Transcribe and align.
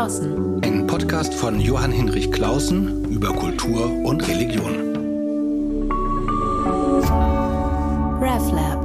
Klausen. 0.00 0.64
Ein 0.64 0.86
Podcast 0.86 1.34
von 1.34 1.60
Johann 1.60 1.92
Hinrich 1.92 2.32
Klausen 2.32 3.04
über 3.10 3.34
Kultur 3.34 3.84
und 3.84 4.26
Religion. 4.26 4.96
RevLab. 8.18 8.80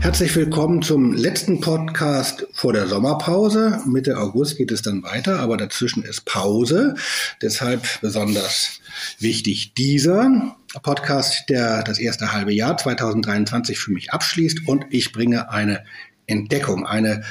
Herzlich 0.00 0.34
willkommen 0.34 0.80
zum 0.80 1.12
letzten 1.12 1.60
Podcast 1.60 2.46
vor 2.54 2.72
der 2.72 2.88
Sommerpause. 2.88 3.82
Mitte 3.84 4.16
August 4.16 4.56
geht 4.56 4.70
es 4.70 4.80
dann 4.80 5.02
weiter, 5.02 5.40
aber 5.40 5.58
dazwischen 5.58 6.02
ist 6.02 6.24
Pause. 6.24 6.94
Deshalb 7.42 8.00
besonders 8.00 8.80
wichtig 9.18 9.74
dieser 9.74 10.56
Podcast, 10.82 11.50
der 11.50 11.82
das 11.82 11.98
erste 11.98 12.32
halbe 12.32 12.54
Jahr 12.54 12.78
2023 12.78 13.78
für 13.78 13.90
mich 13.90 14.10
abschließt 14.10 14.66
und 14.66 14.86
ich 14.88 15.12
bringe 15.12 15.50
eine 15.50 15.84
Entdeckung, 16.30 16.86
eine 16.86 17.22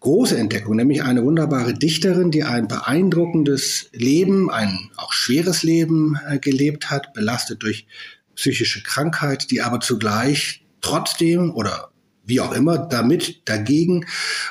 große 0.00 0.36
Entdeckung, 0.36 0.76
nämlich 0.76 1.02
eine 1.02 1.24
wunderbare 1.24 1.74
Dichterin, 1.74 2.30
die 2.30 2.44
ein 2.44 2.68
beeindruckendes 2.68 3.88
Leben, 3.92 4.50
ein 4.50 4.90
auch 4.96 5.12
schweres 5.12 5.62
Leben 5.62 6.18
äh, 6.28 6.38
gelebt 6.38 6.90
hat, 6.90 7.12
belastet 7.14 7.62
durch 7.62 7.86
psychische 8.36 8.82
Krankheit, 8.82 9.50
die 9.50 9.62
aber 9.62 9.80
zugleich 9.80 10.64
trotzdem 10.80 11.52
oder 11.52 11.90
wie 12.24 12.40
auch 12.40 12.52
immer, 12.52 12.78
damit 12.78 13.42
dagegen 13.46 14.06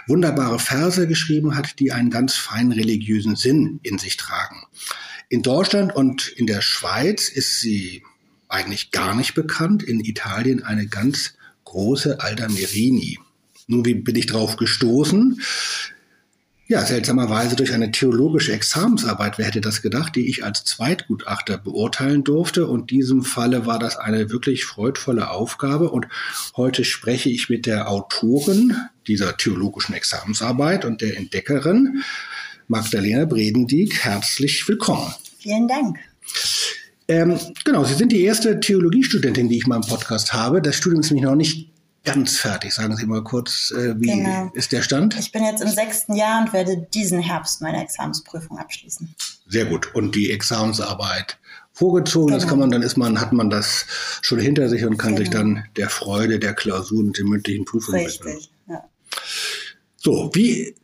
wunderbare 0.07 0.59
Verse 0.59 1.07
geschrieben 1.07 1.55
hat, 1.55 1.79
die 1.79 1.91
einen 1.91 2.09
ganz 2.09 2.33
feinen 2.33 2.71
religiösen 2.71 3.35
Sinn 3.35 3.79
in 3.83 3.99
sich 3.99 4.17
tragen. 4.17 4.63
In 5.29 5.43
Deutschland 5.43 5.95
und 5.95 6.27
in 6.27 6.47
der 6.47 6.61
Schweiz 6.61 7.29
ist 7.29 7.61
sie 7.61 8.03
eigentlich 8.49 8.91
gar 8.91 9.13
nicht 9.13 9.35
bekannt, 9.35 9.83
in 9.83 9.99
Italien 9.99 10.63
eine 10.63 10.87
ganz 10.87 11.35
große 11.65 12.19
Alda 12.19 12.47
Merini. 12.47 13.19
Nun, 13.67 13.85
wie 13.85 13.95
bin 13.95 14.15
ich 14.15 14.27
drauf 14.27 14.55
gestoßen? 14.55 15.41
Ja, 16.69 16.85
seltsamerweise 16.85 17.55
durch 17.55 17.73
eine 17.73 17.91
theologische 17.91 18.53
Examensarbeit, 18.53 19.37
wer 19.37 19.45
hätte 19.45 19.61
das 19.61 19.81
gedacht, 19.81 20.15
die 20.15 20.29
ich 20.29 20.43
als 20.43 20.63
Zweitgutachter 20.63 21.57
beurteilen 21.57 22.23
durfte. 22.23 22.67
Und 22.67 22.91
in 22.91 22.97
diesem 22.97 23.23
Falle 23.23 23.65
war 23.65 23.77
das 23.77 23.97
eine 23.97 24.29
wirklich 24.29 24.65
freudvolle 24.65 25.29
Aufgabe. 25.31 25.89
Und 25.91 26.07
heute 26.55 26.85
spreche 26.85 27.29
ich 27.29 27.49
mit 27.49 27.65
der 27.65 27.89
Autorin 27.89 28.75
dieser 29.05 29.35
theologischen 29.35 29.95
Examensarbeit 29.95 30.85
und 30.85 31.01
der 31.01 31.17
Entdeckerin 31.17 32.03
Magdalena 32.69 33.25
Bredendieck. 33.25 34.03
Herzlich 34.03 34.67
willkommen. 34.67 35.13
Vielen 35.39 35.67
Dank. 35.67 35.97
Ähm, 37.09 37.39
genau, 37.63 37.85
Sie 37.85 37.93
sind 37.93 38.11
die 38.11 38.23
erste 38.23 38.59
Theologiestudentin, 38.59 39.47
die 39.47 39.57
ich 39.57 39.67
mal 39.67 39.77
im 39.77 39.81
Podcast 39.81 40.33
habe. 40.33 40.61
Das 40.61 40.75
Studium 40.75 41.01
ist 41.01 41.11
nämlich 41.11 41.23
noch 41.23 41.35
nicht 41.35 41.69
ganz 42.13 42.37
fertig. 42.37 42.73
Sagen 42.73 42.95
Sie 42.95 43.05
mal 43.05 43.23
kurz, 43.23 43.71
äh, 43.71 43.99
wie 43.99 44.07
genau. 44.07 44.51
ist 44.53 44.71
der 44.71 44.81
Stand? 44.81 45.17
Ich 45.19 45.31
bin 45.31 45.43
jetzt 45.43 45.61
im 45.61 45.69
sechsten 45.69 46.15
Jahr 46.15 46.41
und 46.41 46.53
werde 46.53 46.87
diesen 46.93 47.19
Herbst 47.19 47.61
meine 47.61 47.81
Examensprüfung 47.83 48.57
abschließen. 48.57 49.13
Sehr 49.47 49.65
gut. 49.65 49.93
Und 49.93 50.15
die 50.15 50.31
Examensarbeit 50.31 51.37
vorgezogen, 51.73 52.27
genau. 52.27 52.39
das 52.39 52.49
kann 52.49 52.59
man, 52.59 52.71
dann 52.71 52.81
ist 52.81 52.97
man, 52.97 53.21
hat 53.21 53.33
man 53.33 53.49
das 53.49 53.85
schon 54.21 54.39
hinter 54.39 54.67
sich 54.67 54.83
und 54.85 54.97
kann 54.97 55.15
genau. 55.15 55.19
sich 55.19 55.29
dann 55.29 55.65
der 55.75 55.89
Freude 55.89 56.39
der 56.39 56.53
Klausur 56.53 56.99
und 56.99 57.17
der 57.17 57.25
mündlichen 57.25 57.65
Prüfung 57.65 57.95
Richtig, 57.95 58.49
ja. 58.67 58.83
So, 59.95 60.31
wie 60.33 60.75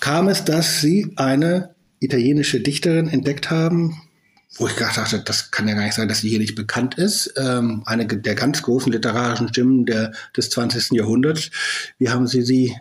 kam 0.00 0.28
es, 0.28 0.44
dass 0.44 0.80
Sie 0.80 1.12
eine 1.16 1.74
italienische 2.00 2.60
Dichterin 2.60 3.08
entdeckt 3.08 3.50
haben, 3.50 4.02
wo 4.56 4.68
ich 4.68 4.76
gedacht 4.76 4.96
dachte, 4.96 5.20
das 5.20 5.50
kann 5.50 5.66
ja 5.66 5.74
gar 5.74 5.84
nicht 5.84 5.94
sein, 5.94 6.08
dass 6.08 6.20
sie 6.20 6.28
hier 6.28 6.38
nicht 6.38 6.54
bekannt 6.54 6.96
ist. 6.96 7.34
Ähm, 7.36 7.82
eine 7.86 8.06
der 8.06 8.34
ganz 8.34 8.62
großen 8.62 8.92
literarischen 8.92 9.48
Stimmen 9.48 9.84
der, 9.84 10.12
des 10.36 10.50
20. 10.50 10.92
Jahrhunderts. 10.92 11.50
Wie 11.98 12.08
haben 12.08 12.26
Sie 12.26 12.42
sie 12.42 12.76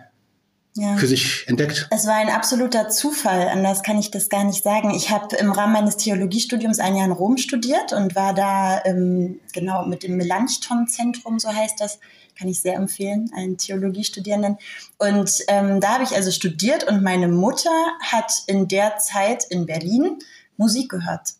ja. 0.75 0.95
für 0.97 1.07
sich 1.07 1.47
entdeckt? 1.47 1.87
Es 1.89 2.05
war 2.05 2.15
ein 2.15 2.29
absoluter 2.29 2.89
Zufall, 2.89 3.47
anders 3.47 3.81
kann 3.81 3.97
ich 3.97 4.11
das 4.11 4.29
gar 4.29 4.43
nicht 4.43 4.63
sagen. 4.63 4.91
Ich 4.91 5.09
habe 5.09 5.35
im 5.37 5.51
Rahmen 5.51 5.73
meines 5.73 5.97
Theologiestudiums 5.97 6.79
ein 6.79 6.95
Jahr 6.95 7.05
in 7.05 7.11
Rom 7.11 7.37
studiert 7.37 7.91
und 7.91 8.15
war 8.15 8.35
da 8.35 8.83
ähm, 8.85 9.39
genau 9.51 9.85
mit 9.85 10.03
dem 10.03 10.17
Melanchthon-Zentrum, 10.17 11.39
so 11.39 11.49
heißt 11.53 11.79
das, 11.79 11.99
kann 12.37 12.47
ich 12.47 12.61
sehr 12.61 12.75
empfehlen, 12.75 13.29
allen 13.35 13.57
Theologiestudierenden. 13.57 14.57
Und 14.97 15.31
ähm, 15.47 15.79
da 15.79 15.95
habe 15.95 16.03
ich 16.03 16.15
also 16.15 16.31
studiert 16.31 16.83
und 16.83 17.03
meine 17.03 17.27
Mutter 17.27 17.69
hat 18.01 18.31
in 18.47 18.67
der 18.67 18.97
Zeit 18.97 19.43
in 19.49 19.65
Berlin 19.65 20.17
Musik 20.57 20.89
gehört 20.89 21.33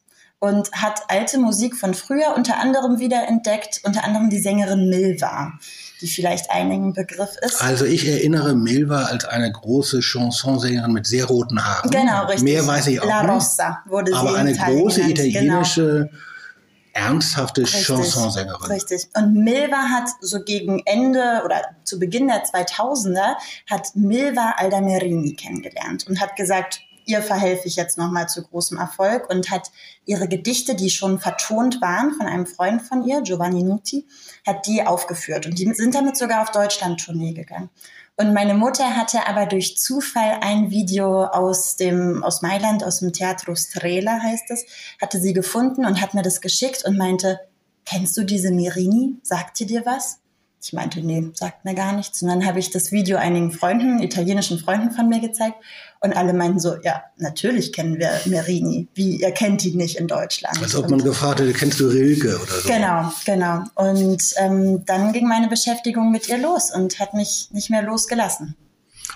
und 0.43 0.73
hat 0.73 1.03
alte 1.07 1.37
Musik 1.37 1.77
von 1.77 1.93
früher 1.93 2.35
unter 2.35 2.59
anderem 2.59 2.99
wiederentdeckt, 2.99 3.79
unter 3.85 4.03
anderem 4.03 4.29
die 4.29 4.41
Sängerin 4.41 4.89
Milva, 4.89 5.53
die 6.01 6.07
vielleicht 6.07 6.51
einigen 6.51 6.91
Begriff 6.91 7.37
ist. 7.39 7.61
Also 7.61 7.85
ich 7.85 8.05
erinnere 8.05 8.53
Milva 8.53 9.03
als 9.03 9.23
eine 9.23 9.49
große 9.49 10.01
Chansonsängerin 10.01 10.91
mit 10.91 11.07
sehr 11.07 11.23
roten 11.23 11.63
Haaren. 11.63 11.89
Genau, 11.89 12.25
richtig. 12.25 12.43
Mehr 12.43 12.67
weiß 12.67 12.87
ich 12.87 12.99
auch 12.99 13.05
La. 13.05 13.21
Rossa 13.21 13.83
wurde 13.85 14.11
sie 14.11 14.17
Aber 14.17 14.35
eine 14.35 14.51
Italien 14.51 14.79
große 14.81 14.99
genannt. 14.99 15.19
italienische, 15.19 16.09
genau. 16.11 17.07
ernsthafte 17.07 17.61
Richtig, 17.61 17.85
Chansonsängerin. 17.85 18.69
Richtig. 18.69 19.07
Und 19.13 19.35
Milva 19.35 19.91
hat 19.91 20.09
so 20.19 20.43
gegen 20.43 20.81
Ende 20.85 21.43
oder 21.45 21.61
zu 21.85 21.99
Beginn 21.99 22.27
der 22.27 22.43
2000er 22.43 23.35
hat 23.69 23.95
Milva 23.95 24.55
Aldamerini 24.57 25.35
kennengelernt 25.35 26.05
und 26.05 26.19
hat 26.19 26.35
gesagt, 26.35 26.81
ihr 27.05 27.21
verhelfe 27.21 27.67
ich 27.67 27.75
jetzt 27.75 27.97
nochmal 27.97 28.27
zu 28.27 28.43
großem 28.43 28.77
Erfolg 28.77 29.29
und 29.29 29.51
hat 29.51 29.71
ihre 30.05 30.27
Gedichte, 30.27 30.75
die 30.75 30.89
schon 30.89 31.19
vertont 31.19 31.81
waren 31.81 32.13
von 32.13 32.25
einem 32.25 32.45
Freund 32.45 32.81
von 32.81 33.05
ihr, 33.05 33.21
Giovanni 33.21 33.63
Nuti, 33.63 34.07
hat 34.45 34.67
die 34.67 34.85
aufgeführt 34.85 35.45
und 35.45 35.57
die 35.57 35.73
sind 35.73 35.95
damit 35.95 36.17
sogar 36.17 36.41
auf 36.41 36.51
Deutschland-Tournee 36.51 37.33
gegangen. 37.33 37.69
Und 38.15 38.33
meine 38.33 38.53
Mutter 38.53 38.95
hatte 38.95 39.25
aber 39.27 39.47
durch 39.47 39.77
Zufall 39.77 40.37
ein 40.41 40.69
Video 40.69 41.23
aus 41.23 41.77
dem, 41.77 42.23
aus 42.23 42.43
Mailand, 42.43 42.83
aus 42.83 42.99
dem 42.99 43.11
Teatro 43.11 43.55
Strela 43.55 44.19
heißt 44.21 44.51
es, 44.51 44.65
hatte 45.01 45.19
sie 45.19 45.33
gefunden 45.33 45.85
und 45.85 45.99
hat 45.99 46.13
mir 46.13 46.21
das 46.21 46.39
geschickt 46.39 46.85
und 46.85 46.97
meinte, 46.97 47.39
kennst 47.85 48.15
du 48.15 48.23
diese 48.23 48.51
Mirini? 48.51 49.17
Sagt 49.23 49.57
sie 49.57 49.65
dir 49.65 49.85
was? 49.85 50.19
Ich 50.65 50.71
meinte, 50.71 51.01
nee, 51.01 51.29
sagt 51.33 51.65
mir 51.65 51.75
gar 51.75 51.91
nichts. 51.91 52.21
Und 52.21 52.29
dann 52.29 52.45
habe 52.45 52.57
ich 52.57 52.71
das 52.71 52.93
Video 52.93 53.17
einigen 53.17 53.51
Freunden, 53.51 54.01
italienischen 54.01 54.57
Freunden 54.57 54.91
von 54.91 55.09
mir 55.09 55.19
gezeigt. 55.19 55.57
Und 55.99 56.15
alle 56.15 56.31
meinten 56.31 56.59
so, 56.61 56.77
ja, 56.81 57.03
natürlich 57.17 57.73
kennen 57.73 57.99
wir 57.99 58.11
Merini. 58.25 58.87
Wie, 58.93 59.17
ihr 59.17 59.31
kennt 59.31 59.65
ihn 59.65 59.75
nicht 59.75 59.97
in 59.97 60.07
Deutschland. 60.07 60.61
Als 60.61 60.73
ob 60.75 60.89
man 60.89 61.01
und, 61.01 61.05
gefragt 61.05 61.41
hätte, 61.41 61.51
kennst 61.51 61.81
du 61.81 61.87
Rilke 61.87 62.39
oder 62.41 62.53
so. 62.53 62.69
Genau, 62.69 63.11
genau. 63.25 63.63
Und 63.75 64.23
ähm, 64.37 64.85
dann 64.85 65.11
ging 65.11 65.27
meine 65.27 65.49
Beschäftigung 65.49 66.11
mit 66.11 66.29
ihr 66.29 66.37
los 66.37 66.73
und 66.73 66.97
hat 66.97 67.13
mich 67.13 67.49
nicht 67.51 67.69
mehr 67.69 67.81
losgelassen. 67.81 68.55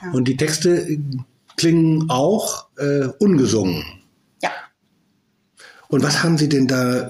Ja. 0.02 0.12
Und 0.12 0.28
die 0.28 0.36
Texte 0.36 1.00
klingen 1.56 2.10
auch 2.10 2.68
äh, 2.78 3.08
ungesungen. 3.20 3.86
Ja. 4.42 4.52
Und 5.88 6.04
was 6.04 6.24
haben 6.24 6.38
Sie 6.38 6.50
denn 6.50 6.68
da 6.68 7.10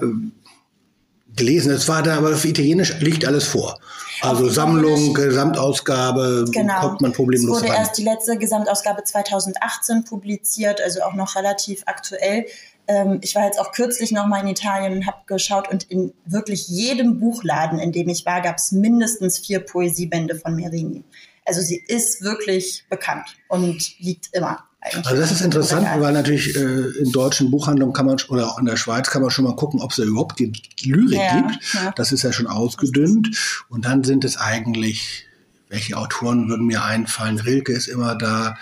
gelesen? 1.34 1.72
Das 1.72 1.88
war 1.88 2.04
da, 2.04 2.18
aber 2.18 2.34
auf 2.34 2.44
Italienisch 2.44 3.00
liegt 3.00 3.24
alles 3.24 3.44
vor. 3.44 3.80
Also 4.22 4.48
Sammlung, 4.48 5.14
Gesamtausgabe, 5.14 6.46
genau. 6.50 6.80
kommt 6.80 7.00
man 7.00 7.12
problemlos 7.12 7.58
Es 7.58 7.62
wurde 7.62 7.72
rein. 7.72 7.80
erst 7.82 7.98
die 7.98 8.04
letzte 8.04 8.36
Gesamtausgabe 8.36 9.04
2018 9.04 10.04
publiziert, 10.04 10.80
also 10.80 11.02
auch 11.02 11.14
noch 11.14 11.36
relativ 11.36 11.82
aktuell. 11.86 12.46
Ähm, 12.86 13.18
ich 13.22 13.34
war 13.34 13.44
jetzt 13.44 13.60
auch 13.60 13.72
kürzlich 13.72 14.12
noch 14.12 14.26
mal 14.26 14.40
in 14.40 14.48
Italien 14.48 14.94
und 14.94 15.06
habe 15.06 15.18
geschaut 15.26 15.68
und 15.70 15.84
in 15.84 16.12
wirklich 16.24 16.68
jedem 16.68 17.20
Buchladen, 17.20 17.78
in 17.78 17.92
dem 17.92 18.08
ich 18.08 18.24
war, 18.26 18.40
gab 18.40 18.56
es 18.56 18.72
mindestens 18.72 19.38
vier 19.38 19.60
Poesiebände 19.60 20.34
von 20.34 20.54
Merini. 20.54 21.04
Also 21.44 21.60
sie 21.60 21.82
ist 21.86 22.22
wirklich 22.22 22.84
bekannt 22.90 23.36
und 23.48 23.98
liegt 24.00 24.34
immer 24.34 24.64
also 24.80 25.16
das 25.16 25.32
ist 25.32 25.40
interessant, 25.40 25.86
weil 25.98 26.12
natürlich 26.12 26.54
äh, 26.56 27.00
in 27.00 27.10
deutschen 27.12 27.50
Buchhandlungen 27.50 27.92
kann 27.92 28.06
man 28.06 28.16
oder 28.28 28.46
auch 28.48 28.58
in 28.58 28.66
der 28.66 28.76
Schweiz 28.76 29.10
kann 29.10 29.22
man 29.22 29.30
schon 29.30 29.44
mal 29.44 29.56
gucken, 29.56 29.80
ob 29.80 29.90
es 29.90 29.96
da 29.96 30.04
überhaupt 30.04 30.38
die 30.38 30.52
Lyrik 30.84 31.18
Ja, 31.18 31.40
gibt. 31.40 31.74
ja. 31.74 31.92
Das 31.96 32.12
ist 32.12 32.22
ja 32.22 32.32
schon 32.32 32.46
ausgedünnt. 32.46 33.36
Und 33.68 33.84
dann 33.84 34.04
sind 34.04 34.24
es 34.24 34.36
eigentlich, 34.36 35.26
welche 35.68 35.96
Autoren 35.96 36.48
würden 36.48 36.66
mir 36.66 36.84
einfallen? 36.84 37.38
Rilke 37.38 37.72
ist 37.72 37.88
immer 37.88 38.14
da, 38.14 38.56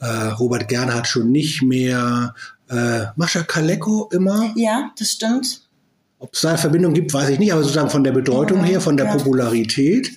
äh, 0.00 0.06
Robert 0.06 0.68
Gernhardt 0.68 1.06
schon 1.06 1.30
nicht 1.30 1.62
mehr, 1.62 2.34
äh, 2.68 3.06
Mascha 3.16 3.42
Kaleko 3.42 4.08
immer. 4.12 4.52
Ja, 4.56 4.90
das 4.98 5.12
stimmt. 5.12 5.62
Ob 6.20 6.34
es 6.34 6.42
da 6.42 6.50
eine 6.50 6.58
Verbindung 6.58 6.92
gibt, 6.92 7.14
weiß 7.14 7.30
ich 7.30 7.38
nicht, 7.38 7.50
aber 7.50 7.62
sozusagen 7.62 7.88
von 7.88 8.04
der 8.04 8.12
Bedeutung 8.12 8.58
Ja, 8.58 8.64
her, 8.64 8.80
von 8.82 8.98
der 8.98 9.06
ja. 9.06 9.12
Popularität. 9.16 10.12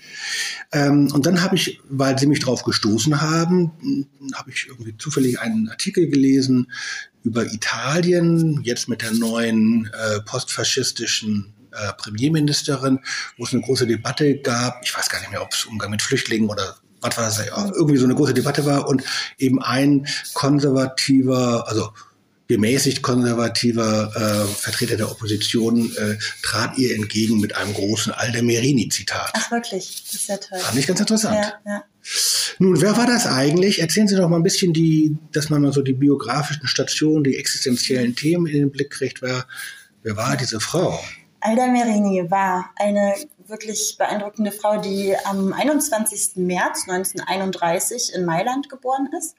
Ähm, 0.73 1.09
und 1.13 1.25
dann 1.25 1.41
habe 1.41 1.55
ich, 1.55 1.79
weil 1.87 2.19
sie 2.19 2.27
mich 2.27 2.41
darauf 2.41 2.63
gestoßen 2.63 3.21
haben, 3.21 3.71
habe 4.35 4.51
ich 4.51 4.67
irgendwie 4.67 4.97
zufällig 4.97 5.39
einen 5.39 5.69
Artikel 5.69 6.09
gelesen 6.09 6.69
über 7.23 7.45
Italien, 7.45 8.59
jetzt 8.63 8.89
mit 8.89 9.01
der 9.01 9.13
neuen 9.13 9.89
äh, 9.93 10.19
postfaschistischen 10.25 11.53
äh, 11.71 11.93
Premierministerin, 11.93 12.99
wo 13.37 13.45
es 13.45 13.53
eine 13.53 13.61
große 13.61 13.87
Debatte 13.87 14.39
gab. 14.39 14.81
Ich 14.83 14.95
weiß 14.95 15.07
gar 15.07 15.21
nicht 15.21 15.31
mehr, 15.31 15.41
ob 15.41 15.53
es 15.53 15.63
Umgang 15.63 15.89
mit 15.89 16.01
Flüchtlingen 16.01 16.49
oder 16.49 16.75
was 16.99 17.15
war 17.17 17.23
das, 17.25 17.45
ja, 17.45 17.71
irgendwie 17.75 17.97
so 17.97 18.05
eine 18.05 18.15
große 18.15 18.33
Debatte 18.33 18.65
war 18.65 18.89
und 18.89 19.03
eben 19.37 19.61
ein 19.61 20.05
konservativer, 20.33 21.67
also 21.67 21.91
gemäßigt 22.53 23.01
konservativer 23.01 24.11
äh, 24.15 24.53
Vertreter 24.53 24.95
der 24.95 25.09
Opposition 25.09 25.91
äh, 25.97 26.17
trat 26.43 26.77
ihr 26.77 26.93
entgegen 26.93 27.39
mit 27.39 27.55
einem 27.55 27.73
großen 27.73 28.13
Aldemerini-Zitat. 28.13 29.31
Ach 29.33 29.49
wirklich, 29.49 30.03
das 30.05 30.13
ist 30.13 30.29
ja 30.29 30.37
toll. 30.37 30.59
Fand 30.59 30.77
ich 30.77 30.85
ganz 30.85 30.99
interessant. 30.99 31.35
Ja, 31.35 31.53
ja. 31.65 31.83
Nun, 32.59 32.79
wer 32.79 32.95
war 32.95 33.07
das 33.07 33.25
eigentlich? 33.25 33.81
Erzählen 33.81 34.07
Sie 34.07 34.15
doch 34.15 34.29
mal 34.29 34.35
ein 34.35 34.43
bisschen 34.43 34.71
die, 34.71 35.17
dass 35.31 35.49
man 35.49 35.63
mal 35.63 35.73
so 35.73 35.81
die 35.81 35.93
biografischen 35.93 36.67
Stationen, 36.67 37.23
die 37.23 37.37
existenziellen 37.37 38.15
Themen 38.15 38.45
in 38.45 38.59
den 38.59 38.71
Blick 38.71 38.91
kriegt. 38.91 39.23
Wer, 39.23 39.47
wer 40.03 40.15
war 40.15 40.37
diese 40.37 40.59
Frau? 40.59 40.99
Alda 41.39 41.65
Merini 41.65 42.29
war 42.29 42.69
eine 42.75 43.15
wirklich 43.47 43.95
beeindruckende 43.97 44.51
Frau, 44.51 44.79
die 44.79 45.15
am 45.25 45.53
21. 45.53 46.35
März 46.35 46.87
1931 46.87 48.13
in 48.13 48.25
Mailand 48.25 48.69
geboren 48.69 49.09
ist 49.17 49.35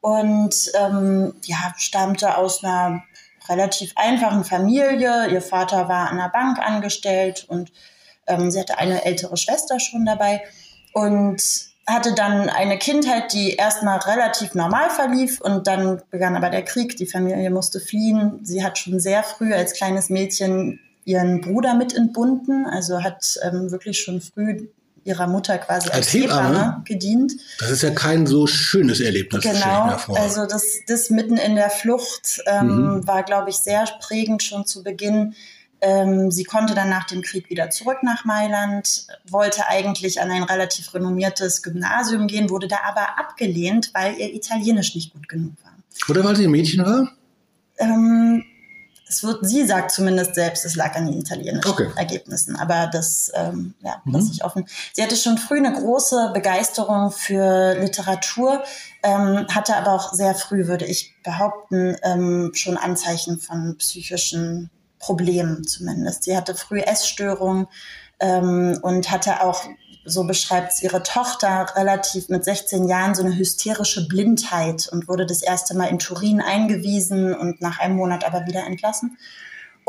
und 0.00 0.54
ähm, 0.78 1.34
ja, 1.44 1.74
stammte 1.76 2.36
aus 2.36 2.64
einer 2.64 3.02
relativ 3.48 3.92
einfachen 3.96 4.44
Familie. 4.44 5.28
Ihr 5.28 5.42
Vater 5.42 5.88
war 5.88 6.10
an 6.10 6.18
der 6.18 6.28
Bank 6.28 6.58
angestellt 6.58 7.44
und 7.48 7.72
ähm, 8.26 8.50
sie 8.50 8.60
hatte 8.60 8.78
eine 8.78 9.04
ältere 9.04 9.36
Schwester 9.36 9.80
schon 9.80 10.06
dabei 10.06 10.42
und 10.92 11.42
hatte 11.86 12.14
dann 12.14 12.48
eine 12.48 12.78
Kindheit, 12.78 13.32
die 13.32 13.54
erstmal 13.54 13.98
relativ 13.98 14.54
normal 14.54 14.90
verlief 14.90 15.40
und 15.40 15.66
dann 15.66 16.02
begann 16.10 16.36
aber 16.36 16.50
der 16.50 16.64
Krieg. 16.64 16.96
Die 16.96 17.06
Familie 17.06 17.50
musste 17.50 17.80
fliehen. 17.80 18.40
Sie 18.44 18.62
hat 18.62 18.78
schon 18.78 19.00
sehr 19.00 19.22
früh 19.22 19.52
als 19.52 19.74
kleines 19.74 20.08
Mädchen 20.08 20.80
ihren 21.04 21.40
Bruder 21.40 21.74
mit 21.74 21.94
entbunden, 21.94 22.66
also 22.66 23.02
hat 23.02 23.38
ähm, 23.42 23.70
wirklich 23.70 24.00
schon 24.00 24.20
früh 24.20 24.68
ihrer 25.04 25.26
Mutter 25.26 25.58
quasi 25.58 25.88
als, 25.88 25.96
als 25.96 26.12
Hebamme 26.12 26.82
gedient. 26.84 27.32
Das 27.58 27.70
ist 27.70 27.82
ja 27.82 27.90
kein 27.90 28.26
so 28.26 28.46
schönes 28.46 29.00
Erlebnis. 29.00 29.42
Genau, 29.42 29.96
also 30.14 30.46
das, 30.46 30.64
das 30.86 31.10
mitten 31.10 31.36
in 31.36 31.54
der 31.54 31.70
Flucht 31.70 32.42
ähm, 32.46 32.96
mhm. 32.96 33.06
war, 33.06 33.22
glaube 33.22 33.50
ich, 33.50 33.56
sehr 33.56 33.84
prägend 34.00 34.42
schon 34.42 34.66
zu 34.66 34.82
Beginn. 34.82 35.34
Ähm, 35.82 36.30
sie 36.30 36.44
konnte 36.44 36.74
dann 36.74 36.90
nach 36.90 37.04
dem 37.04 37.22
Krieg 37.22 37.48
wieder 37.48 37.70
zurück 37.70 37.98
nach 38.02 38.24
Mailand, 38.24 39.06
wollte 39.28 39.66
eigentlich 39.66 40.20
an 40.20 40.30
ein 40.30 40.42
relativ 40.42 40.92
renommiertes 40.92 41.62
Gymnasium 41.62 42.26
gehen, 42.26 42.50
wurde 42.50 42.68
da 42.68 42.80
aber 42.86 43.18
abgelehnt, 43.18 43.90
weil 43.94 44.16
ihr 44.18 44.34
Italienisch 44.34 44.94
nicht 44.94 45.14
gut 45.14 45.28
genug 45.28 45.54
war. 45.62 45.72
Oder 46.08 46.24
weil 46.24 46.36
sie 46.36 46.44
ein 46.44 46.50
Mädchen 46.50 46.84
war? 46.84 47.10
Ähm, 47.78 48.44
es 49.10 49.24
wird, 49.24 49.44
sie 49.44 49.66
sagt 49.66 49.90
zumindest 49.90 50.36
selbst, 50.36 50.64
es 50.64 50.76
lag 50.76 50.94
an 50.94 51.06
den 51.06 51.18
italienischen 51.18 51.68
okay. 51.68 51.90
Ergebnissen, 51.96 52.54
aber 52.54 52.86
das 52.86 53.30
ähm, 53.34 53.74
ja, 53.80 54.00
mhm. 54.04 54.12
lasse 54.12 54.30
ich 54.32 54.44
offen. 54.44 54.66
Sie 54.92 55.02
hatte 55.02 55.16
schon 55.16 55.36
früh 55.36 55.58
eine 55.58 55.72
große 55.72 56.30
Begeisterung 56.32 57.10
für 57.10 57.74
Literatur, 57.74 58.62
ähm, 59.02 59.46
hatte 59.48 59.76
aber 59.76 59.94
auch 59.94 60.12
sehr 60.12 60.34
früh, 60.36 60.68
würde 60.68 60.84
ich 60.84 61.14
behaupten, 61.24 61.96
ähm, 62.02 62.52
schon 62.54 62.76
Anzeichen 62.76 63.40
von 63.40 63.76
psychischen 63.78 64.70
Problemen 65.00 65.66
zumindest. 65.66 66.22
Sie 66.22 66.36
hatte 66.36 66.54
früh 66.54 66.80
Essstörungen 66.80 67.66
ähm, 68.20 68.78
und 68.82 69.10
hatte 69.10 69.42
auch 69.42 69.64
so 70.04 70.24
beschreibt 70.24 70.72
es 70.72 70.82
ihre 70.82 71.02
Tochter, 71.02 71.66
relativ 71.76 72.28
mit 72.28 72.44
16 72.44 72.88
Jahren 72.88 73.14
so 73.14 73.22
eine 73.22 73.36
hysterische 73.36 74.08
Blindheit 74.08 74.88
und 74.90 75.08
wurde 75.08 75.26
das 75.26 75.42
erste 75.42 75.76
Mal 75.76 75.86
in 75.86 75.98
Turin 75.98 76.40
eingewiesen 76.40 77.34
und 77.34 77.60
nach 77.60 77.80
einem 77.80 77.96
Monat 77.96 78.24
aber 78.24 78.46
wieder 78.46 78.66
entlassen. 78.66 79.18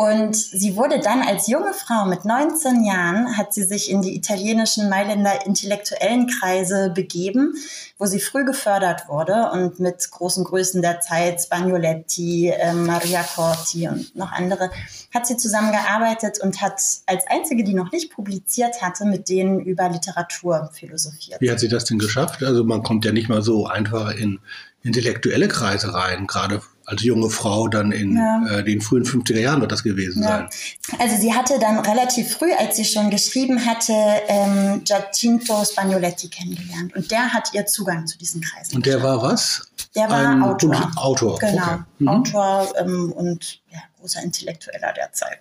Und 0.01 0.35
sie 0.35 0.75
wurde 0.77 0.99
dann 0.99 1.21
als 1.21 1.45
junge 1.45 1.73
Frau 1.75 2.05
mit 2.05 2.25
19 2.25 2.83
Jahren, 2.83 3.37
hat 3.37 3.53
sie 3.53 3.61
sich 3.61 3.87
in 3.91 4.01
die 4.01 4.15
italienischen 4.15 4.89
Mailänder 4.89 5.45
intellektuellen 5.45 6.25
Kreise 6.25 6.89
begeben, 6.89 7.53
wo 7.99 8.07
sie 8.07 8.19
früh 8.19 8.43
gefördert 8.43 9.07
wurde 9.07 9.51
und 9.51 9.79
mit 9.79 10.09
großen 10.09 10.43
Größen 10.43 10.81
der 10.81 11.01
Zeit, 11.01 11.39
Spagnoletti, 11.41 12.49
äh, 12.49 12.73
Maria 12.73 13.21
Corti 13.21 13.89
und 13.89 14.15
noch 14.15 14.31
andere, 14.31 14.71
hat 15.13 15.27
sie 15.27 15.37
zusammengearbeitet 15.37 16.39
und 16.41 16.63
hat 16.63 16.81
als 17.05 17.27
einzige, 17.27 17.63
die 17.63 17.75
noch 17.75 17.91
nicht 17.91 18.11
publiziert 18.11 18.81
hatte, 18.81 19.05
mit 19.05 19.29
denen 19.29 19.59
über 19.59 19.87
Literatur 19.87 20.71
philosophiert. 20.73 21.39
Wie 21.41 21.51
hat 21.51 21.59
sie 21.59 21.67
das 21.67 21.85
denn 21.85 21.99
geschafft? 21.99 22.41
Also 22.41 22.63
man 22.63 22.81
kommt 22.81 23.05
ja 23.05 23.11
nicht 23.11 23.29
mal 23.29 23.43
so 23.43 23.67
einfach 23.67 24.15
in 24.15 24.39
intellektuelle 24.81 25.47
Kreise 25.47 25.93
rein, 25.93 26.25
gerade 26.25 26.63
als 26.91 27.03
junge 27.03 27.29
Frau 27.29 27.69
dann 27.69 27.93
in 27.93 28.17
ja. 28.17 28.59
äh, 28.59 28.63
den 28.63 28.81
frühen 28.81 29.05
50er 29.05 29.39
Jahren 29.39 29.61
wird 29.61 29.71
das 29.71 29.81
gewesen 29.81 30.23
ja. 30.23 30.29
sein. 30.29 30.99
Also 30.99 31.15
sie 31.15 31.33
hatte 31.33 31.57
dann 31.57 31.79
relativ 31.79 32.33
früh, 32.33 32.51
als 32.51 32.75
sie 32.75 32.83
schon 32.83 33.09
geschrieben 33.09 33.65
hatte, 33.65 33.93
ähm, 34.27 34.83
Giacinto 34.83 35.63
Spagnoletti 35.63 36.27
kennengelernt. 36.27 36.93
Und 36.95 37.09
der 37.09 37.33
hat 37.33 37.53
ihr 37.53 37.65
Zugang 37.65 38.07
zu 38.07 38.17
diesen 38.17 38.41
Kreisen. 38.41 38.75
Und 38.75 38.85
der 38.85 39.01
war 39.01 39.21
was? 39.21 39.71
Der 39.95 40.09
war 40.09 40.31
Ein 40.31 40.43
Autor. 40.43 40.91
Autor. 40.97 41.39
Genau. 41.39 41.63
Okay. 41.63 41.83
Mhm. 41.99 42.07
Autor 42.09 42.73
ähm, 42.77 43.11
und 43.13 43.61
ja, 43.69 43.79
großer 43.99 44.21
Intellektueller 44.23 44.93
der 44.93 45.13
Zeit. 45.13 45.39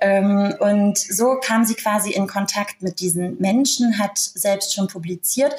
Ähm, 0.00 0.54
und 0.60 0.98
so 0.98 1.36
kam 1.42 1.64
sie 1.64 1.74
quasi 1.74 2.12
in 2.12 2.28
Kontakt 2.28 2.80
mit 2.82 3.00
diesen 3.00 3.38
Menschen, 3.40 3.98
hat 3.98 4.18
selbst 4.18 4.72
schon 4.72 4.86
publiziert 4.86 5.54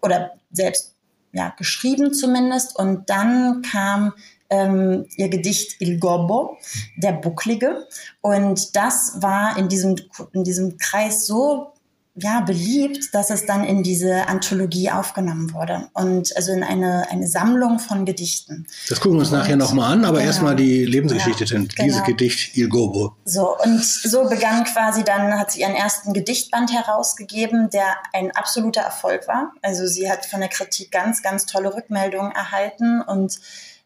oder 0.00 0.32
selbst 0.50 0.92
ja, 1.32 1.54
geschrieben 1.56 2.12
zumindest. 2.12 2.76
Und 2.76 3.08
dann 3.10 3.62
kam 3.62 4.12
ähm, 4.52 5.06
ihr 5.16 5.28
Gedicht 5.28 5.80
Il 5.80 5.98
Gobbo, 5.98 6.58
der 6.96 7.12
Bucklige. 7.12 7.88
Und 8.20 8.76
das 8.76 9.16
war 9.16 9.56
in 9.56 9.68
diesem, 9.68 9.96
in 10.32 10.44
diesem 10.44 10.76
Kreis 10.76 11.26
so 11.26 11.72
ja, 12.14 12.40
beliebt, 12.40 13.14
dass 13.14 13.30
es 13.30 13.46
dann 13.46 13.64
in 13.64 13.82
diese 13.82 14.28
Anthologie 14.28 14.90
aufgenommen 14.90 15.54
wurde 15.54 15.88
und 15.94 16.36
also 16.36 16.52
in 16.52 16.62
eine, 16.62 17.10
eine 17.10 17.26
Sammlung 17.26 17.78
von 17.78 18.04
Gedichten. 18.04 18.66
Das 18.90 19.00
gucken 19.00 19.16
wir 19.16 19.20
uns 19.20 19.32
und, 19.32 19.38
nachher 19.38 19.56
nochmal 19.56 19.94
an, 19.94 20.04
aber 20.04 20.18
genau, 20.18 20.26
erstmal 20.26 20.54
die 20.54 20.84
Lebensgeschichte, 20.84 21.44
ja, 21.44 21.60
genau. 21.60 21.68
dieses 21.78 22.04
Gedicht 22.04 22.54
Il 22.54 22.68
Gobo. 22.68 23.16
So, 23.24 23.56
und 23.56 23.82
so 23.82 24.28
begann 24.28 24.64
quasi 24.64 25.04
dann, 25.04 25.38
hat 25.38 25.52
sie 25.52 25.62
ihren 25.62 25.74
ersten 25.74 26.12
Gedichtband 26.12 26.70
herausgegeben, 26.70 27.70
der 27.70 27.96
ein 28.12 28.30
absoluter 28.32 28.82
Erfolg 28.82 29.26
war. 29.26 29.54
Also 29.62 29.86
sie 29.86 30.10
hat 30.10 30.26
von 30.26 30.40
der 30.40 30.50
Kritik 30.50 30.90
ganz, 30.90 31.22
ganz 31.22 31.46
tolle 31.46 31.74
Rückmeldungen 31.74 32.32
erhalten 32.32 33.00
und 33.00 33.40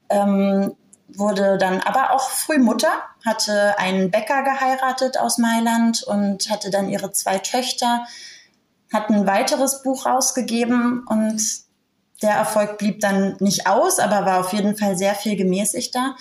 ähm, 0.09 0.75
wurde 1.09 1.59
dann 1.59 1.81
aber 1.81 2.13
auch 2.13 2.31
früh 2.31 2.59
Mutter, 2.59 2.91
hatte 3.25 3.79
einen 3.79 4.11
Bäcker 4.11 4.43
geheiratet 4.43 5.19
aus 5.19 5.39
Mailand 5.39 6.03
und 6.03 6.51
hatte 6.51 6.71
dann 6.71 6.89
ihre 6.89 7.13
zwei 7.13 7.39
Töchter, 7.39 8.05
hat 8.93 9.11
ein 9.11 9.27
weiteres 9.27 9.83
Buch 9.83 10.07
rausgegeben 10.07 11.05
und 11.07 11.43
der 12.23 12.33
Erfolg 12.33 12.79
blieb 12.79 13.01
dann 13.01 13.37
nicht 13.41 13.67
aus, 13.67 13.99
aber 13.99 14.25
war 14.25 14.41
auf 14.41 14.53
jeden 14.53 14.77
Fall 14.77 14.97
sehr 14.97 15.15
viel 15.15 15.37
gemäßigter. 15.37 16.17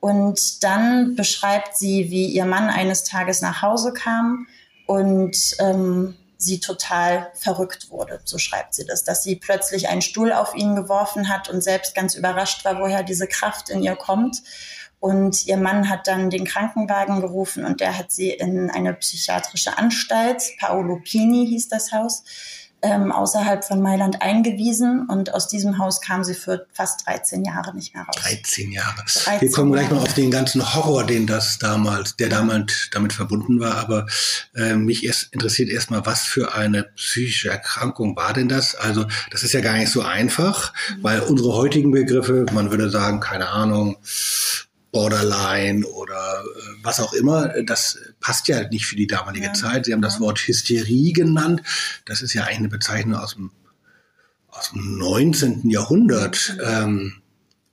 Und 0.00 0.62
dann 0.62 1.16
beschreibt 1.16 1.76
sie, 1.76 2.10
wie 2.10 2.26
ihr 2.26 2.44
Mann 2.44 2.68
eines 2.68 3.04
Tages 3.04 3.40
nach 3.40 3.62
Hause 3.62 3.92
kam 3.92 4.46
und 4.86 5.36
ähm, 5.58 6.14
sie 6.38 6.60
total 6.60 7.32
verrückt 7.34 7.90
wurde, 7.90 8.20
so 8.24 8.38
schreibt 8.38 8.72
sie 8.72 8.86
das, 8.86 9.02
dass 9.02 9.24
sie 9.24 9.36
plötzlich 9.36 9.88
einen 9.88 10.02
Stuhl 10.02 10.32
auf 10.32 10.54
ihn 10.54 10.76
geworfen 10.76 11.28
hat 11.28 11.48
und 11.48 11.62
selbst 11.62 11.96
ganz 11.96 12.14
überrascht 12.14 12.64
war, 12.64 12.78
woher 12.78 13.02
diese 13.02 13.26
Kraft 13.26 13.68
in 13.68 13.82
ihr 13.82 13.96
kommt. 13.96 14.42
Und 15.00 15.46
ihr 15.46 15.56
Mann 15.56 15.88
hat 15.88 16.08
dann 16.08 16.30
den 16.30 16.44
Krankenwagen 16.44 17.20
gerufen 17.20 17.64
und 17.64 17.80
der 17.80 17.98
hat 17.98 18.10
sie 18.10 18.30
in 18.30 18.70
eine 18.70 18.94
psychiatrische 18.94 19.78
Anstalt, 19.78 20.42
Paolo 20.58 21.00
Pini 21.04 21.46
hieß 21.46 21.68
das 21.68 21.92
Haus, 21.92 22.24
ähm, 22.82 23.10
außerhalb 23.10 23.64
von 23.64 23.80
Mailand 23.80 24.22
eingewiesen 24.22 25.06
und 25.08 25.34
aus 25.34 25.48
diesem 25.48 25.78
Haus 25.78 26.00
kam 26.00 26.22
sie 26.22 26.34
für 26.34 26.66
fast 26.72 27.06
13 27.06 27.44
Jahre 27.44 27.74
nicht 27.74 27.94
mehr 27.94 28.04
raus. 28.04 28.14
13 28.16 28.70
Jahre. 28.70 29.04
13 29.04 29.40
Wir 29.40 29.50
kommen 29.50 29.72
gleich 29.72 29.90
mal 29.90 29.98
auf 29.98 30.14
den 30.14 30.30
ganzen 30.30 30.74
Horror, 30.74 31.04
den 31.04 31.26
das 31.26 31.58
damals, 31.58 32.16
der 32.16 32.28
damals 32.28 32.90
damit 32.92 33.12
verbunden 33.12 33.58
war. 33.58 33.76
Aber 33.76 34.06
äh, 34.54 34.74
mich 34.74 35.04
erst, 35.04 35.32
interessiert 35.32 35.70
erstmal, 35.70 36.06
was 36.06 36.22
für 36.22 36.54
eine 36.54 36.84
psychische 36.84 37.50
Erkrankung 37.50 38.14
war 38.16 38.32
denn 38.32 38.48
das? 38.48 38.76
Also 38.76 39.06
das 39.30 39.42
ist 39.42 39.52
ja 39.52 39.60
gar 39.60 39.74
nicht 39.74 39.90
so 39.90 40.02
einfach, 40.02 40.72
mhm. 40.90 41.02
weil 41.02 41.20
unsere 41.20 41.54
heutigen 41.54 41.90
Begriffe, 41.90 42.46
man 42.52 42.70
würde 42.70 42.90
sagen, 42.90 43.18
keine 43.18 43.48
Ahnung, 43.48 43.96
Borderline 44.90 45.86
oder 45.86 46.42
äh, 46.42 46.60
was 46.82 47.00
auch 47.00 47.12
immer, 47.12 47.48
das 47.62 47.98
passt 48.20 48.48
ja 48.48 48.66
nicht 48.68 48.86
für 48.86 48.96
die 48.96 49.06
damalige 49.06 49.46
ja. 49.46 49.52
Zeit. 49.52 49.84
Sie 49.84 49.92
haben 49.92 50.02
das 50.02 50.20
Wort 50.20 50.38
Hysterie 50.38 51.12
genannt. 51.12 51.62
Das 52.06 52.22
ist 52.22 52.34
ja 52.34 52.44
eigentlich 52.44 52.58
eine 52.58 52.68
Bezeichnung 52.68 53.18
aus 53.18 53.34
dem, 53.34 53.50
aus 54.48 54.70
dem 54.70 54.98
19. 54.98 55.68
Jahrhundert. 55.68 56.56
Ähm, 56.64 57.22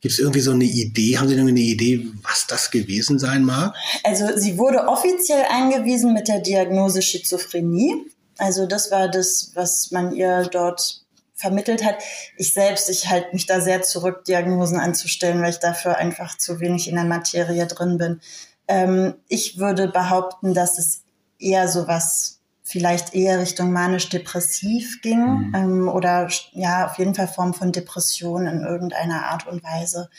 Gibt 0.02 0.14
es 0.14 0.20
irgendwie 0.20 0.42
so 0.42 0.52
eine 0.52 0.66
Idee? 0.66 1.18
Haben 1.18 1.30
Sie 1.30 1.34
irgendwie 1.34 1.52
eine 1.52 1.60
Idee, 1.62 2.08
was 2.22 2.46
das 2.48 2.70
gewesen 2.70 3.18
sein 3.18 3.44
mag? 3.44 3.74
Also 4.04 4.38
sie 4.38 4.58
wurde 4.58 4.88
offiziell 4.88 5.46
eingewiesen 5.50 6.14
mit 6.14 6.28
der 6.28 6.42
Diagnose 6.42 7.02
Schizophrenie. 7.02 8.06
Also 8.38 8.68
das 8.68 8.92
war 8.92 9.10
das, 9.10 9.52
was 9.56 9.90
man 9.92 10.14
ihr 10.14 10.48
dort 10.52 11.05
vermittelt 11.36 11.84
hat. 11.84 11.98
Ich 12.38 12.54
selbst, 12.54 12.89
ich 12.89 13.10
halte 13.10 13.34
mich 13.34 13.46
da 13.46 13.62
sehr 13.62 13.82
zurück, 13.82 14.24
Diagnosen 14.25 14.80
anzustellen, 14.80 15.42
weil 15.42 15.51
ich 15.51 15.60
dafür 15.60 15.98
einfach 15.98 16.38
zu 16.38 16.60
wenig 16.60 16.88
in 16.88 16.96
der 16.96 17.04
Materie 17.04 17.68
drin 17.68 17.98
bin. 17.98 18.22
Ähm, 18.68 19.15
ich 19.27 19.60
würde 19.60 19.89
behaupten, 19.89 20.54
dass 20.54 20.80
es 20.80 21.04
eher 21.38 21.68
sowas 21.68 22.39
vielleicht 22.63 23.13
eher 23.13 23.39
Richtung 23.39 23.72
manisch-depressiv 23.72 25.01
ging 25.01 25.20
mhm. 25.20 25.54
ähm, 25.56 25.88
oder 25.88 26.27
ja, 26.54 26.88
auf 26.88 26.98
jeden 26.98 27.13
Fall 27.13 27.27
Form 27.27 27.54
von 27.54 27.72
Depression 27.72 28.48
in 28.48 28.62
irgendeiner 28.62 29.25
Art 29.25 29.46
und 29.46 29.63
Weise. 29.63 30.10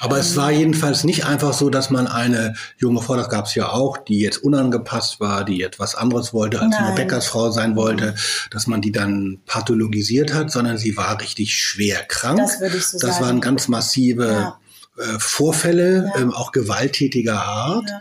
Aber 0.00 0.18
es 0.18 0.36
war 0.36 0.50
jedenfalls 0.52 1.04
nicht 1.04 1.26
einfach 1.26 1.52
so, 1.52 1.70
dass 1.70 1.90
man 1.90 2.06
eine 2.06 2.54
junge 2.76 3.02
Frau, 3.02 3.16
das 3.16 3.28
gab 3.28 3.46
es 3.46 3.54
ja 3.54 3.70
auch, 3.70 3.98
die 3.98 4.20
jetzt 4.20 4.38
unangepasst 4.38 5.20
war, 5.20 5.44
die 5.44 5.62
etwas 5.62 5.94
anderes 5.94 6.32
wollte, 6.32 6.60
als 6.60 6.70
Nein. 6.70 6.84
eine 6.84 6.94
Bäckersfrau 6.94 7.50
sein 7.50 7.76
wollte, 7.76 8.14
dass 8.50 8.66
man 8.66 8.80
die 8.80 8.92
dann 8.92 9.40
pathologisiert 9.46 10.32
hat, 10.34 10.50
sondern 10.50 10.78
sie 10.78 10.96
war 10.96 11.20
richtig 11.20 11.54
schwer 11.54 12.04
krank. 12.04 12.38
Das 12.38 12.60
würde 12.60 12.76
ich 12.76 12.86
so 12.86 12.98
das 12.98 13.16
sagen. 13.16 13.24
waren 13.24 13.40
ganz 13.40 13.68
massive 13.68 14.26
ja. 14.26 14.58
äh, 14.98 15.18
Vorfälle, 15.18 16.10
ja. 16.14 16.20
ähm, 16.20 16.32
auch 16.32 16.52
gewalttätiger 16.52 17.42
Art. 17.42 17.88
Ja. 17.88 18.00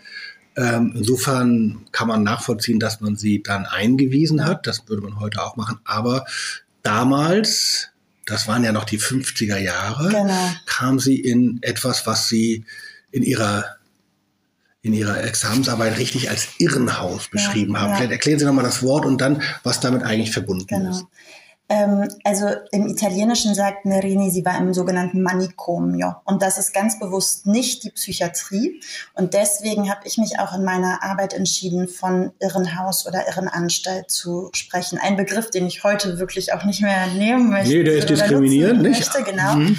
Ähm, 0.57 0.93
insofern 0.95 1.85
kann 1.91 2.07
man 2.07 2.23
nachvollziehen, 2.23 2.79
dass 2.79 2.99
man 2.99 3.15
sie 3.15 3.43
dann 3.43 3.65
eingewiesen 3.65 4.43
hat. 4.43 4.65
Das 4.65 4.87
würde 4.87 5.03
man 5.03 5.19
heute 5.19 5.43
auch 5.43 5.55
machen. 5.55 5.79
Aber 5.83 6.25
damals, 6.81 7.89
das 8.27 8.47
waren 8.47 8.63
ja 8.63 8.71
noch 8.71 8.83
die 8.83 8.99
50er 8.99 9.57
Jahre, 9.57 10.09
genau. 10.09 10.51
kam 10.65 10.99
sie 10.99 11.19
in 11.19 11.59
etwas, 11.61 12.05
was 12.05 12.27
sie 12.27 12.65
in 13.11 13.23
ihrer 13.23 13.77
in 14.83 14.93
Ihrer 14.93 15.21
Examensarbeit 15.23 15.97
richtig 15.97 16.29
als 16.29 16.47
Irrenhaus 16.59 17.27
beschrieben 17.27 17.73
ja, 17.73 17.81
haben. 17.81 17.89
Ja. 17.89 17.95
Vielleicht 17.97 18.11
erklären 18.11 18.39
Sie 18.39 18.45
nochmal 18.45 18.63
das 18.63 18.83
Wort 18.83 19.05
und 19.05 19.19
dann, 19.19 19.41
was 19.63 19.81
damit 19.81 20.03
eigentlich 20.03 20.31
verbunden 20.31 20.67
genau. 20.67 20.91
ist. 20.91 21.05
Ähm, 21.69 22.07
also 22.23 22.47
im 22.71 22.87
Italienischen 22.87 23.53
sagt 23.53 23.85
Merini, 23.85 24.31
sie 24.31 24.45
war 24.45 24.57
im 24.57 24.73
sogenannten 24.73 25.21
Manicomio. 25.21 26.15
Und 26.23 26.41
das 26.41 26.57
ist 26.57 26.73
ganz 26.73 26.97
bewusst 26.97 27.45
nicht 27.45 27.83
die 27.83 27.89
Psychiatrie. 27.89 28.81
Und 29.15 29.33
deswegen 29.33 29.89
habe 29.89 30.01
ich 30.05 30.17
mich 30.17 30.39
auch 30.39 30.53
in 30.53 30.63
meiner 30.63 31.03
Arbeit 31.03 31.33
entschieden, 31.33 31.89
von 31.89 32.31
Irrenhaus 32.39 33.05
oder 33.05 33.27
Irrenanstalt 33.27 34.09
zu 34.09 34.49
sprechen. 34.53 34.97
Ein 34.97 35.17
Begriff, 35.17 35.49
den 35.49 35.67
ich 35.67 35.83
heute 35.83 36.19
wirklich 36.19 36.53
auch 36.53 36.63
nicht 36.63 36.81
mehr 36.81 37.07
nehmen 37.07 37.49
möchte. 37.49 37.69
Nee, 37.69 37.83
der 37.83 37.97
ist 37.97 38.09
diskriminierend, 38.09 38.81
nicht? 38.81 39.13
Möchte, 39.13 39.29
genau. 39.29 39.55
Mhm. 39.55 39.77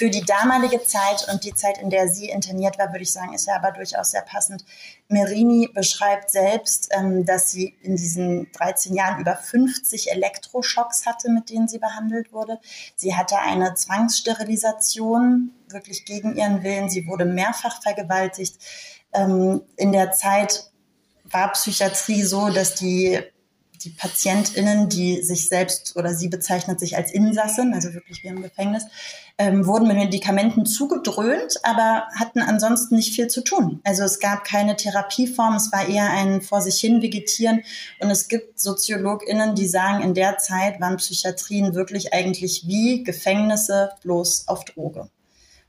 Für 0.00 0.08
die 0.08 0.24
damalige 0.24 0.82
Zeit 0.82 1.28
und 1.30 1.44
die 1.44 1.54
Zeit, 1.54 1.76
in 1.76 1.90
der 1.90 2.08
sie 2.08 2.30
interniert 2.30 2.78
war, 2.78 2.90
würde 2.90 3.02
ich 3.02 3.12
sagen, 3.12 3.34
ist 3.34 3.46
ja 3.46 3.56
aber 3.56 3.70
durchaus 3.70 4.12
sehr 4.12 4.22
passend. 4.22 4.64
Merini 5.08 5.68
beschreibt 5.74 6.30
selbst, 6.30 6.88
ähm, 6.92 7.26
dass 7.26 7.50
sie 7.50 7.76
in 7.82 7.96
diesen 7.96 8.50
13 8.52 8.94
Jahren 8.94 9.20
über 9.20 9.36
50 9.36 10.10
Elektroschocks 10.10 11.04
hatte, 11.04 11.30
mit 11.30 11.50
denen 11.50 11.68
sie 11.68 11.78
behandelt 11.78 12.32
wurde. 12.32 12.58
Sie 12.96 13.14
hatte 13.14 13.40
eine 13.40 13.74
Zwangssterilisation, 13.74 15.50
wirklich 15.68 16.06
gegen 16.06 16.34
ihren 16.34 16.62
Willen. 16.62 16.88
Sie 16.88 17.06
wurde 17.06 17.26
mehrfach 17.26 17.82
vergewaltigt. 17.82 18.56
Ähm, 19.12 19.60
in 19.76 19.92
der 19.92 20.12
Zeit 20.12 20.70
war 21.24 21.52
Psychiatrie 21.52 22.22
so, 22.22 22.48
dass 22.48 22.74
die 22.74 23.20
die 23.84 23.90
PatientInnen, 23.90 24.88
die 24.88 25.22
sich 25.22 25.48
selbst 25.48 25.96
oder 25.96 26.14
sie 26.14 26.28
bezeichnet 26.28 26.78
sich 26.78 26.96
als 26.96 27.12
Insassin, 27.12 27.72
also 27.72 27.94
wirklich 27.94 28.22
wie 28.22 28.28
im 28.28 28.42
Gefängnis, 28.42 28.84
ähm, 29.38 29.66
wurden 29.66 29.88
mit 29.88 29.96
Medikamenten 29.96 30.66
zugedröhnt, 30.66 31.60
aber 31.62 32.06
hatten 32.14 32.40
ansonsten 32.40 32.96
nicht 32.96 33.14
viel 33.14 33.28
zu 33.28 33.42
tun. 33.42 33.80
Also 33.84 34.02
es 34.02 34.18
gab 34.18 34.44
keine 34.44 34.76
Therapieform, 34.76 35.54
es 35.54 35.72
war 35.72 35.88
eher 35.88 36.10
ein 36.10 36.42
vor 36.42 36.60
sich 36.60 36.78
hin 36.78 37.00
vegetieren. 37.00 37.62
Und 38.00 38.10
es 38.10 38.28
gibt 38.28 38.60
SoziologInnen, 38.60 39.54
die 39.54 39.66
sagen, 39.66 40.02
in 40.02 40.12
der 40.14 40.36
Zeit 40.36 40.80
waren 40.80 40.98
Psychiatrien 40.98 41.74
wirklich 41.74 42.12
eigentlich 42.12 42.66
wie 42.66 43.02
Gefängnisse 43.02 43.92
bloß 44.02 44.46
auf 44.48 44.64
Droge. 44.66 45.08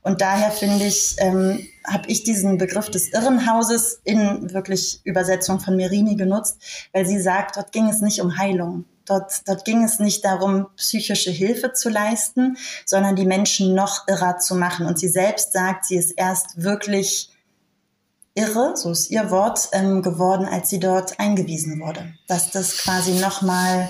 Und 0.02 0.20
daher 0.20 0.50
finde 0.50 0.84
ich, 0.84 1.14
ähm, 1.18 1.66
habe 1.86 2.08
ich 2.08 2.24
diesen 2.24 2.58
Begriff 2.58 2.90
des 2.90 3.12
Irrenhauses 3.12 4.00
in 4.04 4.52
wirklich 4.52 5.00
Übersetzung 5.04 5.60
von 5.60 5.76
Merini 5.76 6.16
genutzt, 6.16 6.58
weil 6.92 7.06
sie 7.06 7.20
sagt, 7.20 7.56
dort 7.56 7.72
ging 7.72 7.88
es 7.88 8.00
nicht 8.00 8.20
um 8.20 8.36
Heilung. 8.36 8.84
Dort, 9.04 9.48
dort 9.48 9.64
ging 9.64 9.82
es 9.82 9.98
nicht 9.98 10.24
darum, 10.24 10.66
psychische 10.76 11.30
Hilfe 11.30 11.72
zu 11.72 11.88
leisten, 11.88 12.56
sondern 12.84 13.16
die 13.16 13.26
Menschen 13.26 13.74
noch 13.74 14.06
irrer 14.08 14.38
zu 14.38 14.54
machen. 14.54 14.86
Und 14.86 14.98
sie 14.98 15.08
selbst 15.08 15.52
sagt, 15.52 15.86
sie 15.86 15.96
ist 15.96 16.12
erst 16.12 16.62
wirklich 16.62 17.30
irre, 18.34 18.76
so 18.76 18.90
ist 18.90 19.10
ihr 19.10 19.30
Wort, 19.30 19.68
ähm, 19.72 20.02
geworden, 20.02 20.46
als 20.46 20.70
sie 20.70 20.80
dort 20.80 21.18
eingewiesen 21.20 21.80
wurde. 21.80 22.14
Dass 22.28 22.50
das 22.50 22.78
quasi 22.78 23.12
nochmal 23.12 23.88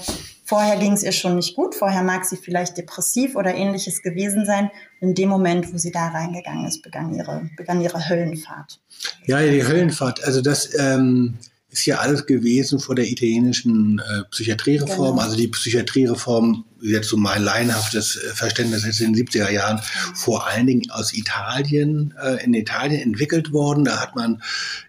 Vorher 0.53 0.77
ging 0.77 0.93
es 0.93 1.03
ihr 1.03 1.13
schon 1.13 1.37
nicht 1.37 1.57
gut, 1.57 1.75
vorher 1.75 2.03
mag 2.03 2.27
sie 2.27 2.37
vielleicht 2.37 2.77
depressiv 2.77 3.37
oder 3.37 3.55
ähnliches 3.55 4.03
gewesen 4.03 4.45
sein. 4.45 4.71
In 5.03 5.15
dem 5.17 5.29
Moment, 5.29 5.73
wo 5.73 5.79
sie 5.79 5.91
da 5.91 6.09
reingegangen 6.09 6.65
ist, 6.65 6.81
begann 6.81 7.13
ihre, 7.13 7.51
begann 7.57 7.81
ihre 7.81 8.09
Höllenfahrt. 8.09 8.81
Ja, 9.27 9.43
die 9.43 9.67
Höllenfahrt. 9.67 10.23
Also 10.23 10.41
das 10.41 10.79
ähm, 10.79 11.39
ist 11.71 11.85
ja 11.87 11.99
alles 11.99 12.25
gewesen 12.25 12.79
vor 12.79 12.95
der 12.95 13.11
italienischen 13.11 13.99
äh, 13.99 14.23
Psychiatriereform. 14.31 15.17
Genau. 15.17 15.21
Also 15.21 15.37
die 15.37 15.49
Psychiatriereform, 15.49 16.65
jetzt 16.83 17.09
so 17.09 17.17
mein 17.17 17.43
laienhaftes 17.43 18.17
äh, 18.17 18.35
Verständnis, 18.35 18.85
ist 18.85 19.01
in 19.01 19.13
den 19.13 19.27
70er 19.27 19.51
Jahren 19.51 19.81
vor 20.15 20.47
allen 20.47 20.67
Dingen 20.67 20.91
aus 20.91 21.13
Italien, 21.13 22.15
äh, 22.21 22.45
in 22.45 22.55
Italien 22.55 23.01
entwickelt 23.01 23.53
worden. 23.53 23.85
Da 23.85 24.01
hat 24.01 24.17
man 24.17 24.43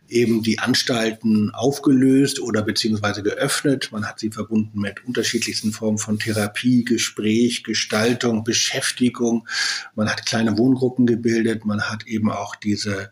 eben 0.10 0.44
die 0.44 0.60
Anstalten 0.60 1.52
aufgelöst 1.52 2.40
oder 2.40 2.62
beziehungsweise 2.62 3.24
geöffnet. 3.24 3.90
Man 3.92 4.06
hat 4.08 4.20
sie 4.20 4.32
verbunden 4.32 4.80
mit 4.80 5.06
unterschiedlichsten 5.06 5.72
Formen 5.72 5.98
von 5.98 6.20
Therapie, 6.20 6.84
Gespräch, 6.84 7.64
Gestaltung, 7.64 8.44
Beschäftigung. 8.44 9.48
Man 9.96 10.10
hat 10.10 10.26
kleine 10.26 10.58
Wohngruppen 10.58 11.06
gebildet. 11.06 11.66
Man 11.66 11.82
hat 11.82 12.06
eben 12.06 12.32
auch 12.32 12.56
diese 12.56 13.12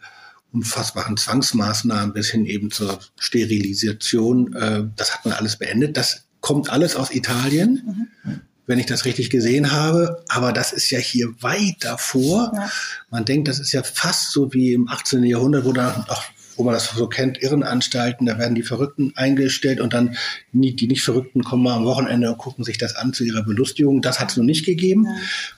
unfassbaren 0.53 1.17
Zwangsmaßnahmen 1.17 2.13
bis 2.13 2.29
hin 2.29 2.45
eben 2.45 2.71
zur 2.71 3.00
Sterilisation. 3.19 4.53
Äh, 4.53 4.83
das 4.95 5.15
hat 5.15 5.25
man 5.25 5.33
alles 5.33 5.57
beendet. 5.57 5.97
Das 5.97 6.25
kommt 6.39 6.69
alles 6.69 6.95
aus 6.95 7.11
Italien. 7.11 8.09
Mhm 8.23 8.41
wenn 8.71 8.79
ich 8.79 8.85
das 8.85 9.03
richtig 9.03 9.29
gesehen 9.29 9.71
habe. 9.71 10.23
Aber 10.29 10.53
das 10.53 10.71
ist 10.71 10.89
ja 10.89 10.97
hier 10.97 11.29
weit 11.41 11.75
davor. 11.81 12.51
Ja. 12.55 12.71
Man 13.09 13.25
denkt, 13.25 13.49
das 13.49 13.59
ist 13.59 13.73
ja 13.73 13.83
fast 13.83 14.31
so 14.31 14.53
wie 14.53 14.71
im 14.73 14.87
18. 14.87 15.23
Jahrhundert, 15.23 15.65
wo 15.65 15.73
dann 15.73 16.05
auch 16.07 16.23
wo 16.57 16.63
man 16.63 16.73
das 16.73 16.91
so 16.91 17.07
kennt, 17.07 17.41
Irrenanstalten, 17.41 18.27
da 18.27 18.37
werden 18.37 18.55
die 18.55 18.61
Verrückten 18.61 19.13
eingestellt 19.15 19.79
und 19.79 19.93
dann 19.93 20.15
die, 20.51 20.75
die 20.75 20.87
nicht 20.87 21.01
Verrückten 21.01 21.43
kommen 21.43 21.63
mal 21.63 21.75
am 21.75 21.85
Wochenende 21.85 22.29
und 22.29 22.37
gucken 22.37 22.63
sich 22.63 22.77
das 22.77 22.95
an 22.95 23.13
zu 23.13 23.23
ihrer 23.23 23.41
Belustigung. 23.41 24.01
Das 24.01 24.19
hat 24.19 24.31
es 24.31 24.37
noch 24.37 24.43
nicht 24.43 24.65
gegeben, 24.65 25.05
ja. 25.05 25.15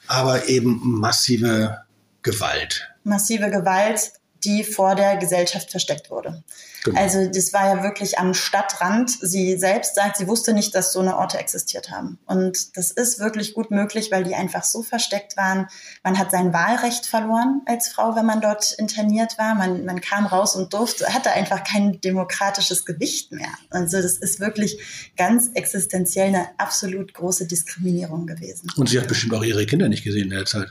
aber 0.08 0.48
eben 0.48 0.80
massive 0.84 1.80
Gewalt. 2.22 2.90
Massive 3.04 3.50
Gewalt, 3.50 4.14
die 4.46 4.64
vor 4.64 4.96
der 4.96 5.18
Gesellschaft 5.18 5.72
versteckt 5.72 6.10
wurde. 6.10 6.44
Genau. 6.84 7.00
Also 7.00 7.28
das 7.28 7.54
war 7.54 7.76
ja 7.76 7.84
wirklich 7.84 8.20
am 8.20 8.34
Stadtrand. 8.34 9.10
Sie 9.22 9.58
selbst 9.58 9.96
sagt, 9.96 10.18
sie 10.18 10.28
wusste 10.28 10.54
nicht, 10.54 10.76
dass 10.76 10.92
so 10.92 11.00
eine 11.00 11.18
Orte 11.18 11.38
existiert 11.38 11.90
haben. 11.92 12.20
Und 12.26 12.76
das 12.78 12.92
ist 12.92 13.20
wirklich 13.20 13.54
gut 13.54 13.72
möglich, 13.72 14.12
weil 14.12 14.24
die 14.24 14.36
einfach 14.36 14.64
so 14.64 14.84
versteckt 14.84 15.38
waren. 15.38 15.68
Man 16.04 16.20
hat 16.20 16.32
sein 16.32 16.54
Wahlrecht 16.54 17.06
verloren 17.06 17.62
als 17.66 17.88
Frau, 17.88 18.16
wenn 18.16 18.26
man 18.26 18.42
dort 18.42 18.74
interniert 18.74 19.38
war. 19.38 19.56
Man, 19.56 19.86
man 19.86 20.02
kam 20.02 20.26
raus 20.26 20.56
und 20.56 20.74
durfte, 20.74 21.14
hatte 21.14 21.32
einfach 21.32 21.64
kein 21.64 22.02
demokratisches 22.02 22.86
Gewicht 22.86 23.32
mehr. 23.32 23.54
Also 23.70 24.02
das 24.02 24.18
ist 24.18 24.42
wirklich 24.42 25.12
ganz 25.16 25.52
existenziell 25.54 26.28
eine 26.28 26.48
absolut 26.58 27.14
große 27.14 27.48
Diskriminierung 27.48 28.28
gewesen. 28.28 28.70
Und 28.76 28.90
sie 28.90 29.00
hat 29.00 29.08
bestimmt 29.08 29.34
auch 29.34 29.44
ihre 29.44 29.66
Kinder 29.66 29.88
nicht 29.88 30.04
gesehen 30.04 30.26
in 30.26 30.32
der 30.32 30.46
Zeit. 30.46 30.68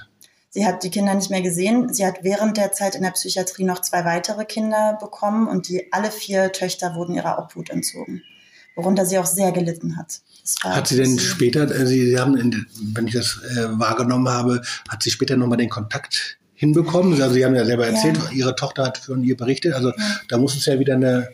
Sie 0.55 0.67
hat 0.67 0.85
die 0.85 0.91
Kinder 0.91 1.15
nicht 1.15 1.31
mehr 1.31 1.41
gesehen. 1.41 1.93
Sie 1.95 2.05
hat 2.05 2.19
während 2.23 2.59
der 2.59 2.73
Zeit 2.73 2.95
in 2.95 3.03
der 3.03 3.13
Psychiatrie 3.13 3.65
noch 3.65 3.81
zwei 3.81 4.05
weitere 4.05 4.45
Kinder 4.45 4.99
bekommen 5.01 5.49
und 5.49 5.67
die 5.69 5.91
alle 5.93 6.11
vier 6.11 6.53
Töchter 6.53 6.95
wurden 6.95 7.15
ihrer 7.15 7.39
Obhut 7.39 7.71
entzogen, 7.71 8.23
worunter 8.77 9.07
sie 9.07 9.19
auch 9.19 9.25
sehr 9.25 9.51
gelitten 9.53 9.97
hat. 9.97 10.21
Hat 10.63 10.89
sie 10.89 10.97
denn 10.97 11.19
später, 11.19 11.67
sie, 11.87 12.11
sie 12.11 12.19
haben, 12.19 12.37
in, 12.37 12.67
wenn 12.93 13.07
ich 13.07 13.15
das 13.15 13.41
äh, 13.57 13.79
wahrgenommen 13.79 14.29
habe, 14.29 14.61
hat 14.91 15.03
sie 15.03 15.11
später 15.11 15.39
nochmal 15.39 15.57
den 15.57 15.71
Kontakt 15.71 16.37
hinbekommen? 16.53 17.21
Also 17.23 17.35
Sie 17.35 17.45
haben 17.45 17.55
ja 17.55 17.65
selber 17.65 17.87
erzählt, 17.87 18.19
ja. 18.19 18.31
Ihre 18.31 18.55
Tochter 18.55 18.85
hat 18.85 18.99
von 18.99 19.25
ihr 19.25 19.37
berichtet. 19.37 19.73
Also 19.73 19.89
ja. 19.89 20.21
da 20.29 20.37
muss 20.37 20.55
es 20.55 20.67
ja 20.67 20.79
wieder 20.79 20.95
eine 20.95 21.31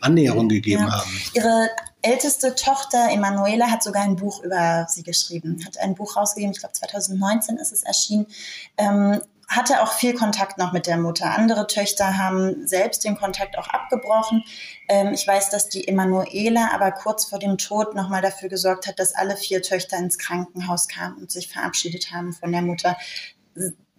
Annäherung 0.00 0.48
gegeben 0.48 0.82
ja. 0.82 0.92
haben. 0.92 1.10
Ihre 1.34 1.68
älteste 2.02 2.54
Tochter, 2.54 3.08
Emanuela, 3.10 3.70
hat 3.70 3.82
sogar 3.82 4.02
ein 4.02 4.16
Buch 4.16 4.42
über 4.42 4.86
sie 4.88 5.02
geschrieben, 5.02 5.62
hat 5.64 5.78
ein 5.78 5.94
Buch 5.94 6.16
rausgegeben, 6.16 6.52
ich 6.52 6.60
glaube 6.60 6.74
2019 6.74 7.56
ist 7.56 7.72
es 7.72 7.82
erschienen. 7.82 8.26
Ähm, 8.76 9.20
hatte 9.48 9.82
auch 9.82 9.92
viel 9.92 10.14
Kontakt 10.14 10.56
noch 10.56 10.72
mit 10.72 10.86
der 10.86 10.96
Mutter. 10.96 11.36
Andere 11.36 11.66
Töchter 11.66 12.16
haben 12.16 12.66
selbst 12.66 13.04
den 13.04 13.16
Kontakt 13.16 13.58
auch 13.58 13.68
abgebrochen. 13.68 14.42
Ähm, 14.88 15.12
ich 15.12 15.26
weiß, 15.26 15.50
dass 15.50 15.68
die 15.68 15.86
Emanuela 15.86 16.70
aber 16.72 16.90
kurz 16.90 17.26
vor 17.26 17.38
dem 17.38 17.58
Tod 17.58 17.94
nochmal 17.94 18.22
dafür 18.22 18.48
gesorgt 18.48 18.86
hat, 18.86 18.98
dass 18.98 19.14
alle 19.14 19.36
vier 19.36 19.62
Töchter 19.62 19.98
ins 19.98 20.18
Krankenhaus 20.18 20.88
kamen 20.88 21.18
und 21.18 21.30
sich 21.30 21.48
verabschiedet 21.48 22.12
haben 22.12 22.32
von 22.32 22.50
der 22.50 22.62
Mutter. 22.62 22.96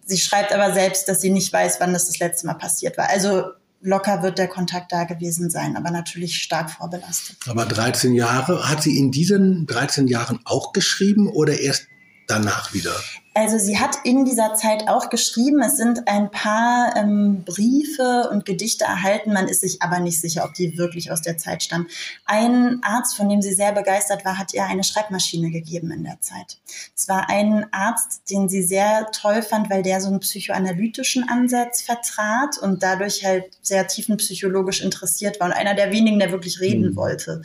Sie 0.04 0.18
schreibt 0.18 0.52
aber 0.52 0.74
selbst, 0.74 1.08
dass 1.08 1.20
sie 1.20 1.30
nicht 1.30 1.52
weiß, 1.52 1.78
wann 1.80 1.92
das 1.92 2.06
das 2.08 2.18
letzte 2.18 2.46
Mal 2.46 2.54
passiert 2.54 2.98
war. 2.98 3.08
Also 3.08 3.44
locker 3.84 4.22
wird 4.22 4.38
der 4.38 4.48
Kontakt 4.48 4.92
da 4.92 5.04
gewesen 5.04 5.50
sein, 5.50 5.76
aber 5.76 5.90
natürlich 5.90 6.42
stark 6.42 6.70
vorbelastet. 6.70 7.36
Aber 7.46 7.66
13 7.66 8.14
Jahre, 8.14 8.68
hat 8.68 8.82
sie 8.82 8.98
in 8.98 9.10
diesen 9.10 9.66
13 9.66 10.06
Jahren 10.08 10.40
auch 10.44 10.72
geschrieben 10.72 11.28
oder 11.28 11.60
erst 11.60 11.88
danach 12.26 12.72
wieder? 12.72 12.94
Also 13.36 13.58
sie 13.58 13.80
hat 13.80 13.96
in 14.04 14.24
dieser 14.24 14.54
Zeit 14.54 14.86
auch 14.86 15.10
geschrieben, 15.10 15.60
es 15.60 15.76
sind 15.76 16.06
ein 16.06 16.30
paar 16.30 16.94
ähm, 16.96 17.42
Briefe 17.42 18.28
und 18.30 18.46
Gedichte 18.46 18.84
erhalten, 18.84 19.32
man 19.32 19.48
ist 19.48 19.60
sich 19.60 19.82
aber 19.82 19.98
nicht 19.98 20.20
sicher, 20.20 20.44
ob 20.44 20.54
die 20.54 20.78
wirklich 20.78 21.10
aus 21.10 21.20
der 21.20 21.36
Zeit 21.36 21.64
stammen. 21.64 21.88
Ein 22.26 22.78
Arzt, 22.84 23.16
von 23.16 23.28
dem 23.28 23.42
sie 23.42 23.52
sehr 23.52 23.72
begeistert 23.72 24.24
war, 24.24 24.38
hat 24.38 24.54
ihr 24.54 24.64
eine 24.64 24.84
Schreibmaschine 24.84 25.50
gegeben 25.50 25.90
in 25.90 26.04
der 26.04 26.20
Zeit. 26.20 26.58
Es 26.96 27.08
war 27.08 27.28
ein 27.28 27.66
Arzt, 27.72 28.30
den 28.30 28.48
sie 28.48 28.62
sehr 28.62 29.08
toll 29.10 29.42
fand, 29.42 29.68
weil 29.68 29.82
der 29.82 30.00
so 30.00 30.08
einen 30.08 30.20
psychoanalytischen 30.20 31.28
Ansatz 31.28 31.82
vertrat 31.82 32.58
und 32.58 32.84
dadurch 32.84 33.24
halt 33.24 33.46
sehr 33.62 33.88
tiefenpsychologisch 33.88 34.80
interessiert 34.80 35.40
war 35.40 35.48
und 35.48 35.54
einer 35.54 35.74
der 35.74 35.90
wenigen, 35.90 36.20
der 36.20 36.30
wirklich 36.30 36.60
reden 36.60 36.90
mhm. 36.90 36.96
wollte. 36.96 37.42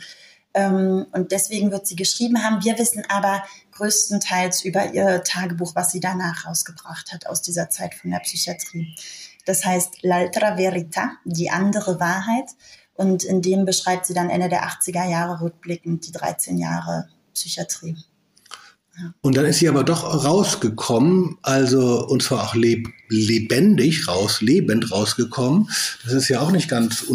Ähm, 0.54 1.06
und 1.12 1.32
deswegen 1.32 1.70
wird 1.70 1.86
sie 1.86 1.96
geschrieben 1.96 2.42
haben. 2.44 2.64
Wir 2.64 2.78
wissen 2.78 3.04
aber 3.08 3.42
größtenteils 3.80 4.64
über 4.64 4.92
ihr 4.92 5.22
Tagebuch, 5.24 5.74
was 5.74 5.90
sie 5.90 6.00
danach 6.00 6.46
rausgebracht 6.46 7.12
hat 7.12 7.26
aus 7.26 7.40
dieser 7.40 7.70
Zeit 7.70 7.94
von 7.94 8.10
der 8.10 8.18
Psychiatrie. 8.18 8.94
Das 9.46 9.64
heißt 9.64 10.04
L'altra 10.04 10.56
verita, 10.56 11.12
die 11.24 11.50
andere 11.50 11.98
Wahrheit. 11.98 12.50
Und 12.94 13.24
in 13.24 13.40
dem 13.40 13.64
beschreibt 13.64 14.04
sie 14.04 14.12
dann 14.12 14.28
Ende 14.28 14.50
der 14.50 14.64
80er 14.64 15.08
Jahre 15.10 15.40
rückblickend 15.40 16.06
die 16.06 16.12
13 16.12 16.58
Jahre 16.58 17.08
Psychiatrie. 17.32 17.96
Und 19.22 19.36
dann 19.38 19.46
ist 19.46 19.60
sie 19.60 19.68
aber 19.68 19.82
doch 19.82 20.24
rausgekommen, 20.24 21.38
also 21.40 22.06
und 22.06 22.22
zwar 22.22 22.44
auch 22.44 22.54
leb 22.54 22.88
lebendig 23.08 24.08
raus, 24.08 24.42
lebend 24.42 24.92
rausgekommen. 24.92 25.70
Das 26.04 26.12
ist 26.12 26.28
ja 26.28 26.40
auch 26.40 26.50
nicht 26.50 26.68
ganz, 26.68 27.06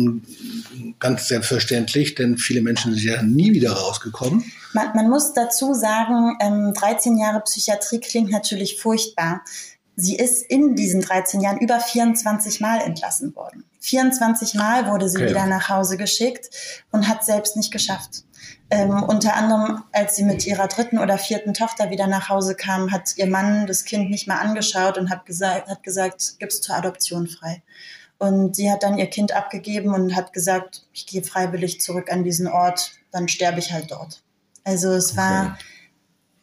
ganz 0.98 1.28
selbstverständlich, 1.28 2.16
denn 2.16 2.40
viele 2.40 2.64
Menschen 2.64 2.96
sind 2.96 3.04
ja 3.04 3.22
nie 3.22 3.54
wieder 3.54 3.74
rausgekommen. 3.74 4.44
Man, 4.76 4.92
man 4.94 5.10
muss 5.10 5.32
dazu 5.32 5.74
sagen, 5.74 6.38
ähm, 6.42 6.74
13 6.74 7.18
Jahre 7.18 7.40
Psychiatrie 7.40 8.02
klingt 8.02 8.30
natürlich 8.30 8.82
furchtbar. 8.82 9.42
Sie 9.96 10.18
ist 10.18 10.44
in 10.44 10.76
diesen 10.76 11.00
13 11.00 11.40
Jahren 11.40 11.60
über 11.60 11.80
24 11.80 12.60
Mal 12.60 12.82
entlassen 12.82 13.34
worden. 13.38 13.64
24 13.80 14.56
Mal 14.56 14.88
wurde 14.88 15.08
sie 15.08 15.20
okay. 15.20 15.30
wieder 15.30 15.46
nach 15.46 15.70
Hause 15.70 15.96
geschickt 15.96 16.50
und 16.92 17.08
hat 17.08 17.24
selbst 17.24 17.56
nicht 17.56 17.72
geschafft. 17.72 18.26
Ähm, 18.70 19.02
unter 19.02 19.36
anderem, 19.36 19.84
als 19.94 20.18
sie 20.18 20.24
mit 20.24 20.46
ihrer 20.46 20.68
dritten 20.68 21.00
oder 21.00 21.18
vierten 21.18 21.54
Tochter 21.54 21.90
wieder 21.90 22.08
nach 22.08 22.28
Hause 22.28 22.54
kam, 22.54 22.92
hat 22.92 23.16
ihr 23.16 23.28
Mann 23.28 23.68
das 23.68 23.86
Kind 23.86 24.10
nicht 24.10 24.28
mal 24.28 24.40
angeschaut 24.40 24.98
und 24.98 25.10
hat 25.10 25.26
gesagt, 25.26 25.70
hat 25.70 25.84
gesagt, 25.84 26.36
gib's 26.40 26.60
zur 26.60 26.76
Adoption 26.76 27.28
frei. 27.28 27.64
Und 28.18 28.58
sie 28.58 28.70
hat 28.70 28.84
dann 28.84 28.98
ihr 28.98 29.08
Kind 29.08 29.32
abgegeben 29.32 29.94
und 29.94 30.18
hat 30.18 30.34
gesagt, 30.34 30.86
ich 30.92 31.08
gehe 31.08 31.24
freiwillig 31.24 31.80
zurück 31.80 32.12
an 32.12 32.26
diesen 32.26 32.48
Ort, 32.48 32.92
dann 33.12 33.30
sterbe 33.30 33.60
ich 33.60 33.72
halt 33.72 33.92
dort. 33.92 34.25
Also 34.66 34.92
es 34.92 35.16
war, 35.16 35.58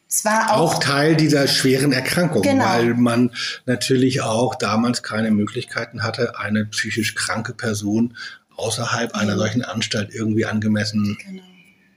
es 0.09 0.25
war 0.25 0.51
auch, 0.51 0.75
auch, 0.75 0.79
Teil 0.79 1.15
dieser 1.15 1.47
schweren 1.47 1.91
Erkrankung, 1.91 2.41
genau. 2.41 2.65
weil 2.65 2.95
man 2.95 3.29
natürlich 3.67 4.21
auch 4.21 4.55
damals 4.55 5.03
keine 5.03 5.29
Möglichkeiten 5.29 6.01
hatte, 6.01 6.39
eine 6.39 6.65
psychisch 6.65 7.13
kranke 7.13 7.53
Person 7.53 8.17
außerhalb 8.55 9.13
einer 9.15 9.37
solchen 9.37 9.63
Anstalt 9.63 10.13
irgendwie 10.13 10.45
angemessen 10.45 11.17
genau 11.23 11.43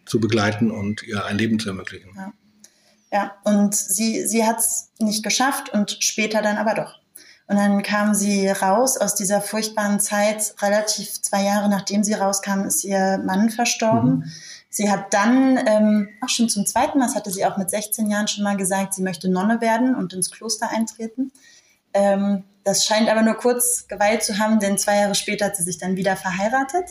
zu 0.07 0.21
begleiten 0.21 0.71
und 0.71 1.03
ihr 1.03 1.25
ein 1.25 1.37
Leben 1.37 1.59
zu 1.59 1.69
ermöglichen. 1.69 2.11
Ja, 2.17 2.33
ja. 3.13 3.33
und 3.45 3.75
sie, 3.75 4.27
sie 4.27 4.45
hat 4.45 4.59
es 4.61 4.91
nicht 4.99 5.23
geschafft 5.23 5.69
und 5.71 5.99
später 6.01 6.41
dann 6.41 6.57
aber 6.57 6.75
doch. 6.75 7.01
Und 7.49 7.57
dann 7.57 7.83
kam 7.83 8.15
sie 8.15 8.49
raus 8.49 8.97
aus 8.97 9.15
dieser 9.15 9.41
furchtbaren 9.41 10.01
Zeit. 10.01 10.55
Relativ 10.63 11.21
zwei 11.23 11.45
Jahre 11.45 11.69
nachdem 11.69 12.03
sie 12.03 12.15
rauskam, 12.15 12.65
ist 12.65 12.83
ihr 12.83 13.19
Mann 13.25 13.51
verstorben. 13.51 14.17
Mhm. 14.17 14.33
Sie 14.77 14.91
hat 14.91 15.15
dann, 15.15 15.59
ähm, 15.67 16.11
auch 16.21 16.29
schon 16.29 16.51
zum 16.51 16.67
zweiten 16.67 16.99
Mal, 16.99 17.07
das 17.07 17.15
hatte 17.15 17.31
sie 17.31 17.47
auch 17.47 17.57
mit 17.57 17.71
16 17.71 18.11
Jahren 18.11 18.29
schon 18.29 18.45
mal 18.45 18.59
gesagt, 18.59 18.93
sie 18.93 19.01
möchte 19.01 19.31
Nonne 19.31 19.63
werden 19.63 19.95
und 19.95 20.13
ins 20.13 20.31
Kloster 20.31 20.69
eintreten. 20.69 21.33
Ähm, 21.95 22.45
das 22.63 22.85
scheint 22.85 23.09
aber 23.09 23.23
nur 23.23 23.37
kurz 23.37 23.89
geweilt 23.89 24.23
zu 24.23 24.39
haben, 24.39 24.61
denn 24.61 24.77
zwei 24.77 24.97
Jahre 24.97 25.15
später 25.15 25.47
hat 25.47 25.57
sie 25.57 25.63
sich 25.63 25.79
dann 25.79 25.97
wieder 25.97 26.15
verheiratet 26.15 26.91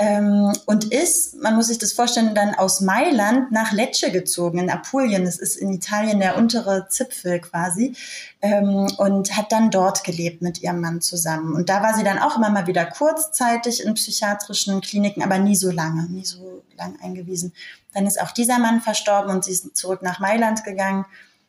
ähm, 0.00 0.50
und 0.64 0.86
ist, 0.86 1.36
man 1.42 1.56
muss 1.56 1.66
sich 1.66 1.76
das 1.76 1.92
vorstellen, 1.92 2.34
dann 2.34 2.54
aus 2.54 2.80
Mailand 2.80 3.52
nach 3.52 3.72
Lecce 3.72 4.10
gezogen, 4.10 4.58
in 4.58 4.70
Apulien. 4.70 5.26
Das 5.26 5.38
ist 5.38 5.56
in 5.56 5.70
Italien 5.70 6.20
der 6.20 6.38
untere 6.38 6.88
Zipfel 6.88 7.38
quasi. 7.38 7.94
Ähm, 8.40 8.86
und 8.96 9.36
hat 9.36 9.52
dann 9.52 9.70
dort 9.70 10.02
gelebt 10.02 10.40
mit 10.40 10.62
ihrem 10.62 10.80
Mann 10.80 11.02
zusammen. 11.02 11.54
Und 11.54 11.68
da 11.68 11.82
war 11.82 11.94
sie 11.94 12.02
dann 12.02 12.18
auch 12.18 12.38
immer 12.38 12.48
mal 12.48 12.66
wieder 12.66 12.86
kurzzeitig 12.86 13.84
in 13.84 13.92
psychiatrischen 13.92 14.80
Kliniken, 14.80 15.22
aber 15.22 15.38
nie 15.38 15.54
so 15.54 15.70
lange, 15.70 16.04
nie 16.04 16.24
so 16.24 16.62
lang 16.78 16.96
eingewiesen. 17.02 17.52
Dann 17.92 18.06
ist 18.06 18.22
auch 18.22 18.30
dieser 18.30 18.58
Mann 18.58 18.80
verstorben 18.80 19.30
und 19.30 19.44
sie 19.44 19.52
ist 19.52 19.76
zurück 19.76 20.00
nach 20.00 20.18
Mailand 20.18 20.64
gegangen 20.64 21.04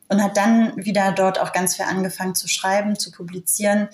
und 0.10 0.22
hat 0.22 0.36
dann 0.36 0.75
wieder 0.75 1.13
dort 1.13 1.39
auch 1.39 1.53
ganz 1.53 1.77
viel 1.77 1.85
angefangen 1.85 2.35
zu 2.35 2.50
schreiben, 2.50 3.00
zu 3.00 3.11
publizieren, 3.11 3.87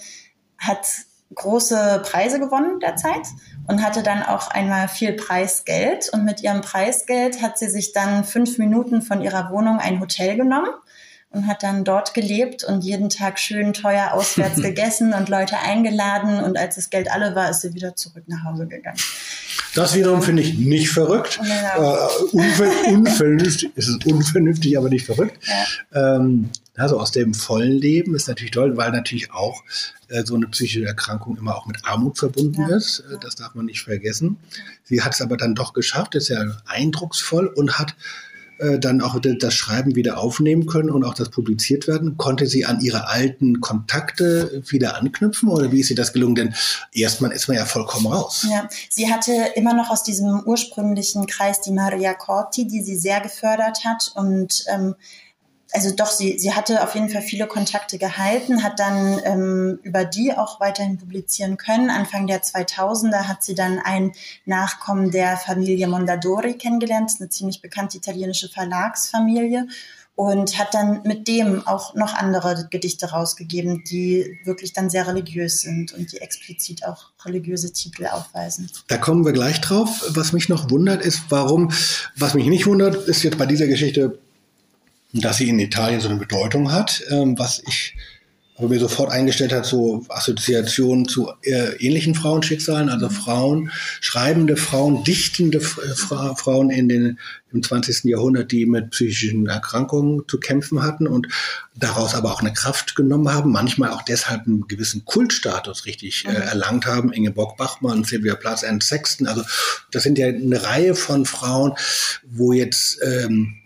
hat 0.57 0.87
große 1.35 2.01
Preise 2.03 2.39
gewonnen 2.39 2.79
derzeit 2.79 3.27
und 3.67 3.83
hatte 3.83 4.01
dann 4.01 4.23
auch 4.23 4.47
einmal 4.47 4.87
viel 4.87 5.13
Preisgeld. 5.13 6.09
Und 6.13 6.23
mit 6.25 6.41
ihrem 6.41 6.61
Preisgeld 6.61 7.41
hat 7.41 7.57
sie 7.57 7.69
sich 7.69 7.91
dann 7.91 8.23
fünf 8.23 8.57
Minuten 8.57 9.01
von 9.01 9.21
ihrer 9.21 9.51
Wohnung 9.51 9.79
ein 9.79 9.99
Hotel 9.99 10.37
genommen 10.37 10.69
und 11.29 11.47
hat 11.47 11.63
dann 11.63 11.83
dort 11.83 12.13
gelebt 12.13 12.63
und 12.63 12.83
jeden 12.83 13.09
Tag 13.09 13.37
schön 13.39 13.73
teuer 13.73 14.13
auswärts 14.13 14.55
gegessen 14.61 15.13
und 15.13 15.29
Leute 15.29 15.57
eingeladen. 15.59 16.39
Und 16.41 16.57
als 16.57 16.75
das 16.75 16.89
Geld 16.89 17.11
alle 17.11 17.35
war, 17.35 17.49
ist 17.49 17.61
sie 17.61 17.73
wieder 17.73 17.95
zurück 17.95 18.23
nach 18.27 18.43
Hause 18.45 18.67
gegangen. 18.67 18.99
Das 19.77 19.93
wiederum 19.93 20.23
finde 20.23 20.41
ich 20.41 20.57
nicht 20.57 20.89
verrückt. 20.89 21.37
Genau. 21.39 21.95
Äh, 21.95 22.23
unver 22.31 22.71
unvernünftig, 22.87 23.69
es 23.75 23.87
ist 23.87 24.05
unvernünftig, 24.07 24.75
aber 24.75 24.89
nicht 24.89 25.05
verrückt. 25.05 25.37
Ja. 25.93 26.15
Ähm, 26.15 26.49
also 26.75 26.99
aus 26.99 27.11
dem 27.11 27.35
vollen 27.35 27.73
Leben 27.73 28.15
ist 28.15 28.27
natürlich 28.27 28.51
toll, 28.51 28.75
weil 28.75 28.91
natürlich 28.91 29.31
auch 29.31 29.63
äh, 30.07 30.23
so 30.23 30.33
eine 30.33 30.47
psychische 30.47 30.83
Erkrankung 30.83 31.37
immer 31.37 31.55
auch 31.55 31.67
mit 31.67 31.85
Armut 31.85 32.17
verbunden 32.17 32.61
ja. 32.67 32.75
ist. 32.75 33.01
Äh, 33.01 33.17
das 33.21 33.35
darf 33.35 33.53
man 33.53 33.67
nicht 33.67 33.83
vergessen. 33.83 34.37
Sie 34.83 35.03
hat 35.03 35.13
es 35.13 35.21
aber 35.21 35.37
dann 35.37 35.53
doch 35.53 35.73
geschafft, 35.73 36.15
ist 36.15 36.29
ja 36.29 36.43
eindrucksvoll 36.65 37.45
und 37.45 37.77
hat 37.77 37.95
äh, 38.59 38.79
dann 38.79 39.01
auch 39.01 39.19
das 39.19 39.53
Schreiben 39.53 39.95
wieder 39.95 40.17
aufnehmen 40.17 40.65
können 40.65 40.89
und 40.89 41.03
auch 41.03 41.13
das 41.13 41.29
publiziert 41.29 41.87
werden. 41.87 42.17
Konnte 42.17 42.47
sie 42.47 42.65
an 42.65 42.81
ihre 42.81 43.07
alten 43.07 43.61
Kontakte 43.61 44.63
wieder 44.67 44.97
anknüpfen 44.97 45.49
oder 45.49 45.71
wie 45.71 45.79
ist 45.79 45.89
ihr 45.89 45.95
das 45.95 46.13
gelungen? 46.13 46.35
Denn 46.35 46.55
erstmal 46.91 47.31
ist 47.31 47.47
man 47.47 47.57
ja 47.57 47.65
vollkommen 47.65 48.07
raus. 48.07 48.45
Ja, 48.49 48.67
sie 48.89 49.11
hatte 49.11 49.31
immer 49.55 49.73
noch 49.73 49.89
aus 49.89 50.03
diesem 50.03 50.41
ursprünglichen 50.45 51.25
Kreis 51.27 51.61
die 51.61 51.71
Maria 51.71 52.13
Corti, 52.13 52.67
die 52.67 52.81
sie 52.81 52.97
sehr 52.97 53.21
gefördert 53.21 53.85
hat 53.85 54.11
und 54.15 54.65
ähm, 54.73 54.95
also 55.77 55.95
doch, 55.95 56.09
sie, 56.09 56.39
sie 56.39 56.55
hatte 56.55 56.81
auf 56.81 56.95
jeden 56.95 57.09
Fall 57.09 57.21
viele 57.21 57.45
Kontakte 57.45 57.99
gehalten, 57.99 58.63
hat 58.63 58.79
dann 58.79 59.21
ähm, 59.23 59.79
über 59.83 60.05
die 60.05 60.33
auch 60.35 60.59
weiterhin 60.59 60.97
publizieren 60.97 61.57
können. 61.57 61.91
Anfang 61.91 62.25
der 62.25 62.41
2000er 62.41 63.27
hat 63.27 63.43
sie 63.43 63.53
dann 63.53 63.77
ein 63.77 64.11
Nachkommen 64.45 65.11
der 65.11 65.37
Familie 65.37 65.87
Mondadori 65.87 66.55
kennengelernt, 66.55 67.11
eine 67.19 67.29
ziemlich 67.29 67.61
bekannte 67.61 67.97
italienische 67.97 68.49
Verlagsfamilie 68.49 69.67
und 70.15 70.57
hat 70.57 70.73
dann 70.73 71.03
mit 71.03 71.27
dem 71.27 71.67
auch 71.67 71.93
noch 71.93 72.15
andere 72.15 72.67
Gedichte 72.71 73.11
rausgegeben, 73.11 73.83
die 73.83 74.39
wirklich 74.45 74.73
dann 74.73 74.89
sehr 74.89 75.05
religiös 75.05 75.61
sind 75.61 75.93
und 75.93 76.11
die 76.11 76.17
explizit 76.17 76.87
auch 76.87 77.11
religiöse 77.23 77.71
Titel 77.71 78.07
aufweisen. 78.07 78.67
Da 78.87 78.97
kommen 78.97 79.25
wir 79.25 79.31
gleich 79.31 79.61
drauf. 79.61 80.03
Was 80.09 80.33
mich 80.33 80.49
noch 80.49 80.71
wundert 80.71 81.03
ist, 81.03 81.25
warum, 81.29 81.71
was 82.15 82.33
mich 82.33 82.47
nicht 82.47 82.65
wundert, 82.65 82.95
ist 82.95 83.21
jetzt 83.21 83.37
bei 83.37 83.45
dieser 83.45 83.67
Geschichte 83.67 84.17
dass 85.13 85.37
sie 85.37 85.49
in 85.49 85.59
Italien 85.59 86.01
so 86.01 86.09
eine 86.09 86.19
Bedeutung 86.19 86.71
hat, 86.71 87.03
ähm, 87.09 87.37
was 87.37 87.61
ich 87.65 87.95
aber 88.57 88.69
mir 88.69 88.79
sofort 88.79 89.11
eingestellt 89.11 89.53
hat, 89.53 89.67
so 89.67 90.03
Assoziationen 90.09 91.07
zu 91.07 91.31
äh, 91.43 91.75
ähnlichen 91.77 92.15
Frauenschicksalen, 92.15 92.89
also 92.89 93.09
Frauen, 93.09 93.71
schreibende 94.01 94.57
Frauen, 94.57 95.03
dichtende 95.03 95.59
äh, 95.59 95.95
Fra 95.95 96.33
Frauen 96.33 96.71
in 96.71 96.89
den, 96.89 97.19
im 97.53 97.61
20. 97.61 98.05
Jahrhundert, 98.05 98.51
die 98.51 98.65
mit 98.65 98.89
psychischen 98.89 99.45
Erkrankungen 99.45 100.23
zu 100.27 100.39
kämpfen 100.39 100.81
hatten 100.81 101.05
und 101.05 101.27
daraus 101.75 102.15
aber 102.15 102.33
auch 102.33 102.41
eine 102.41 102.51
Kraft 102.51 102.95
genommen 102.95 103.29
haben, 103.31 103.51
manchmal 103.51 103.91
auch 103.91 104.01
deshalb 104.01 104.47
einen 104.47 104.67
gewissen 104.67 105.05
Kultstatus 105.05 105.85
richtig 105.85 106.25
äh, 106.25 106.31
mhm. 106.31 106.35
erlangt 106.37 106.87
haben. 106.87 107.13
Ingeborg 107.13 107.57
Bachmann, 107.57 108.05
Sylvia 108.05 108.33
Plath, 108.33 108.63
Anne 108.63 108.81
Sexton, 108.81 109.27
also 109.27 109.43
das 109.91 110.01
sind 110.01 110.17
ja 110.17 110.27
eine 110.27 110.63
Reihe 110.63 110.95
von 110.95 111.25
Frauen, 111.27 111.73
wo 112.23 112.53
jetzt 112.53 112.97
ähm, 113.03 113.57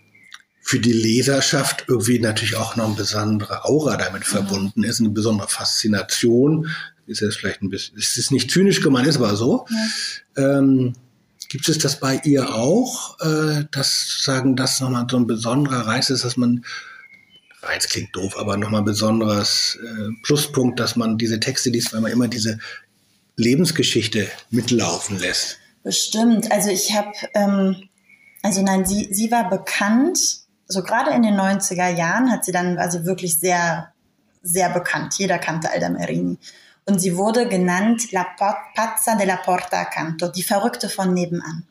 für 0.71 0.79
die 0.79 0.93
Leserschaft 0.93 1.83
irgendwie 1.89 2.17
natürlich 2.17 2.55
auch 2.55 2.77
noch 2.77 2.85
eine 2.85 2.95
besondere 2.95 3.65
Aura 3.65 3.97
damit 3.97 4.23
verbunden 4.23 4.85
ist, 4.85 5.01
eine 5.01 5.09
besondere 5.09 5.49
Faszination. 5.49 6.69
Ist 7.07 7.19
jetzt 7.19 7.39
vielleicht 7.39 7.61
ein 7.61 7.69
bisschen, 7.69 7.97
es 7.97 8.15
ist 8.17 8.31
nicht 8.31 8.49
zynisch 8.49 8.79
gemeint, 8.79 9.05
ist 9.05 9.17
aber 9.17 9.35
so. 9.35 9.65
Ja. 10.37 10.59
Ähm, 10.59 10.93
gibt 11.49 11.67
es 11.67 11.77
das 11.77 11.99
bei 11.99 12.21
ihr 12.23 12.55
auch, 12.55 13.19
äh, 13.19 13.65
dass 13.71 14.21
sagen, 14.23 14.55
das 14.55 14.79
nochmal 14.79 15.07
so 15.11 15.17
ein 15.17 15.27
besonderer 15.27 15.87
Reiz 15.87 16.09
ist, 16.09 16.23
dass 16.23 16.37
man 16.37 16.63
Reiz 17.63 17.89
klingt 17.89 18.15
doof, 18.15 18.37
aber 18.37 18.55
nochmal 18.55 18.79
ein 18.79 18.85
besonderes 18.85 19.77
äh, 19.83 20.07
Pluspunkt, 20.23 20.79
dass 20.79 20.95
man 20.95 21.17
diese 21.17 21.41
Texte 21.41 21.69
liest, 21.69 21.91
weil 21.91 21.99
man 21.99 22.13
immer 22.13 22.29
diese 22.29 22.59
Lebensgeschichte 23.35 24.29
mitlaufen 24.51 25.19
lässt. 25.19 25.57
Bestimmt. 25.83 26.49
Also 26.49 26.69
ich 26.69 26.93
habe, 26.93 27.11
ähm, 27.33 27.89
also 28.41 28.61
nein, 28.61 28.85
sie, 28.85 29.09
sie 29.11 29.31
war 29.31 29.49
bekannt 29.49 30.40
so 30.71 30.83
gerade 30.83 31.11
in 31.11 31.23
den 31.23 31.35
90er 31.35 31.89
Jahren 31.89 32.31
hat 32.31 32.45
sie 32.45 32.51
dann, 32.51 32.77
war 32.77 32.89
sie 32.89 33.05
wirklich 33.05 33.39
sehr, 33.39 33.91
sehr 34.41 34.69
bekannt. 34.69 35.15
Jeder 35.17 35.37
kannte 35.37 35.71
Alda 35.71 35.89
Merini. 35.89 36.37
Und 36.85 36.99
sie 36.99 37.15
wurde 37.15 37.47
genannt 37.47 38.11
La 38.11 38.25
Pazza 38.75 39.15
della 39.15 39.37
Porta 39.37 39.81
Accanto, 39.81 40.27
die 40.29 40.43
Verrückte 40.43 40.89
von 40.89 41.13
nebenan. 41.13 41.65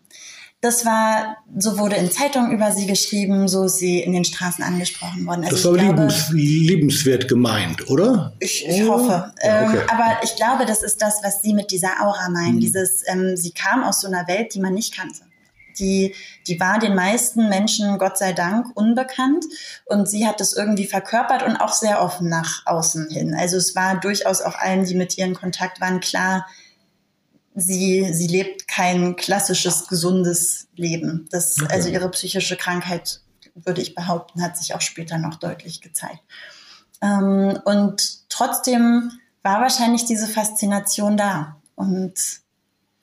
Das 0.63 0.85
war, 0.85 1.39
so 1.57 1.79
wurde 1.79 1.97
in 1.97 2.11
Zeitungen 2.11 2.53
über 2.53 2.71
sie 2.71 2.87
geschrieben, 2.87 3.49
so 3.49 3.65
ist 3.65 3.79
sie 3.79 4.01
in 4.01 4.13
den 4.13 4.25
Straßen 4.25 4.63
angesprochen 4.63 5.25
worden. 5.25 5.45
Also 5.45 5.57
das 5.57 5.65
war 5.65 5.73
glaube, 5.73 6.03
liebens, 6.03 6.31
liebenswert 6.31 7.29
gemeint, 7.29 7.89
oder? 7.89 8.35
Ich, 8.41 8.67
ich 8.69 8.87
hoffe. 8.87 9.33
Ja, 9.43 9.67
okay. 9.67 9.79
ähm, 9.79 9.89
aber 9.89 10.23
ich 10.23 10.37
glaube, 10.37 10.67
das 10.67 10.83
ist 10.83 11.01
das, 11.01 11.21
was 11.23 11.41
sie 11.41 11.55
mit 11.55 11.71
dieser 11.71 12.03
Aura 12.03 12.29
meinen. 12.29 12.57
Mhm. 12.57 12.61
Dieses, 12.61 13.03
ähm, 13.07 13.39
sie 13.39 13.53
kam 13.53 13.83
aus 13.83 14.03
so 14.03 14.09
einer 14.09 14.29
Welt, 14.29 14.53
die 14.55 14.61
man 14.61 14.75
nicht 14.75 14.95
kannte. 14.95 15.23
Die, 15.79 16.15
die 16.47 16.59
war 16.61 16.79
den 16.79 16.95
meisten 16.95 17.49
Menschen, 17.49 17.99
Gott 17.99 18.19
sei 18.19 18.33
Dank, 18.33 18.67
unbekannt. 18.75 19.45
Und 19.87 20.09
sie 20.09 20.27
hat 20.27 20.41
das 20.41 20.53
irgendwie 20.53 20.87
verkörpert 20.87 21.43
und 21.43 21.57
auch 21.57 21.73
sehr 21.73 22.03
offen 22.03 22.29
nach 22.29 22.67
außen 22.67 23.09
hin. 23.11 23.35
Also 23.35 23.57
es 23.57 23.75
war 23.75 23.99
durchaus 24.01 24.41
auch 24.41 24.55
allen, 24.57 24.85
die 24.85 24.95
mit 24.95 25.17
ihr 25.19 25.25
in 25.25 25.35
Kontakt 25.35 25.81
waren, 25.81 26.01
klar, 26.01 26.47
sie, 27.55 28.13
sie 28.13 28.27
lebt 28.27 28.69
kein 28.69 29.17
klassisches, 29.17 29.89
gesundes 29.89 30.69
Leben. 30.75 31.29
Das, 31.31 31.61
okay. 31.61 31.73
Also 31.73 31.89
ihre 31.89 32.11
psychische 32.11 32.57
Krankheit, 32.57 33.21
würde 33.55 33.83
ich 33.83 33.95
behaupten, 33.95 34.43
hat 34.43 34.57
sich 34.57 34.75
auch 34.75 34.81
später 34.81 35.19
noch 35.19 35.37
deutlich 35.37 35.81
gezeigt. 35.81 36.21
Ähm, 37.03 37.59
und 37.65 38.29
trotzdem 38.29 39.11
war 39.43 39.61
wahrscheinlich 39.61 40.05
diese 40.05 40.27
Faszination 40.27 41.17
da. 41.17 41.57
Und 41.75 42.15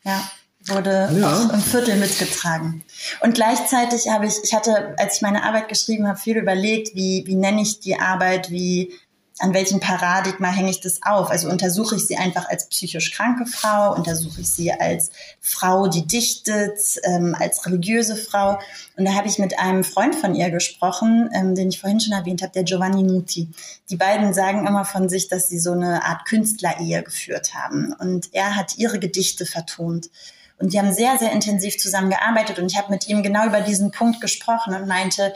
ja, 0.04 0.22
wurde 0.70 1.10
ja. 1.20 1.50
im 1.54 1.62
Viertel 1.62 1.96
mitgetragen. 1.98 2.84
Und 3.22 3.36
gleichzeitig 3.36 4.10
habe 4.10 4.28
ich, 4.28 4.36
ich 4.44 4.54
hatte, 4.54 4.96
als 4.98 5.18
ich 5.18 5.22
meine 5.22 5.44
Arbeit 5.44 5.70
geschrieben 5.70 6.08
habe, 6.08 6.20
viel 6.20 6.38
überlegt, 6.38 6.96
wie, 6.96 7.24
wie 7.26 7.36
nenne 7.36 7.62
ich 7.62 7.80
die 7.80 8.00
Arbeit, 8.00 8.52
wie, 8.52 8.92
an 9.40 9.54
welchem 9.54 9.80
Paradigma 9.80 10.50
hänge 10.50 10.72
ich 10.72 10.82
das 10.82 11.02
auf? 11.04 11.30
Also 11.30 11.50
untersuche 11.50 11.96
ich 11.96 12.08
sie 12.08 12.18
einfach 12.18 12.50
als 12.50 12.68
psychisch 12.70 13.12
kranke 13.12 13.46
Frau, 13.46 13.94
untersuche 13.94 14.42
ich 14.42 14.50
sie 14.50 14.72
als 14.72 15.12
Frau, 15.42 15.88
die 15.88 16.08
dichtet, 16.08 16.80
ähm, 17.04 17.36
als 17.38 17.66
religiöse 17.66 18.16
Frau. 18.16 18.60
Und 18.98 19.06
da 19.06 19.14
habe 19.14 19.28
ich 19.28 19.38
mit 19.38 19.60
einem 19.60 19.84
Freund 19.84 20.16
von 20.16 20.34
ihr 20.34 20.50
gesprochen, 20.50 21.30
ähm, 21.34 21.54
den 21.54 21.70
ich 21.70 21.80
vorhin 21.80 22.00
schon 22.00 22.14
erwähnt 22.14 22.42
habe, 22.42 22.54
der 22.54 22.64
Giovanni 22.64 23.04
Nuti. 23.04 23.50
Die 23.90 23.96
beiden 23.96 24.34
sagen 24.34 24.66
immer 24.66 24.86
von 24.86 25.08
sich, 25.08 25.28
dass 25.28 25.48
sie 25.50 25.60
so 25.60 25.72
eine 25.72 26.04
Art 26.04 26.26
Künstlerehe 26.26 27.04
geführt 27.04 27.54
haben. 27.54 27.94
Und 27.94 28.34
er 28.34 28.56
hat 28.56 28.78
ihre 28.78 28.98
Gedichte 28.98 29.46
vertont. 29.46 30.10
Und 30.60 30.74
die 30.74 30.80
haben 30.80 30.92
sehr, 30.92 31.18
sehr 31.18 31.32
intensiv 31.32 31.78
zusammengearbeitet. 31.78 32.60
Und 32.60 32.72
ich 32.72 32.78
habe 32.78 32.92
mit 32.92 33.08
ihm 33.08 33.22
genau 33.22 33.46
über 33.46 33.62
diesen 33.62 33.92
Punkt 33.92 34.22
gesprochen 34.22 34.74
und 34.74 34.88
meinte, 34.88 35.34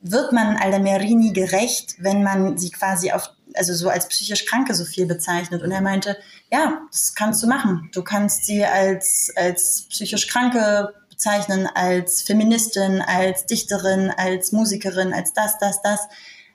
wird 0.00 0.32
man 0.32 0.56
Aldamerini 0.56 1.32
gerecht, 1.32 1.96
wenn 1.98 2.22
man 2.22 2.56
sie 2.56 2.70
quasi 2.70 3.12
auf, 3.12 3.30
also 3.54 3.74
so 3.74 3.88
als 3.88 4.08
psychisch 4.08 4.46
Kranke 4.46 4.74
so 4.74 4.84
viel 4.84 5.06
bezeichnet? 5.06 5.62
Und 5.62 5.70
er 5.70 5.80
meinte, 5.80 6.16
ja, 6.50 6.80
das 6.90 7.14
kannst 7.14 7.42
du 7.42 7.46
machen. 7.46 7.90
Du 7.92 8.02
kannst 8.02 8.46
sie 8.46 8.64
als, 8.64 9.30
als 9.36 9.86
psychisch 9.90 10.28
Kranke 10.28 10.94
bezeichnen, 11.10 11.68
als 11.74 12.22
Feministin, 12.22 13.02
als 13.02 13.46
Dichterin, 13.46 14.10
als 14.16 14.52
Musikerin, 14.52 15.12
als 15.12 15.32
das, 15.32 15.58
das, 15.58 15.82
das. 15.82 16.00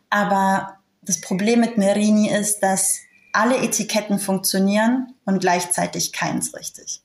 Aber 0.10 0.80
das 1.02 1.22
Problem 1.22 1.60
mit 1.60 1.78
Merini 1.78 2.30
ist, 2.30 2.60
dass 2.60 3.00
alle 3.34 3.58
Etiketten 3.58 4.20
funktionieren 4.20 5.14
und 5.26 5.40
gleichzeitig 5.40 6.12
keins 6.12 6.56
richtig. 6.56 7.02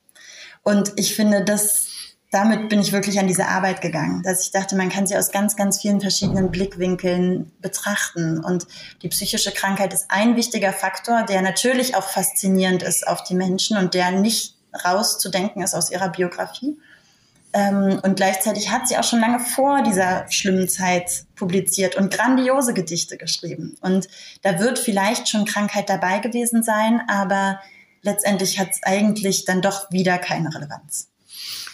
Und 0.64 0.92
ich 0.96 1.14
finde, 1.14 1.44
das 1.44 1.86
damit 2.34 2.68
bin 2.68 2.80
ich 2.80 2.90
wirklich 2.90 3.20
an 3.20 3.28
diese 3.28 3.46
Arbeit 3.46 3.80
gegangen, 3.80 4.24
dass 4.24 4.42
ich 4.42 4.50
dachte, 4.50 4.74
man 4.74 4.88
kann 4.88 5.06
sie 5.06 5.16
aus 5.16 5.30
ganz, 5.30 5.54
ganz 5.54 5.80
vielen 5.80 6.00
verschiedenen 6.00 6.50
Blickwinkeln 6.50 7.52
betrachten. 7.60 8.42
Und 8.42 8.66
die 9.02 9.08
psychische 9.08 9.52
Krankheit 9.52 9.94
ist 9.94 10.06
ein 10.08 10.34
wichtiger 10.34 10.72
Faktor, 10.72 11.22
der 11.22 11.42
natürlich 11.42 11.94
auch 11.94 12.02
faszinierend 12.02 12.82
ist 12.82 13.06
auf 13.06 13.22
die 13.22 13.36
Menschen 13.36 13.76
und 13.76 13.94
der 13.94 14.10
nicht 14.10 14.56
rauszudenken 14.84 15.62
ist 15.62 15.74
aus 15.74 15.92
ihrer 15.92 16.08
Biografie. 16.08 16.76
Ähm, 17.52 18.00
und 18.02 18.16
gleichzeitig 18.16 18.72
hat 18.72 18.88
sie 18.88 18.98
auch 18.98 19.04
schon 19.04 19.20
lange 19.20 19.38
vor 19.38 19.84
dieser 19.84 20.28
schlimmen 20.28 20.68
Zeit 20.68 21.26
publiziert 21.36 21.94
und 21.94 22.12
grandiose 22.12 22.74
Gedichte 22.74 23.16
geschrieben. 23.16 23.76
Und 23.80 24.08
da 24.42 24.58
wird 24.58 24.80
vielleicht 24.80 25.28
schon 25.28 25.44
Krankheit 25.44 25.88
dabei 25.88 26.18
gewesen 26.18 26.64
sein, 26.64 27.00
aber 27.06 27.60
letztendlich 28.04 28.58
hat 28.58 28.70
es 28.70 28.82
eigentlich 28.82 29.44
dann 29.44 29.62
doch 29.62 29.90
wieder 29.90 30.18
keine 30.18 30.54
Relevanz. 30.54 31.08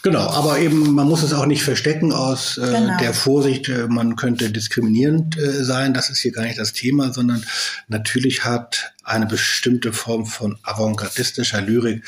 Genau, 0.03 0.31
aber 0.31 0.59
eben, 0.61 0.95
man 0.95 1.07
muss 1.07 1.23
es 1.23 1.35
auch 1.35 1.45
nicht 1.45 1.63
verstecken 1.63 2.13
aus 2.13 2.57
äh, 2.57 2.63
genau. 2.63 2.97
der 2.99 3.13
Vorsicht, 3.13 3.69
äh, 3.69 3.87
man 3.87 4.17
könnte 4.17 4.51
diskriminierend 4.51 5.37
äh, 5.37 5.63
sein. 5.63 5.93
Das 5.93 6.09
ist 6.09 6.21
hier 6.21 6.33
gar 6.33 6.45
nicht 6.45 6.59
das 6.59 6.73
Thema, 6.73 7.13
sondern 7.13 7.45
natürlich 7.89 8.45
hat 8.45 8.95
eine 9.05 9.27
bestimmte 9.27 9.93
Form 9.93 10.25
von 10.25 10.59
avantgardistischer 10.63 11.61
Lyrik 11.61 12.03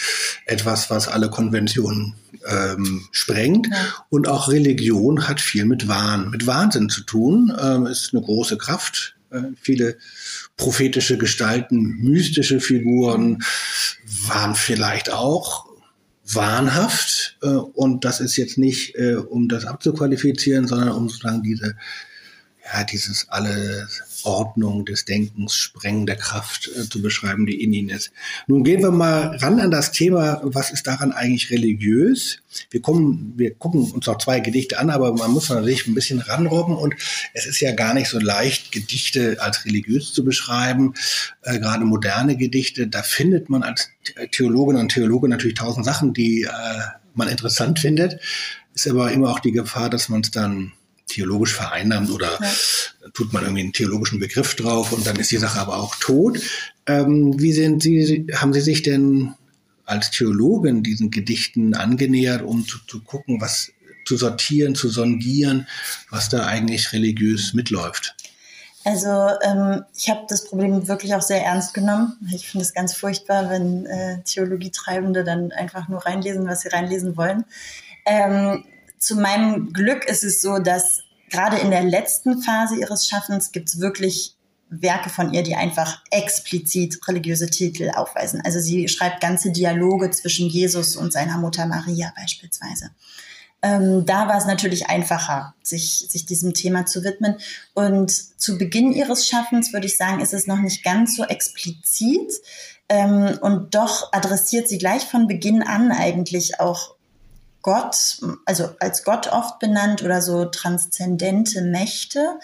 etwas, 0.47 0.89
was 0.89 1.07
alle 1.09 1.29
Konventionen 1.29 2.15
ähm, 2.49 3.07
sprengt. 3.13 3.69
Ja. 3.71 3.77
Und 4.09 4.27
auch 4.27 4.49
Religion 4.49 5.29
hat 5.29 5.43
viel 5.43 5.67
mit 5.67 5.87
Wahn, 5.87 6.31
mit 6.31 6.47
Wahnsinn 6.47 6.89
zu 6.89 7.03
tun. 7.03 7.55
Ähm, 7.61 7.85
ist 7.87 8.15
eine 8.15 8.23
große 8.23 8.57
Kraft. 8.57 9.17
Äh, 9.33 9.53
viele 9.61 9.97
prophetische 10.57 11.19
Gestalten, 11.19 11.99
mystische 12.03 12.61
Figuren 12.61 13.43
waren 14.27 14.55
vielleicht 14.55 15.11
auch 15.11 15.67
wahnhaft. 16.25 17.39
Äh, 17.43 17.49
und 17.49 18.05
das 18.05 18.21
ist 18.21 18.37
jetzt 18.37 18.59
nicht, 18.59 18.95
äh, 18.97 19.15
um 19.15 19.49
das 19.49 19.65
abzuqualifizieren, 19.65 20.67
sondern 20.67 20.91
um 20.91 21.09
sozusagen 21.09 21.43
diese, 21.43 21.77
ja, 22.73 22.85
dieses 22.85 23.29
alle 23.29 23.89
Ordnung 24.25 24.85
des 24.85 25.05
Denkens, 25.05 25.55
Sprengen 25.55 26.07
der 26.07 26.17
Kraft 26.17 26.71
äh, 26.77 26.89
zu 26.89 27.03
beschreiben, 27.03 27.47
die 27.47 27.63
in 27.63 27.73
ihnen 27.73 27.89
ist. 27.91 28.13
Nun 28.47 28.65
gehen 28.65 28.83
wir 28.83 28.91
mal 28.91 29.37
ran 29.37 29.61
an 29.61 29.71
das 29.71 29.93
Thema, 29.93 30.41
was 30.45 30.71
ist 30.71 30.87
daran 30.87 31.13
eigentlich 31.13 31.51
religiös? 31.51 32.39
Wir 32.71 32.83
kommen, 32.83 33.35
wir 33.37 33.55
gucken 33.55 33.91
uns 33.93 34.07
noch 34.07 34.19
zwei 34.19 34.41
Gedichte 34.41 34.79
an, 34.79 34.91
aber 34.91 35.13
man 35.13 35.31
muss 35.31 35.49
natürlich 35.49 35.87
ein 35.87 35.95
bisschen 35.95 36.21
ranrobben 36.21 36.77
und 36.77 36.95
es 37.35 37.47
ist 37.47 37.61
ja 37.61 37.73
gar 37.73 37.95
nicht 37.95 38.09
so 38.09 38.19
leicht, 38.19 38.73
Gedichte 38.73 39.37
als 39.41 39.65
religiös 39.65 40.13
zu 40.13 40.25
beschreiben. 40.25 40.95
Äh, 41.43 41.59
gerade 41.59 41.85
moderne 41.85 42.37
Gedichte, 42.37 42.87
da 42.87 43.03
findet 43.03 43.49
man 43.49 43.63
als 43.63 43.91
Theologin 44.33 44.77
und 44.77 44.91
Theologe 44.91 45.29
natürlich 45.29 45.57
tausend 45.57 45.87
Sachen, 45.87 46.13
die 46.13 46.43
äh, 46.43 46.49
man 47.15 47.29
interessant 47.29 47.79
findet. 47.79 48.21
Ist 48.75 48.89
aber 48.89 49.13
immer 49.13 49.31
auch 49.31 49.41
die 49.41 49.53
Gefahr, 49.53 49.91
dass 49.91 50.09
man 50.09 50.23
es 50.23 50.31
dann 50.31 50.73
theologisch 51.07 51.55
vereinnahmt 51.55 52.11
oder 52.11 52.39
ja. 52.41 53.09
tut 53.15 53.33
man 53.33 53.43
irgendwie 53.43 53.63
einen 53.63 53.73
theologischen 53.73 54.19
Begriff 54.19 54.55
drauf 54.55 54.93
und 54.93 55.07
dann 55.07 55.17
ist 55.17 55.31
die 55.31 55.39
Sache 55.39 55.61
aber 55.61 55.77
auch 55.77 55.97
tot. 55.97 56.41
Ähm, 56.87 57.41
wie 57.41 57.53
sind 57.53 57.83
Sie, 57.83 58.27
haben 58.35 58.53
Sie 58.53 58.61
sich 58.61 58.83
denn 58.83 59.35
als 59.85 60.11
Theologin 60.11 60.83
diesen 60.83 61.11
Gedichten 61.11 61.75
angenähert, 61.75 62.43
um 62.43 62.67
zu, 62.67 62.79
zu 62.87 63.03
gucken, 63.03 63.41
was 63.41 63.73
zu 64.05 64.17
sortieren, 64.17 64.75
zu 64.75 64.89
sondieren, 64.89 65.67
was 66.11 66.29
da 66.29 66.47
eigentlich 66.47 66.93
religiös 66.93 67.55
mitläuft? 67.55 68.17
Also 68.85 69.29
ähm, 69.43 69.85
ich 69.97 70.11
habe 70.11 70.27
das 70.29 70.45
Problem 70.45 70.89
wirklich 70.89 71.15
auch 71.15 71.23
sehr 71.23 71.45
ernst 71.45 71.73
genommen. 71.73 72.17
Ich 72.35 72.49
finde 72.49 72.65
es 72.65 72.75
ganz 72.75 72.95
furchtbar, 72.95 73.49
wenn 73.49 73.87
äh, 73.87 74.23
Theologietreibende 74.25 75.23
dann 75.23 75.53
einfach 75.53 75.89
nur 75.89 76.05
reinlesen, 76.05 76.49
was 76.49 76.63
sie 76.63 76.69
reinlesen 76.69 77.17
wollen. 77.17 77.45
Ähm, 78.05 78.65
zu 79.03 79.17
meinem 79.17 79.73
Glück 79.73 80.05
ist 80.05 80.25
es 80.25 80.41
so, 80.41 80.59
dass 80.59 81.01
gerade 81.31 81.59
in 81.59 81.71
der 81.71 81.83
letzten 81.83 82.43
Phase 82.43 82.77
ihres 82.77 83.09
Schaffens 83.09 83.53
gibt 83.53 83.69
es 83.69 83.81
wirklich 83.81 84.37
Werke 84.69 85.11
von 85.11 85.35
ihr, 85.35 85.43
die 85.43 85.55
einfach 85.55 86.03
explizit 86.11 86.99
religiöse 87.07 87.51
Titel 87.51 87.91
aufweisen. 87.95 88.41
Also 88.45 88.59
sie 88.61 88.89
schreibt 88.89 89.21
ganze 89.21 89.51
Dialoge 89.51 90.11
zwischen 90.11 90.49
Jesus 90.49 90.97
und 90.97 91.13
seiner 91.13 91.39
Mutter 91.39 91.67
Maria 91.67 92.13
beispielsweise. 92.17 92.91
Ähm, 93.61 94.07
da 94.07 94.29
war 94.29 94.39
es 94.39 94.47
natürlich 94.47 94.89
einfacher, 94.89 95.55
sich, 95.63 96.07
sich 96.09 96.27
diesem 96.27 96.55
Thema 96.55 96.87
zu 96.87 97.05
widmen. 97.05 97.37
Und 97.75 98.11
zu 98.11 98.57
Beginn 98.59 98.93
ihres 98.93 99.29
Schaffens 99.29 99.73
würde 99.73 99.87
ich 99.87 99.97
sagen, 99.97 100.21
ist 100.21 100.35
es 100.35 100.47
noch 100.47 100.59
nicht 100.59 100.83
ganz 100.83 101.17
so 101.17 101.25
explizit. 101.25 102.33
Ähm, 102.89 103.39
und 103.41 103.75
doch 103.75 104.13
adressiert 104.13 104.69
sie 104.69 104.79
gleich 104.79 105.05
von 105.05 105.29
Beginn 105.29 105.63
an 105.63 105.93
eigentlich 105.93 106.61
auch 106.61 106.95
Gott, 107.63 108.19
also 108.45 108.71
als 108.81 109.05
Gott 109.05 109.29
oft 109.29 109.59
benannt 109.59 110.03
oder 110.03 110.21
so 110.21 110.45
transzendente 110.47 111.63
Mächte. 111.63 112.39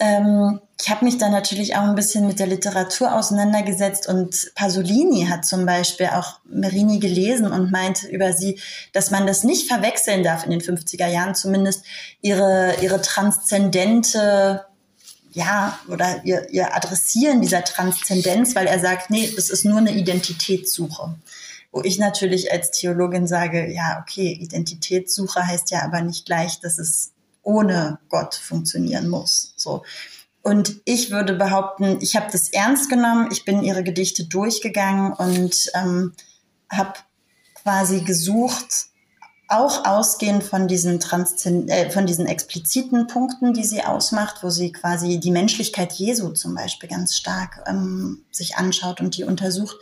Ähm, 0.00 0.60
ich 0.80 0.90
habe 0.90 1.04
mich 1.04 1.18
da 1.18 1.28
natürlich 1.28 1.74
auch 1.74 1.82
ein 1.82 1.96
bisschen 1.96 2.26
mit 2.26 2.38
der 2.38 2.46
Literatur 2.46 3.12
auseinandergesetzt 3.12 4.08
und 4.08 4.52
Pasolini 4.54 5.26
hat 5.26 5.44
zum 5.44 5.66
Beispiel 5.66 6.06
auch 6.06 6.38
Merini 6.44 7.00
gelesen 7.00 7.50
und 7.50 7.72
meinte 7.72 8.06
über 8.08 8.32
sie, 8.32 8.60
dass 8.92 9.10
man 9.10 9.26
das 9.26 9.42
nicht 9.42 9.68
verwechseln 9.68 10.22
darf 10.22 10.44
in 10.44 10.50
den 10.50 10.60
50er 10.60 11.08
Jahren 11.08 11.34
zumindest 11.34 11.84
ihre, 12.20 12.76
ihre 12.80 13.02
transzendente 13.02 14.64
ja, 15.32 15.78
oder 15.88 16.24
ihr, 16.24 16.48
ihr 16.50 16.74
Adressieren 16.74 17.40
dieser 17.40 17.62
Transzendenz, 17.62 18.54
weil 18.54 18.66
er 18.66 18.80
sagt, 18.80 19.10
nee, 19.10 19.30
das 19.34 19.50
ist 19.50 19.64
nur 19.64 19.78
eine 19.78 19.92
Identitätssuche. 19.92 21.14
Wo 21.78 21.84
ich 21.84 22.00
natürlich 22.00 22.50
als 22.50 22.72
Theologin 22.72 23.28
sage, 23.28 23.72
ja, 23.72 24.02
okay, 24.02 24.32
Identitätssuche 24.32 25.46
heißt 25.46 25.70
ja 25.70 25.84
aber 25.84 26.00
nicht 26.00 26.26
gleich, 26.26 26.58
dass 26.58 26.76
es 26.76 27.12
ohne 27.42 28.00
Gott 28.08 28.34
funktionieren 28.34 29.08
muss. 29.08 29.54
So. 29.54 29.84
Und 30.42 30.80
ich 30.84 31.12
würde 31.12 31.34
behaupten, 31.34 31.98
ich 32.00 32.16
habe 32.16 32.32
das 32.32 32.48
ernst 32.48 32.90
genommen, 32.90 33.28
ich 33.30 33.44
bin 33.44 33.62
ihre 33.62 33.84
Gedichte 33.84 34.24
durchgegangen 34.24 35.12
und 35.12 35.70
ähm, 35.76 36.14
habe 36.68 36.94
quasi 37.62 38.00
gesucht, 38.00 38.86
auch 39.48 39.86
ausgehend 39.86 40.44
von 40.44 40.68
diesen, 40.68 41.00
äh, 41.68 41.90
von 41.90 42.06
diesen 42.06 42.26
expliziten 42.26 43.06
Punkten, 43.06 43.54
die 43.54 43.64
sie 43.64 43.82
ausmacht, 43.82 44.42
wo 44.42 44.50
sie 44.50 44.72
quasi 44.72 45.18
die 45.18 45.30
Menschlichkeit 45.30 45.92
Jesu 45.94 46.28
zum 46.30 46.54
Beispiel 46.54 46.88
ganz 46.88 47.16
stark 47.16 47.64
ähm, 47.66 48.20
sich 48.30 48.56
anschaut 48.56 49.00
und 49.00 49.16
die 49.16 49.24
untersucht, 49.24 49.76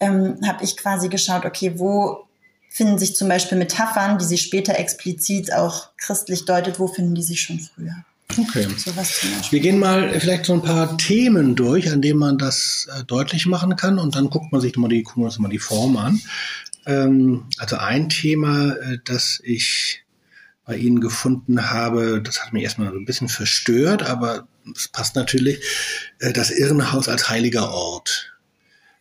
ähm, 0.00 0.38
habe 0.46 0.64
ich 0.64 0.78
quasi 0.78 1.08
geschaut, 1.08 1.44
okay, 1.44 1.74
wo 1.76 2.24
finden 2.70 2.98
sich 2.98 3.14
zum 3.14 3.28
Beispiel 3.28 3.58
Metaphern, 3.58 4.16
die 4.16 4.24
sie 4.24 4.38
später 4.38 4.78
explizit 4.78 5.52
auch 5.52 5.90
christlich 5.98 6.46
deutet, 6.46 6.80
wo 6.80 6.88
finden 6.88 7.14
die 7.14 7.22
sich 7.22 7.42
schon 7.42 7.60
früher? 7.60 7.94
Okay. 8.38 8.66
Wir 9.50 9.60
gehen 9.60 9.78
mal 9.78 10.18
vielleicht 10.18 10.46
so 10.46 10.54
ein 10.54 10.62
paar 10.62 10.96
Themen 10.96 11.54
durch, 11.54 11.92
an 11.92 12.00
denen 12.00 12.18
man 12.18 12.38
das 12.38 12.88
äh, 12.96 13.04
deutlich 13.04 13.44
machen 13.44 13.76
kann 13.76 13.98
und 13.98 14.14
dann 14.14 14.30
guckt 14.30 14.52
man 14.52 14.62
sich 14.62 14.74
mal 14.76 14.88
die, 14.88 15.02
gucken 15.02 15.22
wir 15.22 15.26
uns 15.26 15.38
mal 15.38 15.50
die 15.50 15.58
Form 15.58 15.98
an. 15.98 16.18
Ähm, 16.86 17.44
also 17.58 17.76
ein 17.76 18.08
Thema, 18.08 18.72
äh, 18.72 18.98
das 19.04 19.40
ich 19.44 20.04
bei 20.64 20.76
Ihnen 20.76 21.00
gefunden 21.00 21.70
habe, 21.70 22.22
das 22.22 22.44
hat 22.44 22.52
mich 22.52 22.62
erstmal 22.62 22.88
ein 22.88 23.04
bisschen 23.04 23.28
verstört, 23.28 24.02
aber 24.02 24.46
es 24.76 24.88
passt 24.88 25.16
natürlich, 25.16 25.60
äh, 26.20 26.32
das 26.32 26.50
Irrenhaus 26.50 27.08
als 27.08 27.28
heiliger 27.28 27.72
Ort. 27.72 28.32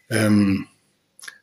Ähm, 0.09 0.67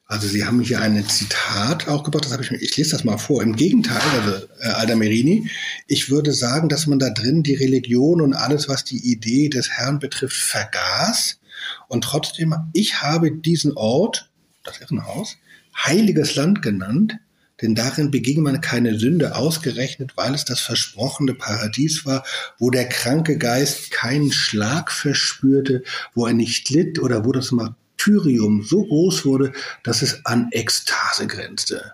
also 0.07 0.27
Sie 0.27 0.45
haben 0.45 0.61
hier 0.61 0.81
ein 0.81 1.07
Zitat 1.07 1.87
auch 1.87 2.03
gebracht, 2.03 2.25
das 2.25 2.33
habe 2.33 2.43
ich 2.43 2.51
mir, 2.51 2.57
ich 2.59 2.75
lese 2.77 2.93
das 2.93 3.05
mal 3.05 3.19
vor. 3.19 3.43
Im 3.43 3.57
Gegenteil, 3.57 4.01
also 4.15 4.47
äh, 4.61 4.69
Alda 4.69 4.97
Merini, 4.97 5.51
ich 5.87 6.09
würde 6.11 6.33
sagen, 6.33 6.71
dass 6.71 6.87
man 6.87 6.99
da 6.99 7.11
drin 7.11 7.43
die 7.43 7.55
Religion 7.55 8.23
und 8.23 8.33
alles, 8.33 8.69
was 8.69 8.85
die 8.85 9.13
Idee 9.13 9.51
des 9.51 9.69
Herrn 9.69 9.99
betrifft, 9.99 10.37
vergaß. 10.37 11.41
Und 11.89 12.05
trotzdem, 12.05 12.55
ich 12.73 13.03
habe 13.03 13.33
diesen 13.33 13.77
Ort, 13.77 14.31
das 14.65 14.81
Irrenhaus, 14.81 15.37
heiliges 15.85 16.35
Land 16.37 16.63
genannt, 16.63 17.19
denn 17.61 17.75
darin 17.75 18.11
beging 18.11 18.43
man 18.43 18.61
keine 18.61 18.99
Sünde, 18.99 19.35
ausgerechnet, 19.35 20.17
weil 20.17 20.35
es 20.35 20.45
das 20.45 20.61
versprochene 20.61 21.35
Paradies 21.35 22.07
war, 22.07 22.25
wo 22.59 22.71
der 22.71 22.89
kranke 22.89 23.37
Geist 23.37 23.91
keinen 23.91 24.31
Schlag 24.33 24.93
verspürte, 24.93 25.83
wo 26.15 26.27
er 26.27 26.35
nicht 26.35 26.71
litt 26.71 27.01
oder 27.01 27.25
wo 27.25 27.33
das 27.33 27.51
Martyrium 27.51 28.63
so 28.63 28.85
groß 28.85 29.25
wurde, 29.25 29.53
dass 29.83 30.03
es 30.03 30.25
an 30.25 30.49
Ekstase 30.53 31.27
grenzte. 31.27 31.93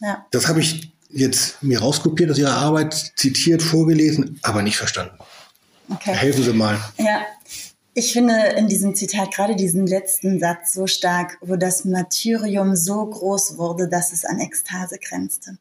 Ja. 0.00 0.24
Das 0.30 0.48
habe 0.48 0.60
ich 0.60 0.92
jetzt 1.10 1.62
mir 1.62 1.80
rauskopiert 1.80 2.30
aus 2.30 2.38
Ihrer 2.38 2.56
Arbeit, 2.56 3.12
zitiert, 3.16 3.62
vorgelesen, 3.62 4.38
aber 4.42 4.62
nicht 4.62 4.76
verstanden. 4.76 5.16
Okay. 5.88 6.14
Helfen 6.14 6.42
Sie 6.44 6.52
mal. 6.52 6.80
Ja, 6.98 7.22
ich 7.94 8.12
finde 8.12 8.34
in 8.56 8.68
diesem 8.68 8.94
Zitat 8.94 9.34
gerade 9.34 9.54
diesen 9.54 9.86
letzten 9.86 10.40
Satz 10.40 10.72
so 10.72 10.86
stark, 10.86 11.36
wo 11.40 11.56
das 11.56 11.84
Martyrium 11.84 12.74
so 12.74 13.04
groß 13.04 13.58
wurde, 13.58 13.88
dass 13.88 14.12
es 14.12 14.24
an 14.24 14.38
Ekstase 14.38 14.98
grenzte. 14.98 15.58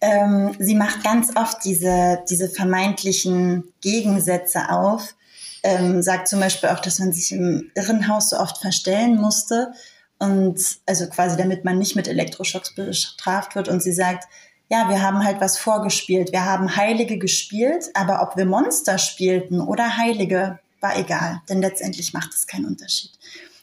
Ähm, 0.00 0.54
sie 0.58 0.74
macht 0.74 1.02
ganz 1.02 1.34
oft 1.36 1.64
diese, 1.64 2.22
diese 2.28 2.48
vermeintlichen 2.48 3.72
Gegensätze 3.80 4.68
auf, 4.68 5.14
ähm, 5.62 6.02
sagt 6.02 6.28
zum 6.28 6.40
Beispiel 6.40 6.68
auch, 6.68 6.80
dass 6.80 6.98
man 6.98 7.12
sich 7.12 7.32
im 7.32 7.70
Irrenhaus 7.74 8.30
so 8.30 8.38
oft 8.38 8.58
verstellen 8.58 9.16
musste 9.16 9.72
und 10.18 10.60
also 10.84 11.06
quasi 11.08 11.38
damit 11.38 11.64
man 11.64 11.78
nicht 11.78 11.96
mit 11.96 12.06
Elektroschocks 12.06 12.74
bestraft 12.74 13.54
wird 13.54 13.68
und 13.68 13.82
sie 13.82 13.92
sagt, 13.92 14.24
ja, 14.70 14.88
wir 14.88 15.02
haben 15.02 15.24
halt 15.24 15.40
was 15.40 15.58
vorgespielt. 15.58 16.32
Wir 16.32 16.44
haben 16.44 16.76
Heilige 16.76 17.18
gespielt, 17.18 17.90
aber 17.94 18.22
ob 18.22 18.36
wir 18.36 18.46
Monster 18.46 18.98
spielten 18.98 19.60
oder 19.60 19.96
Heilige, 19.96 20.58
war 20.84 20.96
egal, 20.96 21.40
denn 21.48 21.60
letztendlich 21.60 22.12
macht 22.12 22.32
es 22.34 22.46
keinen 22.46 22.66
Unterschied. 22.66 23.10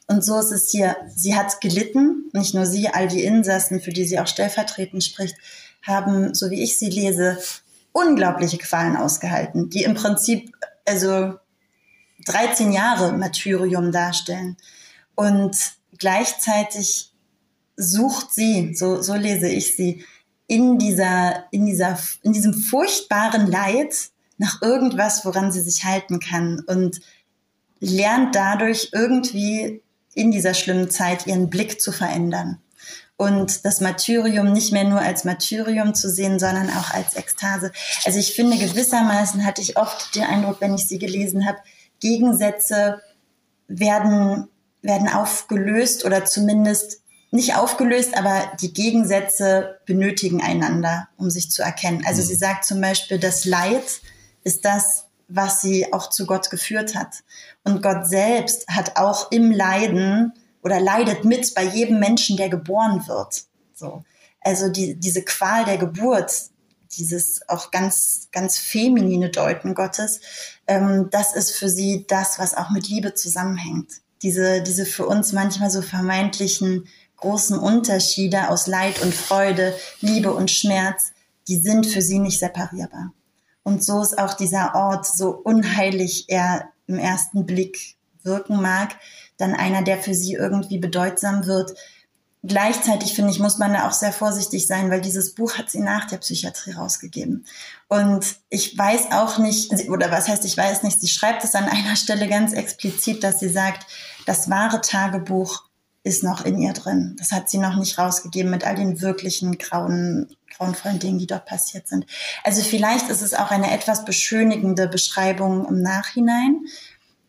Und 0.07 0.25
so 0.25 0.39
ist 0.39 0.51
es 0.51 0.71
hier. 0.71 0.97
Sie 1.15 1.35
hat 1.35 1.61
gelitten, 1.61 2.29
nicht 2.33 2.53
nur 2.53 2.65
sie, 2.65 2.89
all 2.89 3.07
die 3.07 3.23
Insassen, 3.23 3.79
für 3.79 3.91
die 3.91 4.03
sie 4.03 4.19
auch 4.19 4.27
stellvertretend 4.27 5.03
spricht, 5.03 5.35
haben, 5.83 6.33
so 6.33 6.49
wie 6.49 6.61
ich 6.61 6.77
sie 6.77 6.89
lese, 6.89 7.37
unglaubliche 7.93 8.57
Qualen 8.57 8.97
ausgehalten, 8.97 9.69
die 9.69 9.83
im 9.83 9.93
Prinzip 9.93 10.51
also 10.85 11.35
13 12.25 12.73
Jahre 12.73 13.13
Martyrium 13.13 13.91
darstellen. 13.91 14.57
Und 15.15 15.55
gleichzeitig 15.97 17.13
sucht 17.77 18.33
sie, 18.33 18.73
so, 18.73 19.01
so 19.01 19.13
lese 19.13 19.47
ich 19.47 19.75
sie, 19.75 20.03
in 20.47 20.77
dieser, 20.77 21.45
in 21.51 21.65
dieser, 21.65 21.97
in 22.23 22.33
diesem 22.33 22.53
furchtbaren 22.53 23.47
Leid 23.47 24.10
nach 24.41 24.59
irgendwas, 24.63 25.23
woran 25.23 25.51
sie 25.51 25.61
sich 25.61 25.83
halten 25.83 26.19
kann 26.19 26.61
und 26.65 26.99
lernt 27.79 28.33
dadurch 28.33 28.89
irgendwie 28.91 29.83
in 30.15 30.31
dieser 30.31 30.55
schlimmen 30.55 30.89
Zeit 30.89 31.27
ihren 31.27 31.51
Blick 31.51 31.79
zu 31.79 31.91
verändern 31.91 32.57
und 33.17 33.65
das 33.65 33.81
Martyrium 33.81 34.51
nicht 34.51 34.73
mehr 34.73 34.83
nur 34.83 34.99
als 34.99 35.25
Martyrium 35.25 35.93
zu 35.93 36.09
sehen, 36.09 36.39
sondern 36.39 36.71
auch 36.71 36.89
als 36.89 37.15
Ekstase. 37.15 37.71
Also 38.03 38.17
ich 38.17 38.33
finde 38.33 38.57
gewissermaßen 38.57 39.45
hatte 39.45 39.61
ich 39.61 39.77
oft 39.77 40.15
den 40.15 40.23
Eindruck, 40.23 40.59
wenn 40.59 40.73
ich 40.73 40.87
sie 40.87 40.97
gelesen 40.97 41.45
habe, 41.45 41.59
Gegensätze 41.99 42.99
werden, 43.67 44.47
werden 44.81 45.07
aufgelöst 45.07 46.03
oder 46.03 46.25
zumindest 46.25 47.01
nicht 47.29 47.55
aufgelöst, 47.55 48.17
aber 48.17 48.51
die 48.59 48.73
Gegensätze 48.73 49.77
benötigen 49.85 50.41
einander, 50.41 51.09
um 51.15 51.29
sich 51.29 51.51
zu 51.51 51.61
erkennen. 51.61 52.03
Also 52.07 52.23
mhm. 52.23 52.25
sie 52.25 52.35
sagt 52.35 52.65
zum 52.65 52.81
Beispiel, 52.81 53.19
das 53.19 53.45
Leid 53.45 54.01
ist 54.43 54.65
das, 54.65 55.05
was 55.27 55.61
sie 55.61 55.91
auch 55.93 56.09
zu 56.09 56.25
Gott 56.25 56.49
geführt 56.49 56.95
hat. 56.95 57.23
Und 57.63 57.81
Gott 57.81 58.07
selbst 58.07 58.67
hat 58.67 58.97
auch 58.97 59.31
im 59.31 59.51
Leiden 59.51 60.33
oder 60.61 60.79
leidet 60.79 61.25
mit 61.25 61.53
bei 61.55 61.63
jedem 61.63 61.99
Menschen, 61.99 62.37
der 62.37 62.49
geboren 62.49 63.07
wird. 63.07 63.43
So. 63.73 64.03
Also 64.41 64.69
die, 64.69 64.95
diese 64.95 65.23
Qual 65.23 65.65
der 65.65 65.77
Geburt, 65.77 66.49
dieses 66.97 67.47
auch 67.47 67.71
ganz, 67.71 68.27
ganz 68.31 68.57
feminine 68.57 69.29
Deuten 69.29 69.75
Gottes, 69.75 70.19
ähm, 70.67 71.07
das 71.11 71.35
ist 71.35 71.51
für 71.51 71.69
sie 71.69 72.05
das, 72.07 72.37
was 72.37 72.55
auch 72.55 72.69
mit 72.69 72.89
Liebe 72.89 73.13
zusammenhängt. 73.13 73.91
Diese, 74.21 74.61
diese 74.61 74.85
für 74.85 75.07
uns 75.07 75.31
manchmal 75.31 75.71
so 75.71 75.81
vermeintlichen 75.81 76.87
großen 77.17 77.57
Unterschiede 77.57 78.49
aus 78.49 78.67
Leid 78.67 79.01
und 79.01 79.13
Freude, 79.13 79.75
Liebe 80.01 80.33
und 80.33 80.51
Schmerz, 80.51 81.13
die 81.47 81.57
sind 81.57 81.85
für 81.85 82.01
sie 82.01 82.19
nicht 82.19 82.39
separierbar. 82.39 83.13
Und 83.63 83.83
so 83.83 84.01
ist 84.01 84.17
auch 84.17 84.33
dieser 84.33 84.75
Ort, 84.75 85.05
so 85.05 85.29
unheilig 85.29 86.25
er 86.27 86.69
im 86.87 86.97
ersten 86.97 87.45
Blick 87.45 87.95
wirken 88.23 88.61
mag, 88.61 88.95
dann 89.37 89.53
einer, 89.53 89.83
der 89.83 89.97
für 89.97 90.13
sie 90.13 90.33
irgendwie 90.33 90.77
bedeutsam 90.77 91.45
wird. 91.45 91.73
Gleichzeitig 92.43 93.13
finde 93.13 93.31
ich, 93.31 93.39
muss 93.39 93.59
man 93.59 93.73
da 93.73 93.87
auch 93.87 93.93
sehr 93.93 94.11
vorsichtig 94.11 94.65
sein, 94.65 94.89
weil 94.89 95.01
dieses 95.01 95.35
Buch 95.35 95.57
hat 95.59 95.69
sie 95.69 95.79
nach 95.79 96.05
der 96.07 96.17
Psychiatrie 96.17 96.71
rausgegeben. 96.71 97.45
Und 97.87 98.37
ich 98.49 98.75
weiß 98.75 99.11
auch 99.11 99.37
nicht, 99.37 99.71
oder 99.89 100.09
was 100.09 100.27
heißt, 100.27 100.45
ich 100.45 100.57
weiß 100.57 100.81
nicht, 100.81 100.99
sie 100.99 101.07
schreibt 101.07 101.43
es 101.43 101.53
an 101.53 101.65
einer 101.65 101.95
Stelle 101.95 102.27
ganz 102.27 102.53
explizit, 102.53 103.23
dass 103.23 103.39
sie 103.39 103.49
sagt, 103.49 103.85
das 104.25 104.49
wahre 104.49 104.81
Tagebuch 104.81 105.63
ist 106.03 106.23
noch 106.23 106.45
in 106.45 106.57
ihr 106.57 106.73
drin. 106.73 107.15
Das 107.19 107.31
hat 107.31 107.49
sie 107.49 107.57
noch 107.57 107.77
nicht 107.77 107.97
rausgegeben 107.97 108.49
mit 108.49 108.65
all 108.65 108.75
den 108.75 109.01
wirklichen 109.01 109.57
grauen 109.57 110.35
grauenvollen 110.57 110.99
Dingen, 110.99 111.19
die 111.19 111.27
dort 111.27 111.45
passiert 111.45 111.87
sind. 111.87 112.05
Also 112.43 112.61
vielleicht 112.61 113.09
ist 113.09 113.21
es 113.21 113.33
auch 113.33 113.51
eine 113.51 113.71
etwas 113.71 114.05
beschönigende 114.05 114.87
Beschreibung 114.87 115.65
im 115.67 115.81
Nachhinein. 115.81 116.65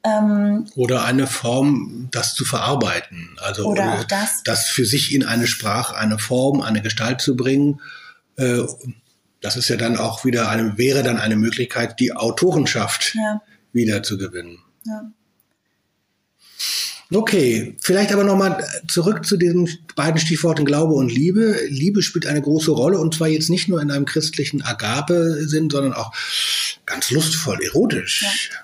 Ähm, 0.05 0.67
oder 0.75 1.05
eine 1.05 1.27
Form, 1.27 2.09
das 2.11 2.35
zu 2.35 2.45
verarbeiten. 2.45 3.37
Also 3.41 3.65
oder 3.65 3.95
auch 3.95 4.05
das. 4.05 4.43
das 4.45 4.67
für 4.67 4.85
sich 4.85 5.15
in 5.15 5.25
eine 5.25 5.47
Sprache, 5.47 5.97
eine 5.97 6.19
Form, 6.19 6.61
eine 6.61 6.83
Gestalt 6.83 7.21
zu 7.21 7.37
bringen. 7.37 7.81
Äh, 8.37 8.63
das 9.41 9.57
ist 9.57 9.69
ja 9.69 9.77
dann 9.77 9.97
auch 9.97 10.25
wieder 10.25 10.49
eine, 10.49 10.77
wäre 10.77 11.03
dann 11.03 11.19
eine 11.19 11.37
Möglichkeit, 11.37 12.01
die 12.01 12.13
Autorenschaft 12.13 13.15
ja. 13.15 13.41
wieder 13.73 14.03
zu 14.03 14.19
gewinnen. 14.19 14.59
Ja. 14.85 15.11
Okay, 17.13 17.77
vielleicht 17.81 18.13
aber 18.13 18.25
nochmal 18.25 18.67
zurück 18.89 19.27
zu 19.27 19.37
diesen 19.37 19.69
beiden 19.97 20.19
Stichworten 20.19 20.65
Glaube 20.65 20.95
und 20.95 21.11
Liebe. 21.11 21.59
Liebe 21.69 22.03
spielt 22.03 22.27
eine 22.27 22.41
große 22.41 22.71
Rolle 22.71 22.99
und 22.99 23.15
zwar 23.15 23.29
jetzt 23.29 23.51
nicht 23.51 23.69
nur 23.69 23.83
in 23.83 23.91
einem 23.91 24.07
christlichen 24.07 24.63
Agape-Sinn, 24.63 25.69
sondern 25.69 25.93
auch 25.93 26.13
ganz 26.87 27.11
lustvoll, 27.11 27.63
erotisch. 27.63 28.23
Ja. 28.23 28.59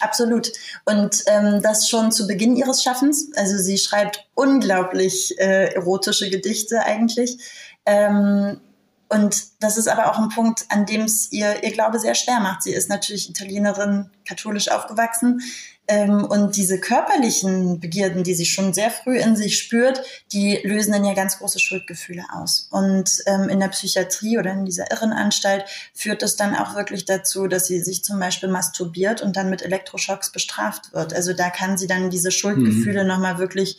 Absolut. 0.00 0.50
Und 0.84 1.22
ähm, 1.26 1.62
das 1.62 1.88
schon 1.88 2.12
zu 2.12 2.26
Beginn 2.26 2.56
ihres 2.56 2.82
Schaffens. 2.82 3.30
Also 3.36 3.56
sie 3.58 3.78
schreibt 3.78 4.26
unglaublich 4.34 5.38
äh, 5.38 5.72
erotische 5.74 6.28
Gedichte 6.28 6.80
eigentlich. 6.84 7.38
Ähm, 7.86 8.60
Und 9.08 9.44
das 9.60 9.76
ist 9.78 9.88
aber 9.88 10.10
auch 10.10 10.18
ein 10.18 10.30
Punkt, 10.30 10.64
an 10.68 10.86
dem 10.86 11.02
es 11.02 11.30
ihr, 11.30 11.62
ihr 11.62 11.70
Glaube 11.70 11.98
sehr 12.00 12.14
schwer 12.14 12.40
macht. 12.40 12.64
Sie 12.64 12.72
ist 12.72 12.88
natürlich 12.88 13.30
Italienerin, 13.30 14.10
katholisch 14.26 14.68
aufgewachsen. 14.68 15.40
Ähm, 15.86 16.24
und 16.24 16.56
diese 16.56 16.80
körperlichen 16.80 17.78
Begierden, 17.78 18.24
die 18.24 18.34
sie 18.34 18.46
schon 18.46 18.72
sehr 18.72 18.90
früh 18.90 19.18
in 19.18 19.36
sich 19.36 19.58
spürt, 19.58 20.02
die 20.32 20.58
lösen 20.64 20.92
dann 20.92 21.04
ja 21.04 21.12
ganz 21.12 21.38
große 21.38 21.58
Schuldgefühle 21.58 22.24
aus. 22.32 22.68
Und 22.70 23.22
ähm, 23.26 23.50
in 23.50 23.60
der 23.60 23.68
Psychiatrie 23.68 24.38
oder 24.38 24.52
in 24.52 24.64
dieser 24.64 24.90
Irrenanstalt 24.90 25.64
führt 25.92 26.22
es 26.22 26.36
dann 26.36 26.54
auch 26.54 26.74
wirklich 26.74 27.04
dazu, 27.04 27.48
dass 27.48 27.66
sie 27.66 27.80
sich 27.80 28.02
zum 28.02 28.18
Beispiel 28.18 28.48
masturbiert 28.48 29.20
und 29.20 29.36
dann 29.36 29.50
mit 29.50 29.60
Elektroschocks 29.60 30.32
bestraft 30.32 30.94
wird. 30.94 31.12
Also 31.12 31.34
da 31.34 31.50
kann 31.50 31.76
sie 31.76 31.86
dann 31.86 32.08
diese 32.08 32.30
Schuldgefühle 32.30 33.02
mhm. 33.02 33.08
nochmal 33.08 33.38
wirklich, 33.38 33.78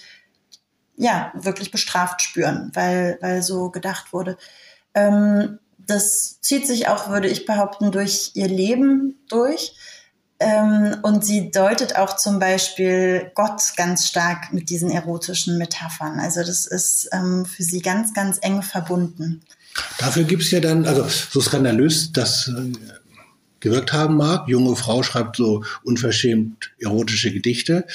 ja, 0.97 1.31
wirklich 1.33 1.71
bestraft 1.71 2.21
spüren, 2.21 2.71
weil, 2.75 3.17
weil 3.21 3.41
so 3.41 3.71
gedacht 3.71 4.13
wurde. 4.13 4.37
Ähm, 4.93 5.57
das 5.87 6.39
zieht 6.41 6.67
sich 6.67 6.87
auch, 6.87 7.09
würde 7.09 7.27
ich 7.27 7.45
behaupten, 7.45 7.91
durch 7.91 8.31
ihr 8.35 8.47
Leben 8.47 9.19
durch. 9.27 9.75
Ähm, 10.39 10.97
und 11.01 11.23
sie 11.23 11.49
deutet 11.49 11.95
auch 11.95 12.17
zum 12.17 12.39
Beispiel 12.39 13.31
Gott 13.35 13.61
ganz 13.77 14.07
stark 14.07 14.51
mit 14.51 14.69
diesen 14.69 14.91
erotischen 14.91 15.57
Metaphern. 15.57 16.19
Also 16.19 16.41
das 16.41 16.65
ist 16.65 17.09
ähm, 17.13 17.45
für 17.45 17.63
sie 17.63 17.81
ganz, 17.81 18.13
ganz 18.13 18.37
eng 18.41 18.61
verbunden. 18.61 19.41
Dafür 19.97 20.23
gibt 20.23 20.43
es 20.43 20.51
ja 20.51 20.59
dann, 20.59 20.85
also 20.85 21.05
so 21.07 21.39
skandalös, 21.39 22.11
dass 22.11 22.49
äh, 22.49 22.71
gewirkt 23.65 23.93
haben 23.93 24.15
mag. 24.15 24.47
Junge 24.47 24.75
Frau 24.75 25.03
schreibt 25.03 25.35
so 25.35 25.65
unverschämt 25.83 26.71
erotische 26.79 27.31
Gedichte. 27.31 27.85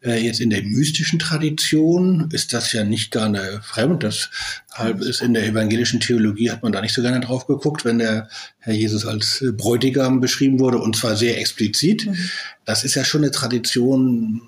Äh, 0.00 0.24
jetzt 0.24 0.40
in 0.40 0.50
der 0.50 0.62
mystischen 0.62 1.18
Tradition 1.18 2.30
ist 2.32 2.52
das 2.54 2.72
ja 2.72 2.82
nicht 2.82 3.12
gar 3.12 3.26
eine 3.26 3.60
fremd. 3.62 4.02
Deshalb 4.02 5.02
ist 5.02 5.20
in 5.20 5.34
der 5.34 5.46
evangelischen 5.46 6.00
Theologie 6.00 6.50
hat 6.50 6.62
man 6.62 6.72
da 6.72 6.80
nicht 6.80 6.94
so 6.94 7.02
gerne 7.02 7.20
drauf 7.20 7.46
geguckt, 7.46 7.84
wenn 7.84 7.98
der 7.98 8.28
Herr 8.58 8.74
Jesus 8.74 9.04
als 9.04 9.44
Bräutigam 9.52 10.20
beschrieben 10.20 10.58
wurde 10.58 10.78
und 10.78 10.96
zwar 10.96 11.14
sehr 11.14 11.38
explizit. 11.38 12.06
Mhm. 12.06 12.16
Das 12.64 12.84
ist 12.84 12.94
ja 12.94 13.04
schon 13.04 13.22
eine 13.22 13.30
Tradition 13.30 14.40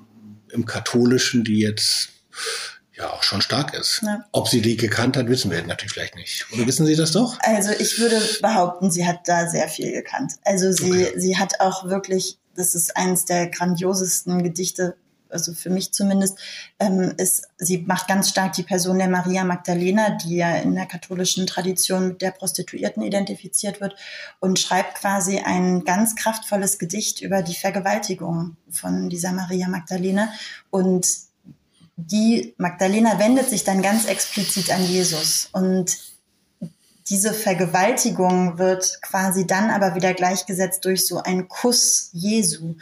im 0.53 0.65
Katholischen, 0.65 1.45
die 1.45 1.59
jetzt 1.59 2.09
ja 3.01 3.11
auch 3.13 3.23
schon 3.23 3.43
stark 3.43 3.75
ist. 3.75 4.03
Ja. 4.03 4.25
Ob 4.33 4.49
sie 4.49 4.61
die 4.61 4.77
gekannt 4.77 5.17
hat, 5.17 5.29
wissen 5.29 5.51
wir 5.51 5.63
natürlich 5.67 5.93
vielleicht 5.93 6.17
nicht. 6.17 6.47
Oder 6.53 6.67
wissen 6.67 6.87
Sie 6.87 6.97
das 6.97 7.13
doch? 7.13 7.39
Also 7.41 7.71
ich 7.79 7.99
würde 7.99 8.21
behaupten, 8.41 8.91
sie 8.91 9.07
hat 9.07 9.27
da 9.27 9.49
sehr 9.49 9.69
viel 9.69 9.93
gekannt. 9.93 10.35
Also 10.45 10.71
sie, 10.73 11.07
okay. 11.07 11.13
sie 11.17 11.39
hat 11.39 11.61
auch 11.61 11.85
wirklich, 11.85 12.39
das 12.55 12.75
ist 12.75 12.97
eines 12.97 13.25
der 13.25 13.49
grandiosesten 13.49 14.43
Gedichte, 14.43 14.97
also 15.29 15.55
für 15.55 15.71
mich 15.71 15.93
zumindest, 15.93 16.39
ähm, 16.81 17.15
ist, 17.17 17.49
sie 17.57 17.79
macht 17.79 18.09
ganz 18.09 18.31
stark 18.31 18.53
die 18.55 18.65
Person 18.65 18.99
der 18.99 19.09
Maria 19.09 19.45
Magdalena, 19.45 20.11
die 20.11 20.37
ja 20.37 20.57
in 20.57 20.75
der 20.75 20.87
katholischen 20.87 21.47
Tradition 21.47 22.09
mit 22.09 22.23
der 22.23 22.33
Prostituierten 22.33 23.03
identifiziert 23.03 23.81
wird 23.81 23.95
und 24.41 24.59
schreibt 24.59 24.97
quasi 24.97 25.39
ein 25.39 25.85
ganz 25.85 26.17
kraftvolles 26.17 26.79
Gedicht 26.79 27.21
über 27.21 27.43
die 27.43 27.55
Vergewaltigung 27.55 28.57
von 28.71 29.09
dieser 29.09 29.33
Maria 29.33 29.69
Magdalena 29.69 30.33
und 30.71 31.07
die 32.07 32.55
Magdalena 32.59 33.19
wendet 33.19 33.51
sich 33.51 33.65
dann 33.65 33.83
ganz 33.83 34.07
explizit 34.07 34.71
an 34.71 34.85
Jesus 34.85 35.49
und 35.53 35.97
diese 37.09 37.35
Vergewaltigung 37.35 38.59
wird 38.59 39.01
quasi 39.03 39.47
dann 39.47 39.71
aber 39.71 39.95
wieder 39.97 40.15
gleichgesetzt 40.15 40.85
durch 40.85 41.07
so 41.07 41.19
einen 41.23 41.49
Kuss 41.49 42.11
Jesu 42.13 42.77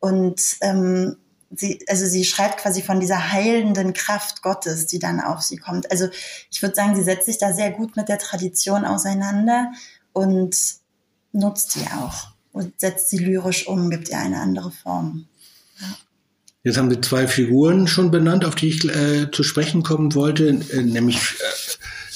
und 0.00 0.40
ähm, 0.62 1.16
sie, 1.50 1.84
also 1.88 2.06
sie 2.06 2.24
schreibt 2.24 2.58
quasi 2.58 2.82
von 2.82 3.00
dieser 3.00 3.32
heilenden 3.32 3.92
Kraft 3.92 4.42
Gottes, 4.42 4.86
die 4.86 4.98
dann 4.98 5.20
auf 5.20 5.42
sie 5.42 5.56
kommt. 5.56 5.90
Also 5.90 6.08
ich 6.50 6.62
würde 6.62 6.74
sagen, 6.74 6.96
sie 6.96 7.02
setzt 7.02 7.26
sich 7.26 7.38
da 7.38 7.52
sehr 7.52 7.70
gut 7.70 7.96
mit 7.96 8.08
der 8.08 8.18
Tradition 8.18 8.84
auseinander 8.84 9.70
und 10.12 10.56
nutzt 11.32 11.72
sie 11.72 11.84
auch 11.98 12.28
und 12.52 12.80
setzt 12.80 13.10
sie 13.10 13.18
lyrisch 13.18 13.66
um, 13.66 13.90
gibt 13.90 14.08
ihr 14.08 14.18
eine 14.18 14.40
andere 14.40 14.70
Form. 14.70 15.28
Ja. 15.80 15.96
Jetzt 16.64 16.78
haben 16.78 16.90
wir 16.90 17.00
zwei 17.02 17.28
Figuren 17.28 17.86
schon 17.86 18.10
benannt, 18.10 18.44
auf 18.46 18.54
die 18.54 18.68
ich 18.68 18.84
äh, 18.84 19.30
zu 19.30 19.42
sprechen 19.42 19.82
kommen 19.82 20.14
wollte, 20.14 20.48
äh, 20.48 20.82
nämlich 20.82 21.18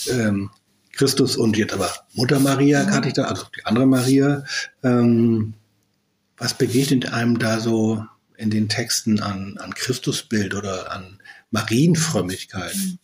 äh, 0.06 0.10
ähm, 0.12 0.50
Christus 0.92 1.36
und 1.36 1.56
jetzt 1.58 1.74
aber 1.74 1.92
Mutter 2.14 2.40
Maria, 2.40 2.82
mhm. 2.82 2.90
hatte 2.90 3.08
ich 3.08 3.14
da, 3.14 3.24
also 3.24 3.44
die 3.56 3.66
andere 3.66 3.86
Maria. 3.86 4.44
Ähm, 4.82 5.52
was 6.38 6.54
begegnet 6.54 7.12
einem 7.12 7.38
da 7.38 7.60
so 7.60 8.04
in 8.38 8.48
den 8.50 8.70
Texten 8.70 9.20
an, 9.20 9.58
an 9.58 9.74
Christusbild 9.74 10.54
oder 10.54 10.92
an 10.92 11.20
Marienfrömmigkeit? 11.50 12.74
Mhm. 12.74 12.98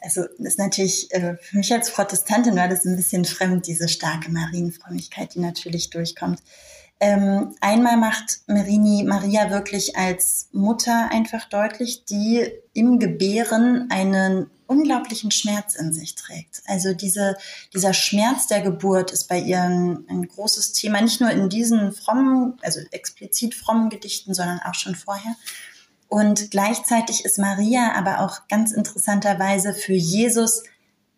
Also 0.00 0.22
das 0.38 0.54
ist 0.54 0.58
natürlich, 0.58 1.12
äh, 1.12 1.36
für 1.42 1.58
mich 1.58 1.72
als 1.74 1.90
Protestantin 1.92 2.56
war 2.56 2.68
das 2.68 2.86
ein 2.86 2.96
bisschen 2.96 3.26
fremd, 3.26 3.66
diese 3.66 3.88
starke 3.88 4.30
Marienfrömmigkeit, 4.30 5.34
die 5.34 5.40
natürlich 5.40 5.90
durchkommt. 5.90 6.40
Ähm, 6.98 7.54
einmal 7.60 7.98
macht 7.98 8.40
Merini 8.46 9.04
Maria 9.04 9.50
wirklich 9.50 9.96
als 9.96 10.48
Mutter 10.52 11.10
einfach 11.10 11.44
deutlich, 11.46 12.06
die 12.06 12.50
im 12.72 12.98
Gebären 12.98 13.90
einen 13.90 14.50
unglaublichen 14.66 15.30
Schmerz 15.30 15.74
in 15.74 15.92
sich 15.92 16.14
trägt. 16.14 16.62
Also 16.66 16.94
diese, 16.94 17.36
dieser 17.74 17.92
Schmerz 17.92 18.46
der 18.46 18.62
Geburt 18.62 19.10
ist 19.10 19.28
bei 19.28 19.38
ihr 19.38 19.60
ein, 19.60 20.06
ein 20.08 20.26
großes 20.26 20.72
Thema, 20.72 21.02
nicht 21.02 21.20
nur 21.20 21.30
in 21.30 21.50
diesen 21.50 21.92
frommen, 21.92 22.58
also 22.62 22.80
explizit 22.90 23.54
frommen 23.54 23.90
Gedichten, 23.90 24.32
sondern 24.32 24.60
auch 24.60 24.74
schon 24.74 24.94
vorher. 24.94 25.36
Und 26.08 26.50
gleichzeitig 26.50 27.26
ist 27.26 27.38
Maria 27.38 27.92
aber 27.94 28.20
auch 28.20 28.48
ganz 28.48 28.72
interessanterweise 28.72 29.74
für 29.74 29.92
Jesus 29.92 30.62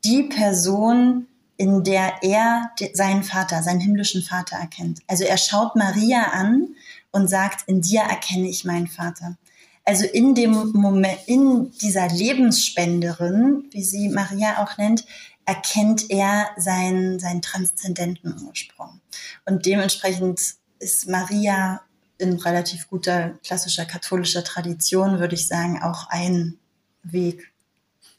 die 0.05 0.25
Person, 0.25 1.28
in 1.59 1.85
der 1.85 2.23
er 2.23 2.71
seinen 2.95 3.25
Vater, 3.25 3.63
seinen 3.63 3.81
himmlischen 3.81 4.23
Vater 4.23 4.57
erkennt. 4.57 5.01
Also 5.09 5.25
er 5.25 5.37
schaut 5.37 5.77
Maria 5.77 6.31
an 6.33 6.69
und 7.11 7.29
sagt, 7.29 7.69
in 7.69 7.83
dir 7.83 8.01
erkenne 8.03 8.49
ich 8.49 8.65
meinen 8.65 8.87
Vater. 8.87 9.37
Also 9.85 10.05
in 10.05 10.35
dem 10.35 10.71
Moment, 10.73 11.19
in 11.27 11.73
dieser 11.79 12.09
Lebensspenderin, 12.09 13.65
wie 13.73 13.83
sie 13.83 14.09
Maria 14.09 14.63
auch 14.63 14.79
nennt, 14.79 15.05
erkennt 15.47 16.11
er 16.11 16.49
seinen, 16.57 17.19
seinen 17.19 17.43
transzendenten 17.43 18.41
Ursprung. 18.47 19.01
Und 19.45 19.67
dementsprechend 19.67 20.41
ist 20.79 21.09
Maria 21.09 21.81
in 22.19 22.35
relativ 22.35 22.89
guter 22.89 23.31
klassischer 23.43 23.85
katholischer 23.85 24.45
Tradition, 24.45 25.19
würde 25.19 25.35
ich 25.35 25.49
sagen, 25.49 25.83
auch 25.83 26.09
ein 26.11 26.59
Weg, 27.03 27.51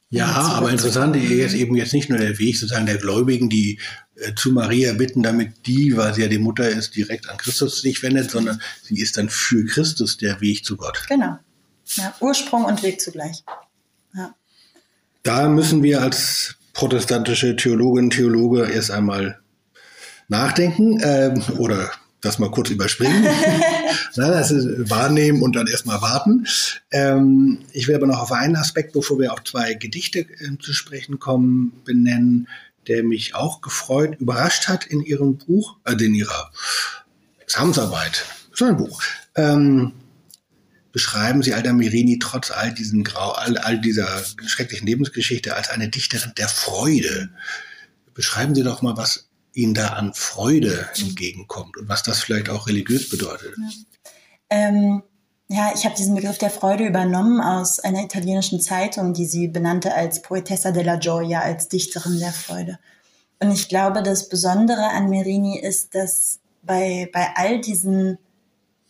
ja, 0.09 0.27
aber 0.27 0.71
interessant 0.71 1.15
ist 1.15 1.53
eben 1.53 1.75
jetzt 1.75 1.93
nicht 1.93 2.09
nur 2.09 2.17
der 2.17 2.39
Weg 2.39 2.57
sozusagen 2.57 2.87
der 2.87 2.97
Gläubigen, 2.97 3.47
die 3.49 3.79
äh, 4.15 4.33
zu 4.33 4.51
Maria 4.51 4.93
bitten, 4.93 5.21
damit 5.21 5.67
die, 5.67 5.95
weil 5.95 6.13
sie 6.15 6.21
ja 6.21 6.27
die 6.27 6.39
Mutter 6.39 6.67
ist, 6.67 6.95
direkt 6.95 7.29
an 7.29 7.37
Christus 7.37 7.81
sich 7.81 8.01
wendet, 8.01 8.31
sondern 8.31 8.59
sie 8.81 8.99
ist 8.99 9.17
dann 9.17 9.29
für 9.29 9.65
Christus 9.65 10.17
der 10.17 10.41
Weg 10.41 10.65
zu 10.65 10.77
Gott. 10.77 11.05
Genau. 11.07 11.37
Ja, 11.95 12.15
Ursprung 12.19 12.65
und 12.65 12.81
Weg 12.81 13.01
zugleich. 13.01 13.43
Ja. 14.15 14.33
Da 15.23 15.47
müssen 15.47 15.83
wir 15.83 16.01
als 16.01 16.55
protestantische 16.73 17.55
Theologin, 17.55 18.09
Theologe 18.09 18.65
erst 18.71 18.89
einmal 18.89 19.39
nachdenken 20.27 20.99
ähm, 21.03 21.43
oder 21.57 21.91
das 22.21 22.39
mal 22.39 22.51
kurz 22.51 22.69
überspringen. 22.69 23.23
Na, 24.15 24.29
das 24.29 24.51
ist 24.51 24.89
wahrnehmen 24.89 25.41
und 25.41 25.55
dann 25.55 25.67
erstmal 25.67 26.01
warten. 26.01 26.45
Ähm, 26.91 27.59
ich 27.71 27.87
will 27.87 27.95
aber 27.95 28.07
noch 28.07 28.19
auf 28.19 28.31
einen 28.31 28.55
Aspekt, 28.55 28.93
bevor 28.93 29.19
wir 29.19 29.33
auf 29.33 29.43
zwei 29.43 29.73
Gedichte 29.73 30.19
äh, 30.19 30.57
zu 30.59 30.73
sprechen 30.73 31.19
kommen, 31.19 31.73
benennen, 31.85 32.47
der 32.87 33.03
mich 33.03 33.35
auch 33.35 33.61
gefreut, 33.61 34.19
überrascht 34.19 34.67
hat 34.67 34.85
in 34.85 35.01
ihrem 35.01 35.37
Buch, 35.37 35.77
äh, 35.85 35.93
in 35.93 36.15
ihrer 36.15 36.51
Examensarbeit. 37.39 38.25
So 38.53 38.65
ein 38.65 38.77
Buch. 38.77 39.01
Ähm, 39.35 39.93
beschreiben 40.91 41.41
Sie 41.43 41.53
Alda 41.53 41.71
Mirini 41.71 42.19
trotz 42.19 42.51
all 42.51 42.73
diesen 42.73 43.03
Grau, 43.03 43.31
all, 43.31 43.57
all 43.57 43.79
dieser 43.79 44.07
schrecklichen 44.45 44.87
Lebensgeschichte 44.87 45.55
als 45.55 45.69
eine 45.69 45.87
Dichterin 45.87 46.33
der 46.37 46.49
Freude. 46.49 47.29
Beschreiben 48.13 48.55
Sie 48.55 48.63
doch 48.63 48.81
mal, 48.81 48.97
was 48.97 49.28
ihnen 49.53 49.73
da 49.73 49.89
an 49.89 50.13
Freude 50.13 50.89
entgegenkommt 50.97 51.77
und 51.77 51.89
was 51.89 52.03
das 52.03 52.19
vielleicht 52.19 52.49
auch 52.49 52.67
religiös 52.67 53.09
bedeutet. 53.09 53.55
Ja, 53.57 54.07
ähm, 54.49 55.03
ja 55.47 55.71
ich 55.75 55.85
habe 55.85 55.95
diesen 55.95 56.15
Begriff 56.15 56.37
der 56.37 56.49
Freude 56.49 56.85
übernommen 56.85 57.41
aus 57.41 57.79
einer 57.79 58.03
italienischen 58.03 58.61
Zeitung, 58.61 59.13
die 59.13 59.25
sie 59.25 59.47
benannte 59.47 59.93
als 59.93 60.21
Poetessa 60.21 60.71
della 60.71 60.97
Gioia, 60.97 61.41
als 61.41 61.67
Dichterin 61.67 62.19
der 62.19 62.33
Freude. 62.33 62.79
Und 63.39 63.51
ich 63.51 63.69
glaube, 63.69 64.03
das 64.03 64.29
Besondere 64.29 64.89
an 64.89 65.09
Merini 65.09 65.59
ist, 65.59 65.95
dass 65.95 66.39
bei, 66.61 67.09
bei 67.13 67.29
all 67.35 67.61
diesen 67.61 68.17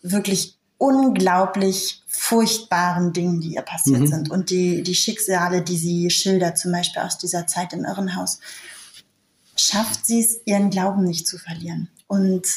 wirklich 0.01 0.57
unglaublich 0.77 2.03
furchtbaren 2.07 3.13
Dingen, 3.13 3.41
die 3.41 3.55
ihr 3.55 3.61
passiert 3.61 3.99
mhm. 3.99 4.07
sind 4.07 4.31
und 4.31 4.49
die, 4.49 4.81
die 4.81 4.95
Schicksale, 4.95 5.61
die 5.61 5.77
sie 5.77 6.09
schildert, 6.09 6.57
zum 6.57 6.71
Beispiel 6.71 7.01
aus 7.01 7.17
dieser 7.17 7.45
Zeit 7.47 7.73
im 7.73 7.83
Irrenhaus, 7.85 8.39
schafft 9.59 10.05
sie 10.05 10.21
es, 10.21 10.39
ihren 10.45 10.69
Glauben 10.69 11.03
nicht 11.03 11.27
zu 11.27 11.37
verlieren 11.37 11.89
und, 12.07 12.47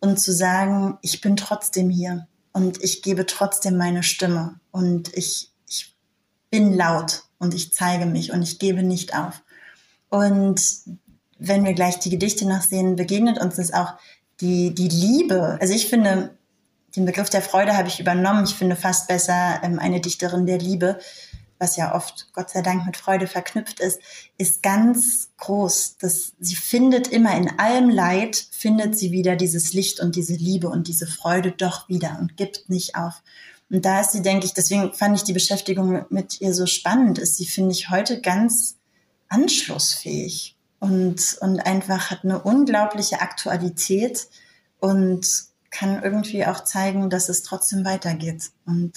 und 0.00 0.18
zu 0.18 0.32
sagen, 0.32 0.98
ich 1.02 1.20
bin 1.20 1.36
trotzdem 1.36 1.90
hier 1.90 2.26
und 2.52 2.82
ich 2.82 3.02
gebe 3.02 3.26
trotzdem 3.26 3.76
meine 3.76 4.02
Stimme 4.02 4.58
und 4.70 5.14
ich, 5.14 5.50
ich 5.68 5.94
bin 6.50 6.74
laut 6.74 7.24
und 7.38 7.54
ich 7.54 7.72
zeige 7.72 8.06
mich 8.06 8.32
und 8.32 8.42
ich 8.42 8.58
gebe 8.58 8.82
nicht 8.82 9.14
auf. 9.14 9.42
Und 10.08 10.60
wenn 11.38 11.64
wir 11.64 11.74
gleich 11.74 11.98
die 11.98 12.10
Gedichte 12.10 12.48
noch 12.48 12.62
sehen, 12.62 12.96
begegnet 12.96 13.38
uns 13.38 13.56
das 13.56 13.72
auch 13.72 13.94
die, 14.40 14.74
die 14.74 14.88
Liebe. 14.88 15.58
Also 15.60 15.74
ich 15.74 15.88
finde, 15.88 16.36
den 16.96 17.04
Begriff 17.04 17.28
der 17.28 17.42
Freude 17.42 17.76
habe 17.76 17.88
ich 17.88 18.00
übernommen. 18.00 18.44
Ich 18.44 18.54
finde 18.54 18.76
fast 18.76 19.08
besser 19.08 19.60
ähm, 19.62 19.78
eine 19.78 20.00
Dichterin 20.00 20.46
der 20.46 20.58
Liebe, 20.58 20.98
was 21.58 21.76
ja 21.76 21.94
oft 21.94 22.32
Gott 22.32 22.50
sei 22.50 22.62
Dank 22.62 22.86
mit 22.86 22.96
Freude 22.96 23.26
verknüpft 23.26 23.80
ist, 23.80 24.00
ist 24.38 24.62
ganz 24.62 25.30
groß. 25.38 25.96
Das, 25.98 26.32
sie 26.38 26.56
findet 26.56 27.08
immer 27.08 27.36
in 27.36 27.58
allem 27.58 27.88
Leid, 27.88 28.36
findet 28.50 28.98
sie 28.98 29.12
wieder 29.12 29.36
dieses 29.36 29.72
Licht 29.72 30.00
und 30.00 30.16
diese 30.16 30.34
Liebe 30.34 30.68
und 30.68 30.88
diese 30.88 31.06
Freude 31.06 31.52
doch 31.52 31.88
wieder 31.88 32.18
und 32.20 32.36
gibt 32.36 32.68
nicht 32.68 32.94
auf. 32.96 33.22
Und 33.70 33.84
da 33.84 34.00
ist 34.00 34.12
sie, 34.12 34.22
denke 34.22 34.46
ich, 34.46 34.54
deswegen 34.54 34.92
fand 34.92 35.16
ich 35.16 35.24
die 35.24 35.32
Beschäftigung 35.32 36.04
mit 36.10 36.40
ihr 36.40 36.54
so 36.54 36.66
spannend, 36.66 37.18
ist 37.18 37.36
sie, 37.36 37.46
finde 37.46 37.72
ich, 37.72 37.90
heute 37.90 38.20
ganz 38.20 38.76
anschlussfähig 39.28 40.56
und, 40.78 41.38
und 41.40 41.60
einfach 41.60 42.10
hat 42.10 42.22
eine 42.22 42.40
unglaubliche 42.40 43.20
Aktualität 43.20 44.28
und 44.78 45.26
kann 45.70 46.02
irgendwie 46.02 46.46
auch 46.46 46.62
zeigen, 46.64 47.10
dass 47.10 47.28
es 47.28 47.42
trotzdem 47.42 47.84
weitergeht. 47.84 48.50
Und 48.66 48.92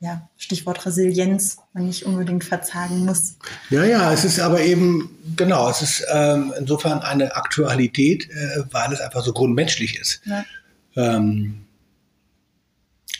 ja, 0.00 0.28
Stichwort 0.38 0.86
Resilienz, 0.86 1.58
man 1.74 1.86
nicht 1.86 2.06
unbedingt 2.06 2.42
verzagen 2.42 3.04
muss. 3.04 3.36
Ja, 3.68 3.84
ja, 3.84 4.12
es 4.12 4.24
ist 4.24 4.40
aber 4.40 4.62
eben, 4.62 5.10
genau, 5.36 5.68
es 5.68 5.82
ist 5.82 6.06
ähm, 6.10 6.54
insofern 6.58 7.00
eine 7.00 7.36
Aktualität, 7.36 8.28
äh, 8.30 8.64
weil 8.70 8.92
es 8.92 9.00
einfach 9.00 9.22
so 9.22 9.34
grundmenschlich 9.34 10.00
ist. 10.00 10.22
Ja. 10.24 10.44
Ähm, 10.96 11.66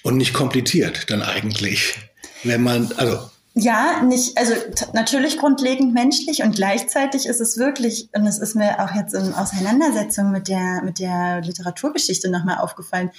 und 0.03 0.16
nicht 0.16 0.33
kompliziert 0.33 1.11
dann 1.11 1.20
eigentlich. 1.20 1.99
Wenn 2.45 2.62
man, 2.62 2.91
also 2.97 3.31
ja, 3.55 4.03
nicht, 4.03 4.39
also 4.39 4.55
natürlich 4.95 5.37
grundlegend 5.37 5.93
menschlich 5.93 6.43
und 6.43 6.55
gleichzeitig 6.55 7.26
ist 7.26 7.41
es 7.41 7.59
wirklich, 7.59 8.09
und 8.14 8.26
es 8.26 8.39
ist 8.39 8.55
mir 8.55 8.83
auch 8.83 8.95
jetzt 8.95 9.12
in 9.12 9.35
Auseinandersetzung 9.35 10.31
mit 10.31 10.49
der, 10.49 10.83
mit 10.83 10.99
der 10.99 11.43
Literaturgeschichte 11.43 12.31
nochmal 12.31 12.59
aufgefallen, 12.59 13.11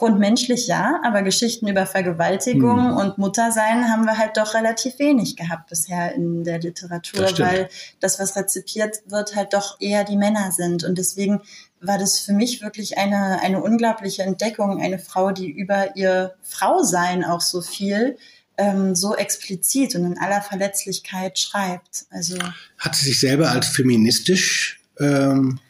grundmenschlich 0.00 0.66
ja, 0.66 0.98
aber 1.04 1.20
Geschichten 1.20 1.68
über 1.68 1.84
Vergewaltigung 1.84 2.90
hm. 2.90 2.96
und 2.96 3.18
Muttersein 3.18 3.90
haben 3.92 4.06
wir 4.06 4.16
halt 4.16 4.38
doch 4.38 4.54
relativ 4.54 4.98
wenig 4.98 5.36
gehabt 5.36 5.68
bisher 5.68 6.14
in 6.14 6.42
der 6.42 6.58
Literatur, 6.58 7.20
das 7.20 7.38
weil 7.38 7.68
das, 8.00 8.18
was 8.18 8.34
rezipiert 8.34 9.02
wird, 9.08 9.36
halt 9.36 9.52
doch 9.52 9.78
eher 9.78 10.04
die 10.04 10.16
Männer 10.16 10.52
sind. 10.52 10.84
Und 10.84 10.96
deswegen 10.96 11.42
war 11.82 11.98
das 11.98 12.18
für 12.18 12.32
mich 12.32 12.62
wirklich 12.62 12.96
eine, 12.96 13.42
eine 13.42 13.62
unglaubliche 13.62 14.22
Entdeckung, 14.22 14.80
eine 14.80 14.98
Frau, 14.98 15.32
die 15.32 15.50
über 15.50 15.94
ihr 15.96 16.34
Frausein 16.42 17.22
auch 17.22 17.42
so 17.42 17.60
viel 17.60 18.16
ähm, 18.56 18.94
so 18.94 19.14
explizit 19.14 19.94
und 19.96 20.06
in 20.06 20.18
aller 20.18 20.40
Verletzlichkeit 20.40 21.38
schreibt. 21.38 22.06
Also 22.08 22.38
hat 22.78 22.96
sie 22.96 23.04
sich 23.04 23.20
selber 23.20 23.50
als 23.50 23.66
feministisch 23.66 24.80
ähm, 24.98 25.60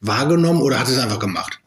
wahrgenommen 0.00 0.62
oder 0.62 0.78
hat 0.78 0.86
sie 0.86 0.94
es 0.94 1.00
einfach 1.00 1.18
gemacht? 1.18 1.58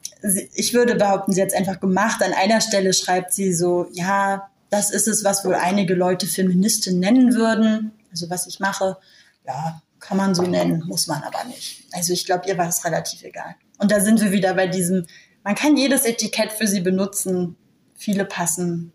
Ich 0.53 0.73
würde 0.73 0.95
behaupten, 0.95 1.33
sie 1.33 1.41
hat 1.41 1.49
es 1.49 1.53
einfach 1.53 1.79
gemacht. 1.79 2.21
An 2.23 2.33
einer 2.33 2.61
Stelle 2.61 2.93
schreibt 2.93 3.33
sie 3.33 3.53
so, 3.53 3.87
ja, 3.91 4.49
das 4.69 4.91
ist 4.91 5.07
es, 5.07 5.23
was 5.23 5.45
wohl 5.45 5.55
einige 5.55 5.93
Leute 5.93 6.27
Feministin 6.27 6.99
nennen 6.99 7.35
würden. 7.35 7.91
Also 8.11 8.29
was 8.29 8.47
ich 8.47 8.59
mache, 8.59 8.97
ja, 9.45 9.81
kann 9.99 10.17
man 10.17 10.35
so 10.35 10.43
nennen, 10.43 10.83
muss 10.87 11.07
man 11.07 11.23
aber 11.23 11.43
nicht. 11.45 11.85
Also 11.91 12.13
ich 12.13 12.25
glaube, 12.25 12.47
ihr 12.47 12.57
war 12.57 12.67
es 12.67 12.83
relativ 12.83 13.23
egal. 13.23 13.55
Und 13.77 13.91
da 13.91 13.99
sind 13.99 14.21
wir 14.21 14.31
wieder 14.31 14.53
bei 14.53 14.67
diesem, 14.67 15.05
man 15.43 15.55
kann 15.55 15.77
jedes 15.77 16.05
Etikett 16.05 16.51
für 16.51 16.67
sie 16.67 16.81
benutzen. 16.81 17.55
Viele 17.95 18.25
passen, 18.25 18.93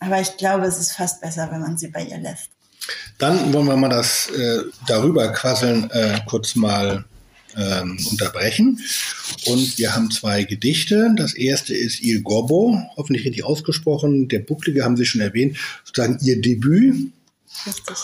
aber 0.00 0.20
ich 0.20 0.36
glaube, 0.36 0.66
es 0.66 0.78
ist 0.78 0.92
fast 0.92 1.20
besser, 1.20 1.48
wenn 1.50 1.60
man 1.60 1.76
sie 1.76 1.88
bei 1.88 2.04
ihr 2.04 2.18
lässt. 2.18 2.50
Dann 3.18 3.52
wollen 3.52 3.66
wir 3.66 3.76
mal 3.76 3.88
das 3.88 4.28
äh, 4.30 4.62
darüber 4.86 5.32
quasseln 5.32 5.90
äh, 5.90 6.20
kurz 6.26 6.54
mal 6.54 7.04
ähm, 7.56 7.98
unterbrechen. 8.10 8.80
Und 9.46 9.78
wir 9.78 9.94
haben 9.94 10.10
zwei 10.10 10.44
Gedichte. 10.44 11.12
Das 11.16 11.34
erste 11.34 11.74
ist 11.74 12.02
Il 12.02 12.22
Gorbo, 12.22 12.78
hoffentlich 12.96 13.24
richtig 13.24 13.44
ausgesprochen. 13.44 14.28
Der 14.28 14.40
Bucklige 14.40 14.84
haben 14.84 14.96
Sie 14.96 15.06
schon 15.06 15.20
erwähnt, 15.20 15.56
sozusagen 15.84 16.18
Ihr 16.22 16.40
Debüt. 16.40 17.12
Richtig. 17.66 17.96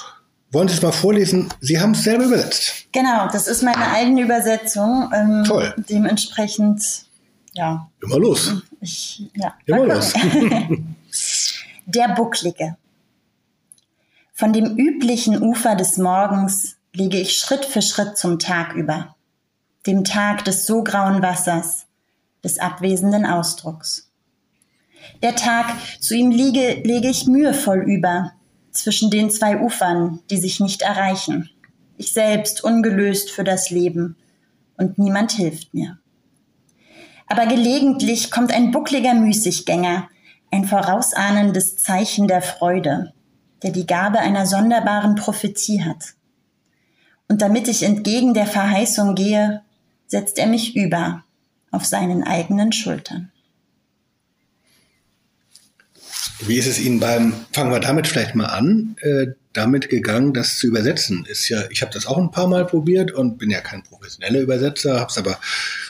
Wollen 0.52 0.68
Sie 0.68 0.74
es 0.74 0.82
mal 0.82 0.92
vorlesen? 0.92 1.48
Sie 1.60 1.80
haben 1.80 1.92
es 1.92 2.02
selber 2.02 2.24
übersetzt. 2.24 2.86
Genau, 2.92 3.28
das 3.32 3.46
ist 3.46 3.62
meine 3.62 3.88
eigene 3.92 4.22
Übersetzung. 4.22 5.10
Ähm, 5.14 5.44
Toll. 5.46 5.74
Dementsprechend, 5.88 6.82
ja. 7.52 7.88
Immer 8.02 8.18
los. 8.18 8.54
Ich, 8.80 9.22
ja, 9.36 9.54
Immer 9.66 9.86
los. 9.86 10.12
Der 11.86 12.08
Bucklige. 12.16 12.76
Von 14.32 14.52
dem 14.52 14.76
üblichen 14.76 15.40
Ufer 15.40 15.76
des 15.76 15.98
Morgens 15.98 16.76
liege 16.92 17.18
ich 17.18 17.36
Schritt 17.36 17.64
für 17.64 17.82
Schritt 17.82 18.16
zum 18.16 18.38
Tag 18.38 18.74
über, 18.74 19.14
dem 19.86 20.04
Tag 20.04 20.44
des 20.44 20.66
so 20.66 20.84
grauen 20.84 21.22
Wassers, 21.22 21.86
des 22.44 22.58
abwesenden 22.58 23.24
Ausdrucks. 23.24 24.10
Der 25.22 25.34
Tag, 25.34 25.66
zu 26.00 26.14
ihm 26.14 26.30
liege, 26.30 26.82
lege 26.84 27.08
ich 27.08 27.26
mühevoll 27.26 27.82
über, 27.82 28.32
zwischen 28.70 29.10
den 29.10 29.30
zwei 29.30 29.58
Ufern, 29.58 30.20
die 30.30 30.36
sich 30.36 30.60
nicht 30.60 30.82
erreichen. 30.82 31.50
Ich 31.96 32.12
selbst 32.12 32.62
ungelöst 32.62 33.30
für 33.30 33.44
das 33.44 33.70
Leben 33.70 34.16
und 34.76 34.98
niemand 34.98 35.32
hilft 35.32 35.74
mir. 35.74 35.98
Aber 37.26 37.46
gelegentlich 37.46 38.30
kommt 38.30 38.52
ein 38.52 38.70
buckliger 38.70 39.14
Müßiggänger, 39.14 40.08
ein 40.50 40.64
vorausahnendes 40.64 41.76
Zeichen 41.76 42.26
der 42.26 42.42
Freude, 42.42 43.12
der 43.62 43.70
die 43.70 43.86
Gabe 43.86 44.18
einer 44.18 44.46
sonderbaren 44.46 45.14
Prophetie 45.14 45.84
hat. 45.84 46.14
Und 47.28 47.42
damit 47.42 47.68
ich 47.68 47.82
entgegen 47.84 48.34
der 48.34 48.46
Verheißung 48.46 49.14
gehe, 49.14 49.62
setzt 50.10 50.38
er 50.38 50.46
mich 50.46 50.76
über 50.76 51.24
auf 51.70 51.86
seinen 51.86 52.24
eigenen 52.24 52.72
Schultern. 52.72 53.30
Wie 56.40 56.56
ist 56.56 56.66
es 56.66 56.78
Ihnen 56.78 57.00
beim, 57.00 57.34
fangen 57.52 57.70
wir 57.70 57.80
damit 57.80 58.06
vielleicht 58.06 58.34
mal 58.34 58.46
an, 58.46 58.96
äh, 59.02 59.26
damit 59.52 59.88
gegangen, 59.88 60.32
das 60.32 60.56
zu 60.56 60.66
übersetzen? 60.66 61.26
Ist 61.26 61.48
ja, 61.48 61.64
ich 61.70 61.82
habe 61.82 61.92
das 61.92 62.06
auch 62.06 62.16
ein 62.16 62.30
paar 62.30 62.48
Mal 62.48 62.66
probiert 62.66 63.12
und 63.12 63.36
bin 63.38 63.50
ja 63.50 63.60
kein 63.60 63.82
professioneller 63.82 64.40
Übersetzer, 64.40 64.98
habe 64.98 65.10
es 65.10 65.18
aber 65.18 65.38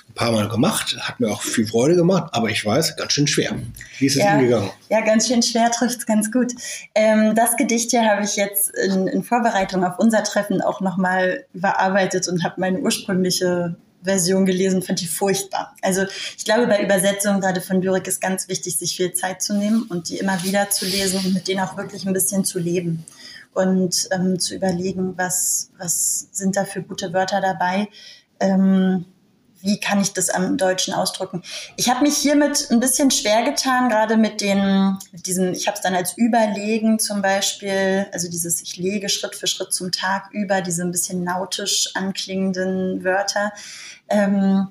ein 0.09 0.15
paar 0.15 0.33
Mal 0.33 0.49
gemacht, 0.49 0.97
hat 1.01 1.21
mir 1.21 1.31
auch 1.31 1.43
viel 1.43 1.67
Freude 1.67 1.95
gemacht, 1.95 2.31
aber 2.33 2.51
ich 2.51 2.65
weiß, 2.65 2.97
ganz 2.97 3.13
schön 3.13 3.29
schwer. 3.29 3.57
Wie 3.99 4.07
ist 4.07 4.17
es 4.17 4.25
ja, 4.25 4.35
Ihnen 4.35 4.49
gegangen? 4.49 4.71
Ja, 4.89 5.03
ganz 5.03 5.29
schön 5.29 5.43
schwer 5.43 5.71
trifft 5.71 5.99
es 5.99 6.07
ganz 6.07 6.33
gut. 6.33 6.53
Ähm, 6.95 7.35
das 7.37 7.57
Gedicht 7.57 7.91
hier 7.91 8.05
habe 8.05 8.25
ich 8.25 8.35
jetzt 8.37 8.71
in, 8.71 9.07
in 9.07 9.23
Vorbereitung 9.23 9.85
auf 9.85 9.99
unser 9.99 10.25
Treffen 10.25 10.61
auch 10.63 10.81
nochmal 10.81 11.45
überarbeitet 11.55 12.27
und 12.27 12.43
habe 12.43 12.61
meine 12.61 12.81
ursprüngliche 12.81 13.77
Version 14.03 14.47
gelesen, 14.47 14.83
fand 14.83 15.03
ich 15.03 15.11
furchtbar. 15.11 15.75
Also 15.83 16.05
ich 16.37 16.45
glaube, 16.45 16.67
bei 16.67 16.83
Übersetzungen 16.83 17.41
gerade 17.41 17.61
von 17.61 17.83
Lyrik 17.83 18.07
ist 18.07 18.21
ganz 18.21 18.49
wichtig, 18.49 18.77
sich 18.77 18.97
viel 18.97 19.13
Zeit 19.13 19.43
zu 19.43 19.55
nehmen 19.55 19.83
und 19.83 20.09
die 20.09 20.19
immer 20.19 20.43
wieder 20.43 20.71
zu 20.71 20.87
lesen 20.87 21.21
und 21.25 21.35
mit 21.35 21.49
denen 21.49 21.61
auch 21.61 21.77
wirklich 21.77 22.07
ein 22.07 22.13
bisschen 22.13 22.45
zu 22.45 22.59
leben 22.59 23.05
und 23.53 24.09
ähm, 24.13 24.39
zu 24.39 24.55
überlegen, 24.55 25.15
was, 25.17 25.71
was 25.79 26.29
sind 26.33 26.57
da 26.57 26.65
für 26.65 26.83
gute 26.83 27.13
Wörter 27.13 27.41
dabei. 27.41 27.89
Ähm, 28.39 29.05
wie 29.63 29.79
kann 29.79 30.01
ich 30.01 30.13
das 30.13 30.31
am 30.31 30.57
Deutschen 30.57 30.95
ausdrücken? 30.95 31.43
Ich 31.77 31.89
habe 31.89 32.03
mich 32.03 32.17
hiermit 32.17 32.69
ein 32.71 32.81
bisschen 32.81 33.11
schwer 33.11 33.43
getan, 33.45 33.89
gerade 33.89 34.17
mit 34.17 34.41
den, 34.41 34.99
mit 35.13 35.27
diesem, 35.27 35.53
ich 35.53 35.67
habe 35.67 35.77
es 35.77 35.83
dann 35.83 35.95
als 35.95 36.17
Überlegen 36.17 36.99
zum 36.99 37.23
Beispiel, 37.23 38.07
also 38.13 38.31
dieses, 38.31 38.63
ich 38.63 38.77
lege 38.77 39.09
Schritt 39.09 39.35
für 39.35 39.47
Schritt 39.47 39.73
zum 39.73 39.93
Tag 39.93 40.31
über, 40.33 40.61
diese 40.63 40.83
ein 40.83 40.93
bisschen 40.93 41.25
nautisch 41.25 41.91
anklingenden 41.95 43.05
Wörter. 43.05 43.53
Ähm, 44.09 44.69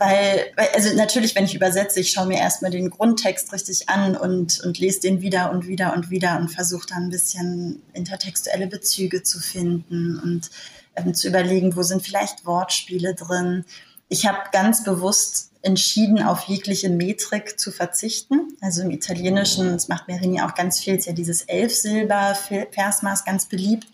weil, 0.00 0.46
also 0.72 0.96
natürlich, 0.96 1.34
wenn 1.34 1.44
ich 1.44 1.54
übersetze, 1.54 2.00
ich 2.00 2.10
schaue 2.10 2.26
mir 2.26 2.38
erstmal 2.38 2.70
den 2.70 2.88
Grundtext 2.88 3.52
richtig 3.52 3.90
an 3.90 4.16
und, 4.16 4.60
und 4.60 4.78
lese 4.78 5.00
den 5.00 5.20
wieder 5.20 5.50
und 5.50 5.66
wieder 5.66 5.92
und 5.92 6.08
wieder 6.08 6.38
und 6.38 6.48
versuche 6.48 6.86
dann 6.88 7.04
ein 7.04 7.10
bisschen 7.10 7.82
intertextuelle 7.92 8.66
Bezüge 8.66 9.22
zu 9.22 9.40
finden 9.40 10.18
und 10.18 10.50
ähm, 10.96 11.14
zu 11.14 11.28
überlegen, 11.28 11.76
wo 11.76 11.82
sind 11.82 12.02
vielleicht 12.02 12.46
Wortspiele 12.46 13.14
drin. 13.14 13.64
Ich 14.08 14.26
habe 14.26 14.38
ganz 14.52 14.84
bewusst 14.84 15.50
entschieden, 15.62 16.22
auf 16.22 16.44
jegliche 16.44 16.88
Metrik 16.88 17.58
zu 17.58 17.70
verzichten. 17.70 18.56
Also 18.60 18.82
im 18.82 18.90
Italienischen, 18.90 19.72
das 19.72 19.88
macht 19.88 20.08
Merini 20.08 20.40
auch 20.40 20.54
ganz 20.54 20.80
viel, 20.80 20.94
ist 20.94 21.06
ja 21.06 21.12
dieses 21.12 21.42
Elfsilber-Versmaß 21.42 23.24
ganz 23.24 23.46
beliebt. 23.46 23.86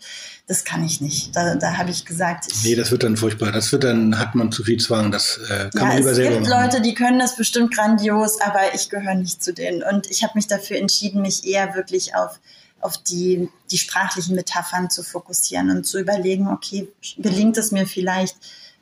Das 0.47 0.63
kann 0.63 0.85
ich 0.85 1.01
nicht. 1.01 1.35
Da, 1.35 1.55
da 1.55 1.75
habe 1.75 1.89
ich 1.89 2.05
gesagt. 2.05 2.45
Ich, 2.49 2.63
nee, 2.63 2.75
das 2.75 2.89
wird 2.89 3.03
dann 3.03 3.17
furchtbar. 3.17 3.51
Das 3.51 3.69
wird 3.73 3.83
dann, 3.83 4.17
hat 4.17 4.33
man 4.33 4.51
zu 4.53 4.63
viel 4.63 4.79
Zwang. 4.79 5.11
Das 5.11 5.39
äh, 5.49 5.69
kann 5.69 5.71
ja, 5.73 5.85
man 5.85 5.97
lieber 5.97 6.15
selber 6.15 6.39
machen. 6.39 6.43
Es 6.43 6.49
gibt 6.49 6.73
Leute, 6.73 6.81
die 6.81 6.93
können 6.93 7.19
das 7.19 7.35
bestimmt 7.35 7.75
grandios, 7.75 8.39
aber 8.39 8.73
ich 8.73 8.89
gehöre 8.89 9.15
nicht 9.15 9.43
zu 9.43 9.53
denen. 9.53 9.83
Und 9.83 10.09
ich 10.09 10.23
habe 10.23 10.33
mich 10.35 10.47
dafür 10.47 10.77
entschieden, 10.77 11.21
mich 11.21 11.45
eher 11.45 11.75
wirklich 11.75 12.15
auf 12.15 12.39
auf 12.81 12.97
die, 12.97 13.49
die 13.71 13.77
sprachlichen 13.77 14.35
Metaphern 14.35 14.89
zu 14.89 15.03
fokussieren 15.03 15.69
und 15.69 15.85
zu 15.85 15.99
überlegen, 15.99 16.47
okay, 16.47 16.87
gelingt 17.17 17.57
es 17.57 17.71
mir 17.71 17.87
vielleicht 17.87 18.37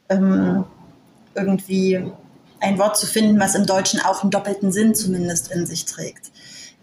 ähm, 0.09 0.65
irgendwie 1.33 2.11
ein 2.59 2.77
Wort 2.77 2.97
zu 2.97 3.05
finden, 3.05 3.39
was 3.39 3.55
im 3.55 3.65
Deutschen 3.65 3.99
auch 4.01 4.21
einen 4.21 4.31
doppelten 4.31 4.71
Sinn 4.71 4.95
zumindest 4.95 5.51
in 5.51 5.65
sich 5.65 5.85
trägt. 5.85 6.31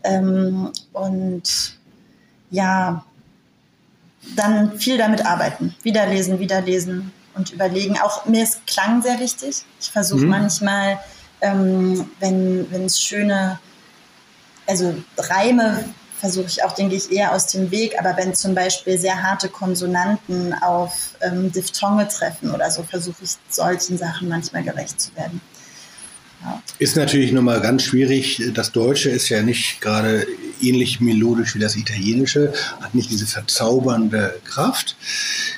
Ähm, 0.05 0.73
und 0.93 1.79
ja, 2.51 3.05
dann 4.37 4.79
viel 4.79 4.99
damit 4.99 5.27
arbeiten, 5.27 5.75
wieder 5.83 6.07
lesen, 6.07 6.39
wieder 6.39 6.61
lesen 6.61 7.13
und 7.35 7.53
überlegen. 7.53 7.99
Auch 7.99 8.27
mir 8.27 8.43
ist 8.43 8.67
Klang 8.67 9.03
sehr 9.03 9.19
wichtig. 9.21 9.65
Ich 9.81 9.91
versuche 9.91 10.23
mhm. 10.23 10.29
manchmal, 10.29 10.99
ähm, 11.41 12.09
wenn 12.21 12.85
es 12.85 13.01
schöne, 13.01 13.59
also 14.67 14.95
Reime 15.17 15.85
versuche 16.23 16.47
ich 16.47 16.63
auch, 16.63 16.73
denke 16.73 16.95
ich, 16.95 17.11
eher 17.11 17.35
aus 17.35 17.49
dem 17.49 17.73
Weg. 17.73 17.99
Aber 17.99 18.17
wenn 18.17 18.33
zum 18.33 18.55
Beispiel 18.55 18.97
sehr 18.97 19.21
harte 19.25 19.49
Konsonanten 19.49 20.55
auf 20.55 21.15
ähm, 21.21 21.51
Diphthonge 21.51 22.07
treffen 22.07 22.53
oder 22.53 22.71
so, 22.71 22.85
versuche 22.85 23.25
ich 23.25 23.33
solchen 23.49 23.99
Sachen 23.99 24.29
manchmal 24.29 24.63
gerecht 24.63 25.01
zu 25.01 25.15
werden. 25.17 25.41
Ja. 26.45 26.63
Ist 26.79 26.95
natürlich 26.95 27.33
nochmal 27.33 27.61
ganz 27.61 27.83
schwierig. 27.83 28.41
Das 28.55 28.71
Deutsche 28.71 29.11
ist 29.11 29.31
ja 29.31 29.43
nicht 29.43 29.81
gerade 29.81 30.25
ähnlich 30.61 31.01
melodisch 31.01 31.57
wie 31.57 31.59
das 31.59 31.75
Italienische, 31.75 32.53
hat 32.81 32.95
nicht 32.95 33.11
diese 33.11 33.27
verzaubernde 33.27 34.41
Kraft. 34.45 34.97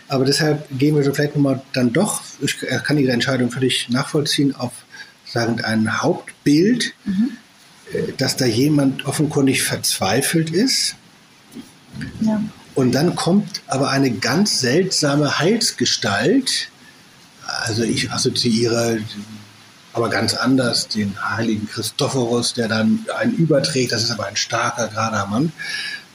Aber 0.09 0.25
deshalb 0.25 0.67
gehen 0.79 0.97
wir 0.97 1.05
so 1.05 1.12
vielleicht 1.12 1.37
nochmal 1.37 1.61
dann 1.75 1.93
doch, 1.93 2.23
ich 2.41 2.57
kann 2.85 2.97
Ihre 2.97 3.12
Entscheidung 3.12 3.51
völlig 3.51 3.91
nachvollziehen, 3.91 4.55
auf 4.55 4.73
sagen, 5.27 5.62
ein 5.62 6.01
Hauptbild. 6.01 6.95
Mhm 7.05 7.37
dass 8.16 8.36
da 8.36 8.47
jemand 8.47 9.07
offenkundig 9.07 9.62
verzweifelt 9.62 10.51
ist. 10.51 10.97
Ja. 12.20 12.42
Und 12.74 12.92
dann 12.92 13.14
kommt 13.14 13.62
aber 13.68 13.90
eine 13.90 14.11
ganz 14.11 14.61
seltsame 14.61 15.38
Heilsgestalt. 15.38 16.68
Also 17.47 17.82
ich 17.82 18.11
assoziiere 18.11 18.99
aber 19.92 20.11
ganz 20.11 20.34
anders 20.34 20.88
den 20.88 21.14
heiligen 21.22 21.68
Christophorus, 21.68 22.55
der 22.55 22.66
dann 22.66 23.07
einen 23.16 23.34
überträgt. 23.34 23.92
Das 23.92 24.03
ist 24.03 24.11
aber 24.11 24.26
ein 24.26 24.36
starker, 24.36 24.88
gerader 24.88 25.26
Mann. 25.26 25.53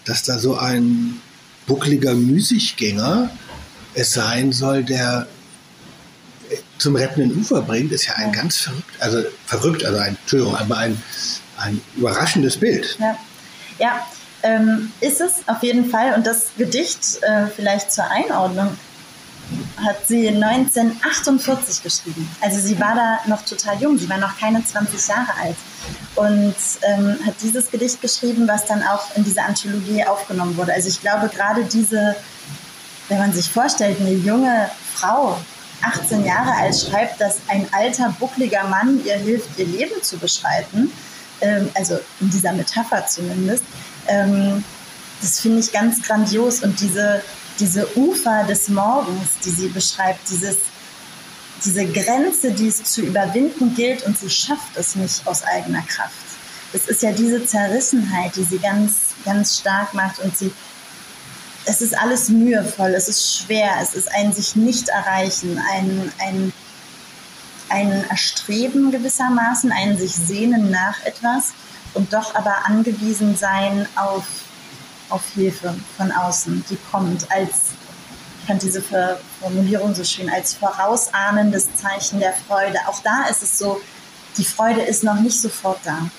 Dass 0.04 0.24
da 0.24 0.38
so 0.38 0.58
ein 0.58 1.22
buckliger 1.66 2.14
Müßiggänger 2.14 3.30
es 3.94 4.14
sein 4.14 4.52
soll, 4.52 4.84
der 4.84 5.28
zum 6.78 6.96
rettenden 6.96 7.38
Ufer 7.40 7.62
bringt, 7.62 7.92
ist 7.92 8.08
ja 8.08 8.16
ein 8.16 8.32
ganz 8.32 8.58
verrückt, 8.58 8.92
also 9.00 9.24
verrückt, 9.46 9.86
also 9.86 10.00
ein, 10.00 10.18
Entschuldigung, 10.22 10.56
aber 10.56 10.78
ein 10.78 11.02
ein 11.60 11.82
überraschendes 11.96 12.58
Bild. 12.58 12.98
Ja, 13.00 13.18
ja 13.78 14.06
ähm, 14.44 14.92
ist 15.02 15.22
es 15.22 15.48
auf 15.48 15.62
jeden 15.64 15.90
Fall. 15.90 16.14
Und 16.14 16.26
das 16.26 16.48
Gedicht 16.58 17.22
äh, 17.22 17.48
vielleicht 17.48 17.92
zur 17.92 18.10
Einordnung 18.10 18.78
hat 19.78 20.08
sie 20.08 20.28
1948 20.28 21.82
geschrieben. 21.82 22.30
Also 22.42 22.60
sie 22.60 22.80
war 22.80 22.96
da 22.96 23.20
noch 23.28 23.44
total 23.44 23.82
jung, 23.82 23.98
sie 23.98 24.08
war 24.08 24.18
noch 24.18 24.38
keine 24.38 24.64
20 24.64 25.08
Jahre 25.08 25.34
alt 25.42 25.56
und 26.16 26.56
ähm, 26.84 27.18
hat 27.26 27.34
dieses 27.42 27.72
Gedicht 27.72 28.00
geschrieben, 28.00 28.48
was 28.48 28.66
dann 28.66 28.84
auch 28.84 29.16
in 29.16 29.24
diese 29.24 29.42
Anthologie 29.42 30.06
aufgenommen 30.06 30.56
wurde. 30.56 30.74
Also 30.74 30.90
ich 30.90 31.02
glaube 31.02 31.30
gerade 31.30 31.64
diese, 31.64 32.16
wenn 33.08 33.18
man 33.18 33.34
sich 33.34 33.50
vorstellt, 33.50 34.00
eine 34.00 34.14
junge 34.14 34.70
Frau, 34.94 35.40
18 35.82 36.26
Jahre 36.26 36.52
alt, 36.52 36.78
schreibt, 36.78 37.20
dass 37.20 37.38
ein 37.48 37.66
alter, 37.72 38.14
buckliger 38.20 38.66
Mann 38.66 39.04
ihr 39.04 39.16
hilft, 39.16 39.58
ihr 39.58 39.66
Leben 39.66 40.04
zu 40.04 40.18
beschreiten 40.18 40.92
ähm, 41.42 41.70
also 41.76 42.00
in 42.20 42.30
dieser 42.30 42.54
Metapher 42.54 43.06
zumindest, 43.08 43.64
ähm, 44.08 44.64
das 45.22 45.40
finde 45.40 45.60
ich 45.60 45.72
ganz 45.72 46.02
grandios. 46.02 46.64
Und 46.64 46.80
diese, 46.80 47.22
diese 47.60 47.98
Ufer 47.98 48.46
des 48.48 48.70
Morgens, 48.70 49.40
die 49.44 49.50
sie 49.50 49.68
beschreibt, 49.68 50.30
dieses, 50.30 50.58
diese 51.64 51.86
Grenze, 51.86 52.52
die 52.52 52.68
es 52.68 52.84
zu 52.84 53.02
überwinden 53.02 53.76
gilt 53.76 54.04
und 54.04 54.18
sie 54.18 54.30
schafft 54.30 54.76
es 54.76 54.96
nicht 54.96 55.28
aus 55.28 55.44
eigener 55.44 55.82
Kraft. 55.82 56.14
Das 56.72 56.88
ist 56.88 57.02
ja 57.02 57.12
diese 57.12 57.46
Zerrissenheit, 57.46 58.36
die 58.36 58.44
sie 58.44 58.60
ganz, 58.60 59.16
ganz 59.26 59.58
stark 59.60 59.94
macht 59.94 60.20
und 60.20 60.38
sie, 60.38 60.54
es 61.66 61.82
ist 61.82 61.98
alles 61.98 62.30
mühevoll, 62.30 62.94
es 62.94 63.10
ist 63.10 63.38
schwer, 63.38 63.72
es 63.82 63.94
ist 63.96 64.12
ein 64.14 64.34
sich 64.34 64.56
nicht 64.56 64.90
erreichen, 64.90 65.60
ein, 65.74 66.12
ein 66.20 66.54
ein 67.70 68.04
Erstreben 68.10 68.92
gewissermaßen, 68.92 69.72
ein 69.72 69.98
sich 69.98 70.16
sehnen 70.16 70.72
nach 70.72 71.04
etwas 71.04 71.54
und 71.94 72.14
doch 72.14 72.36
aber 72.36 72.66
angewiesen 72.66 73.36
sein 73.36 73.88
auf, 73.96 74.26
auf 75.10 75.24
Hilfe 75.34 75.76
von 75.98 76.12
außen, 76.12 76.64
die 76.70 76.78
kommt 76.92 77.32
als, 77.32 77.72
ich 78.42 78.48
fand 78.48 78.62
diese 78.62 78.84
Formulierung 79.42 79.94
so 79.96 80.04
schön, 80.04 80.30
als 80.30 80.54
vorausahnendes 80.54 81.68
Zeichen 81.76 82.20
der 82.20 82.34
Freude. 82.34 82.80
Auch 82.88 83.00
da 83.02 83.26
ist 83.30 83.44
es 83.44 83.58
so, 83.58 83.82
die 84.38 84.46
Freude 84.46 84.82
ist 84.82 85.04
noch 85.04 85.20
nicht 85.20 85.40
sofort 85.40 85.80
da. 85.84 86.10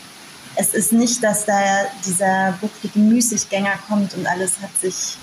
Es 0.57 0.75
ist 0.75 0.93
nicht, 0.93 1.23
dass 1.23 1.45
da 1.47 1.85
dieser 2.05 2.53
bucklige 2.61 2.99
Müßiggänger 2.99 3.79
kommt 3.89 4.15
und 4.15 4.27
alles 4.27 4.61
hat 4.61 4.77
sich 4.81 5.17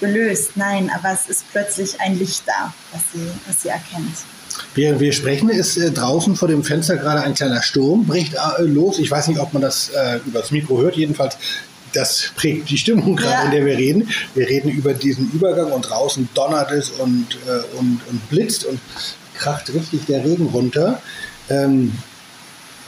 gelöst. 0.00 0.50
Nein, 0.54 0.90
aber 0.94 1.12
es 1.12 1.28
ist 1.28 1.50
plötzlich 1.50 2.00
ein 2.00 2.18
Licht 2.18 2.42
da, 2.46 2.72
was 2.92 3.02
sie, 3.12 3.30
was 3.46 3.62
sie 3.62 3.68
erkennt. 3.68 4.16
Während 4.74 5.00
wir 5.00 5.12
sprechen, 5.12 5.48
ist 5.48 5.76
äh, 5.76 5.90
draußen 5.90 6.36
vor 6.36 6.48
dem 6.48 6.64
Fenster 6.64 6.96
gerade 6.96 7.22
ein 7.22 7.34
kleiner 7.34 7.62
Sturm, 7.62 8.06
bricht 8.06 8.34
äh, 8.34 8.62
los. 8.62 8.98
Ich 8.98 9.10
weiß 9.10 9.28
nicht, 9.28 9.40
ob 9.40 9.52
man 9.52 9.62
das 9.62 9.90
äh, 9.90 10.18
über 10.26 10.40
das 10.40 10.50
Mikro 10.50 10.80
hört. 10.80 10.96
Jedenfalls, 10.96 11.36
das 11.92 12.30
prägt 12.36 12.68
die 12.70 12.78
Stimmung 12.78 13.16
gerade, 13.16 13.32
ja. 13.32 13.44
in 13.44 13.50
der 13.52 13.64
wir 13.64 13.76
reden. 13.76 14.08
Wir 14.34 14.48
reden 14.48 14.70
über 14.70 14.94
diesen 14.94 15.30
Übergang 15.32 15.72
und 15.72 15.82
draußen 15.82 16.28
donnert 16.34 16.70
es 16.70 16.90
und, 16.90 17.38
äh, 17.46 17.78
und, 17.78 18.00
und 18.10 18.28
blitzt 18.28 18.64
und 18.64 18.80
kracht 19.34 19.72
richtig 19.72 20.06
der 20.06 20.24
Regen 20.24 20.46
runter. 20.46 21.00
Ähm, 21.48 21.92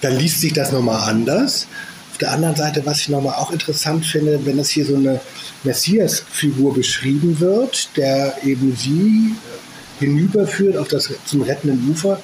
dann 0.01 0.17
liest 0.17 0.41
sich 0.41 0.53
das 0.53 0.73
nochmal 0.73 1.09
anders. 1.09 1.67
Auf 2.13 2.19
der 2.19 2.33
anderen 2.33 2.57
Seite, 2.57 2.85
was 2.85 3.01
ich 3.01 3.09
nochmal 3.09 3.35
auch 3.35 3.51
interessant 3.51 4.05
finde, 4.05 4.45
wenn 4.45 4.59
es 4.59 4.71
hier 4.71 4.85
so 4.85 4.97
eine 4.97 5.21
Messias-Figur 5.65 6.75
beschrieben 6.75 7.41
wird, 7.41 7.91
der 7.97 8.37
eben 8.45 8.77
sie 8.77 9.35
hinüberführt 9.99 10.77
auf 10.77 10.89
das 10.89 11.11
zum 11.25 11.43
rettenden 11.43 11.91
Ufer. 11.91 12.21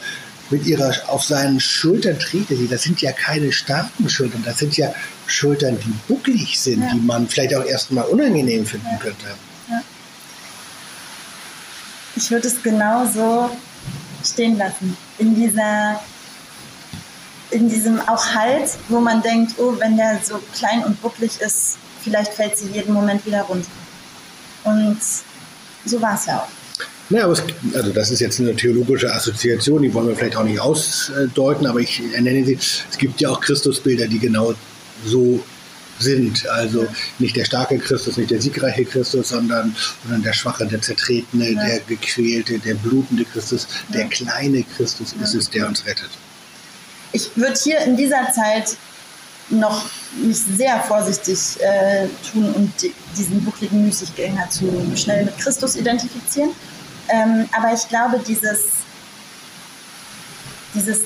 Mit 0.51 0.67
ihrer 0.67 0.93
auf 1.09 1.25
seinen 1.25 1.59
Schultern 1.59 2.19
trägt 2.19 2.51
er 2.51 2.59
sie. 2.59 2.69
Das 2.69 2.83
sind 2.83 3.01
ja 3.01 3.13
keine 3.13 3.51
starken 3.51 4.09
Schultern, 4.11 4.43
das 4.45 4.59
sind 4.59 4.77
ja 4.77 4.93
Schultern, 5.27 5.79
die 5.83 5.95
bucklig 6.07 6.61
sind, 6.61 6.83
ja. 6.83 6.91
die 6.93 7.01
man 7.01 7.27
vielleicht 7.29 7.55
auch 7.55 7.65
erstmal 7.65 8.05
unangenehm 8.05 8.67
finden 8.67 8.87
ja. 8.93 8.99
könnte. 8.99 9.27
Ja. 9.71 9.83
Ich 12.15 12.31
würde 12.31 12.47
es 12.47 12.63
genau 12.63 13.07
so 13.07 13.51
stehen 14.23 14.59
lassen. 14.59 14.97
In 15.19 15.35
dieser 15.35 16.01
in 17.51 17.69
diesem 17.69 18.01
auch 18.01 18.35
Halt, 18.35 18.71
wo 18.89 19.01
man 19.01 19.23
denkt, 19.23 19.55
oh, 19.59 19.75
wenn 19.79 19.97
der 19.97 20.21
so 20.23 20.41
klein 20.55 20.83
und 20.85 21.01
bucklig 21.01 21.41
ist, 21.41 21.79
vielleicht 22.03 22.35
fällt 22.35 22.59
sie 22.59 22.69
jeden 22.69 22.93
Moment 22.93 23.25
wieder 23.25 23.43
runter. 23.43 23.71
Und 24.65 24.99
so 25.85 26.03
war 26.03 26.15
es 26.17 26.27
ja 26.27 26.39
auch. 26.39 26.64
Naja, 27.11 27.25
aber 27.25 27.35
es, 27.35 27.43
also 27.75 27.93
das 27.93 28.11
ist 28.11 28.21
jetzt 28.21 28.41
eine 28.41 28.57
theologische 28.57 29.13
Assoziation, 29.13 29.83
die 29.83 29.93
wollen 29.93 30.09
wir 30.09 30.17
vielleicht 30.17 30.37
auch 30.37 30.45
nicht 30.45 30.61
ausdeuten, 30.61 31.67
aber 31.67 31.81
ich 31.81 32.01
nenne 32.19 32.45
sie, 32.45 32.55
es 32.55 32.99
gibt 32.99 33.21
ja 33.21 33.31
auch 33.31 33.41
Christusbilder, 33.41 34.09
die 34.09 34.19
genau 34.19 34.55
so 35.05 35.43
sind. 35.99 36.47
Also 36.49 36.87
nicht 37.19 37.37
der 37.37 37.45
starke 37.45 37.79
Christus, 37.79 38.17
nicht 38.17 38.31
der 38.31 38.41
siegreiche 38.41 38.85
Christus, 38.85 39.29
sondern, 39.29 39.75
sondern 40.03 40.23
der 40.23 40.33
schwache, 40.33 40.67
der 40.67 40.81
zertretene, 40.81 41.51
ja. 41.51 41.65
der 41.65 41.81
gequälte, 41.81 42.59
der 42.59 42.75
blutende 42.75 43.25
Christus, 43.25 43.67
ja. 43.91 43.99
der 43.99 44.09
kleine 44.09 44.65
Christus 44.77 45.15
ja. 45.17 45.25
ist 45.25 45.35
es, 45.35 45.51
der 45.51 45.67
uns 45.69 45.85
rettet. 45.87 46.11
Ich 47.13 47.31
würde 47.37 47.59
hier 47.63 47.79
in 47.81 47.97
dieser 47.97 48.33
Zeit 48.35 48.77
noch 49.51 49.85
mich 50.17 50.39
sehr 50.39 50.81
vorsichtig 50.81 51.61
äh, 51.61 52.09
tun 52.33 52.51
und 52.55 52.73
diesen 53.17 53.45
buckligen 53.45 53.85
Müßiggänger 53.85 54.49
zu 54.51 54.65
schnell 54.97 55.27
mit 55.27 55.39
Christus 55.39 55.77
identifizieren. 55.77 56.51
Ähm, 57.09 57.49
aber 57.57 57.73
ich 57.73 57.89
glaube, 57.89 58.19
dieses, 58.27 58.61
dieses 60.75 61.01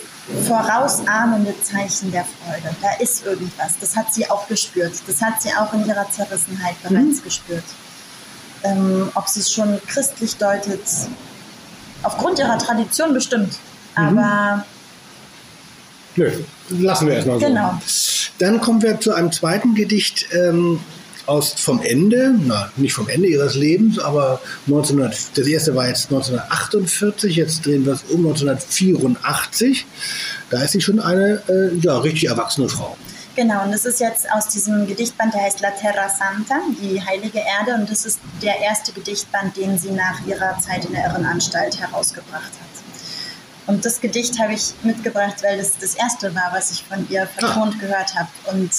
vorausahnende 0.46 1.54
Zeichen 1.62 2.12
der 2.12 2.24
Freude, 2.24 2.74
da 2.82 2.92
ist 3.02 3.24
irgendwas. 3.24 3.78
Das 3.80 3.96
hat 3.96 4.12
sie 4.12 4.28
auch 4.30 4.46
gespürt. 4.48 4.92
Das 5.06 5.20
hat 5.22 5.40
sie 5.42 5.50
auch 5.54 5.72
in 5.72 5.86
ihrer 5.86 6.08
Zerrissenheit 6.10 6.76
mhm. 6.84 6.88
bereits 6.88 7.20
mhm. 7.20 7.24
gespürt. 7.24 7.64
Ähm, 8.64 9.10
ob 9.14 9.28
sie 9.28 9.40
es 9.40 9.52
schon 9.52 9.80
christlich 9.86 10.36
deutet, 10.36 10.82
aufgrund 12.02 12.38
ihrer 12.38 12.58
Tradition 12.58 13.14
bestimmt. 13.14 13.58
Mhm. 13.96 14.18
Aber. 14.18 14.64
Nö, 16.16 16.32
lassen 16.70 17.06
wir 17.06 17.14
erstmal 17.14 17.38
so. 17.38 17.46
Genau. 17.46 17.80
Dann 18.38 18.60
kommen 18.60 18.82
wir 18.82 19.00
zu 19.00 19.14
einem 19.14 19.32
zweiten 19.32 19.74
Gedicht. 19.74 20.26
Ähm, 20.32 20.80
aus 21.28 21.52
vom 21.52 21.82
Ende, 21.82 22.34
na, 22.46 22.70
nicht 22.76 22.94
vom 22.94 23.08
Ende 23.08 23.28
ihres 23.28 23.54
Lebens, 23.54 23.98
aber 23.98 24.40
1900, 24.66 25.36
das 25.36 25.46
erste 25.46 25.74
war 25.74 25.88
jetzt 25.88 26.06
1948, 26.06 27.36
jetzt 27.36 27.66
drehen 27.66 27.84
wir 27.84 27.92
es 27.92 28.02
um 28.04 28.26
1984. 28.26 29.86
Da 30.50 30.62
ist 30.62 30.72
sie 30.72 30.80
schon 30.80 31.00
eine 31.00 31.42
äh, 31.48 31.76
ja, 31.80 31.98
richtig 31.98 32.28
erwachsene 32.28 32.68
Frau. 32.68 32.96
Genau, 33.36 33.62
und 33.62 33.70
das 33.70 33.84
ist 33.84 34.00
jetzt 34.00 34.28
aus 34.32 34.48
diesem 34.48 34.86
Gedichtband, 34.86 35.32
der 35.32 35.42
heißt 35.42 35.60
La 35.60 35.70
Terra 35.70 36.08
Santa, 36.08 36.60
die 36.82 37.00
heilige 37.00 37.38
Erde, 37.38 37.80
und 37.80 37.88
das 37.88 38.04
ist 38.04 38.18
der 38.42 38.58
erste 38.58 38.92
Gedichtband, 38.92 39.56
den 39.56 39.78
sie 39.78 39.92
nach 39.92 40.26
ihrer 40.26 40.58
Zeit 40.58 40.86
in 40.86 40.92
der 40.92 41.04
Irrenanstalt 41.04 41.78
herausgebracht 41.78 42.50
hat. 42.50 42.67
Und 43.68 43.84
das 43.84 44.00
Gedicht 44.00 44.38
habe 44.40 44.54
ich 44.54 44.72
mitgebracht, 44.82 45.34
weil 45.42 45.58
das 45.58 45.72
das 45.78 45.94
erste 45.94 46.34
war, 46.34 46.50
was 46.52 46.70
ich 46.70 46.82
von 46.84 47.06
ihr 47.10 47.26
vertont 47.26 47.74
ah. 47.76 47.80
gehört 47.80 48.14
habe. 48.14 48.28
Und 48.50 48.70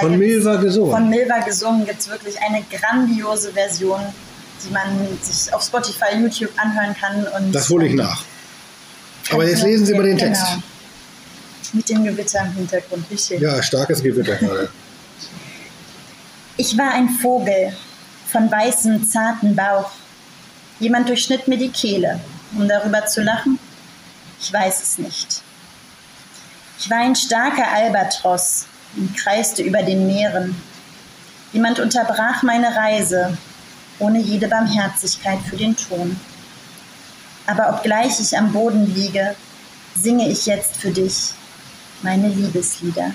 von 0.00 0.18
Milva 0.18 0.56
gesungen. 0.56 0.90
Von 0.90 1.10
Milva 1.10 1.40
gesungen 1.40 1.84
gibt 1.84 2.00
es 2.00 2.08
wirklich 2.08 2.34
eine 2.40 2.62
grandiose 2.62 3.52
Version. 3.52 4.00
die 4.64 4.72
man 4.72 5.06
sich 5.20 5.52
auf 5.52 5.62
Spotify, 5.62 6.16
YouTube 6.18 6.50
anhören 6.56 6.96
kann. 6.98 7.26
Und, 7.36 7.52
das 7.52 7.68
hole 7.68 7.88
ich 7.88 7.94
nach. 7.94 8.24
Aber 9.30 9.46
jetzt 9.46 9.62
lesen 9.64 9.84
Sie 9.84 9.92
mal 9.92 10.04
den 10.04 10.16
Text. 10.16 10.42
Genau. 10.46 10.62
Mit 11.74 11.88
dem 11.90 12.04
Gewitter 12.04 12.40
im 12.40 12.52
Hintergrund, 12.52 13.04
wie 13.10 13.18
schön. 13.18 13.42
Ja, 13.42 13.62
starkes 13.62 14.02
Gewitter 14.02 14.36
gerade. 14.36 14.70
Ich 16.56 16.76
war 16.78 16.92
ein 16.92 17.10
Vogel 17.10 17.74
von 18.32 18.50
weißem, 18.50 19.06
zarten 19.06 19.54
Bauch. 19.54 19.90
Jemand 20.80 21.06
durchschnitt 21.06 21.46
mir 21.46 21.58
die 21.58 21.68
Kehle, 21.68 22.18
um 22.56 22.66
darüber 22.66 23.04
zu 23.04 23.22
lachen. 23.22 23.58
Ich 24.40 24.52
weiß 24.52 24.82
es 24.82 24.98
nicht. 24.98 25.42
Ich 26.78 26.88
war 26.90 26.98
ein 26.98 27.16
starker 27.16 27.68
Albatros 27.72 28.66
und 28.96 29.16
kreiste 29.16 29.62
über 29.62 29.82
den 29.82 30.06
Meeren. 30.06 30.54
Jemand 31.52 31.80
unterbrach 31.80 32.42
meine 32.42 32.74
Reise, 32.74 33.36
ohne 33.98 34.20
jede 34.20 34.48
Barmherzigkeit 34.48 35.40
für 35.48 35.56
den 35.56 35.76
Ton. 35.76 36.18
Aber 37.46 37.74
obgleich 37.74 38.20
ich 38.20 38.36
am 38.36 38.52
Boden 38.52 38.94
liege, 38.94 39.34
singe 40.00 40.28
ich 40.28 40.46
jetzt 40.46 40.76
für 40.76 40.90
dich 40.90 41.30
meine 42.02 42.28
Liebeslieder. 42.28 43.12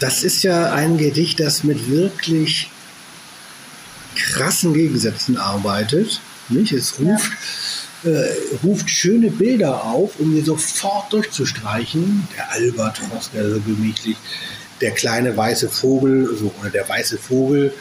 Das 0.00 0.22
ist 0.22 0.42
ja 0.42 0.72
ein 0.72 0.96
Gedicht, 0.96 1.40
das 1.40 1.62
mit 1.62 1.88
wirklich 1.90 2.70
krassen 4.16 4.72
Gegensätzen 4.72 5.36
arbeitet. 5.36 6.20
Nicht? 6.48 6.72
Es 6.72 6.98
ruft, 6.98 7.06
ja. 7.06 7.36
Äh, 8.04 8.56
ruft 8.64 8.88
schöne 8.88 9.30
Bilder 9.30 9.84
auf, 9.84 10.18
um 10.18 10.34
sie 10.34 10.42
sofort 10.42 11.12
durchzustreichen. 11.12 12.26
Der 12.36 12.50
Albatros, 12.52 13.30
der 13.32 13.50
so 13.50 13.60
gemütlich, 13.60 14.16
der 14.80 14.92
kleine 14.92 15.36
weiße 15.36 15.68
Vogel, 15.68 16.28
so, 16.36 16.52
oder 16.60 16.70
der 16.70 16.88
weiße 16.88 17.18
Vogel, 17.18 17.72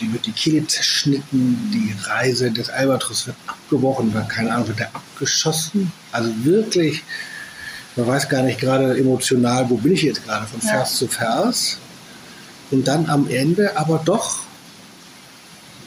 die 0.00 0.12
wird 0.12 0.26
die 0.26 0.32
Kehle 0.32 0.66
zerschnitten, 0.66 1.70
die 1.72 1.94
Reise 2.06 2.50
des 2.50 2.68
Albatros 2.68 3.26
wird 3.26 3.36
abgebrochen, 3.46 4.14
keine 4.28 4.52
Ahnung, 4.52 4.68
wird 4.68 4.80
er 4.80 4.94
abgeschossen. 4.94 5.90
Also 6.12 6.30
wirklich 6.44 7.02
man 7.96 8.06
weiß 8.06 8.28
gar 8.28 8.42
nicht 8.42 8.60
gerade 8.60 8.96
emotional, 8.98 9.68
wo 9.70 9.76
bin 9.78 9.92
ich 9.92 10.02
jetzt 10.02 10.24
gerade, 10.24 10.46
von 10.46 10.60
Vers 10.60 10.92
ja. 10.92 10.98
zu 10.98 11.08
Vers. 11.08 11.78
Und 12.70 12.86
dann 12.86 13.08
am 13.08 13.28
Ende 13.28 13.76
aber 13.76 14.02
doch, 14.04 14.40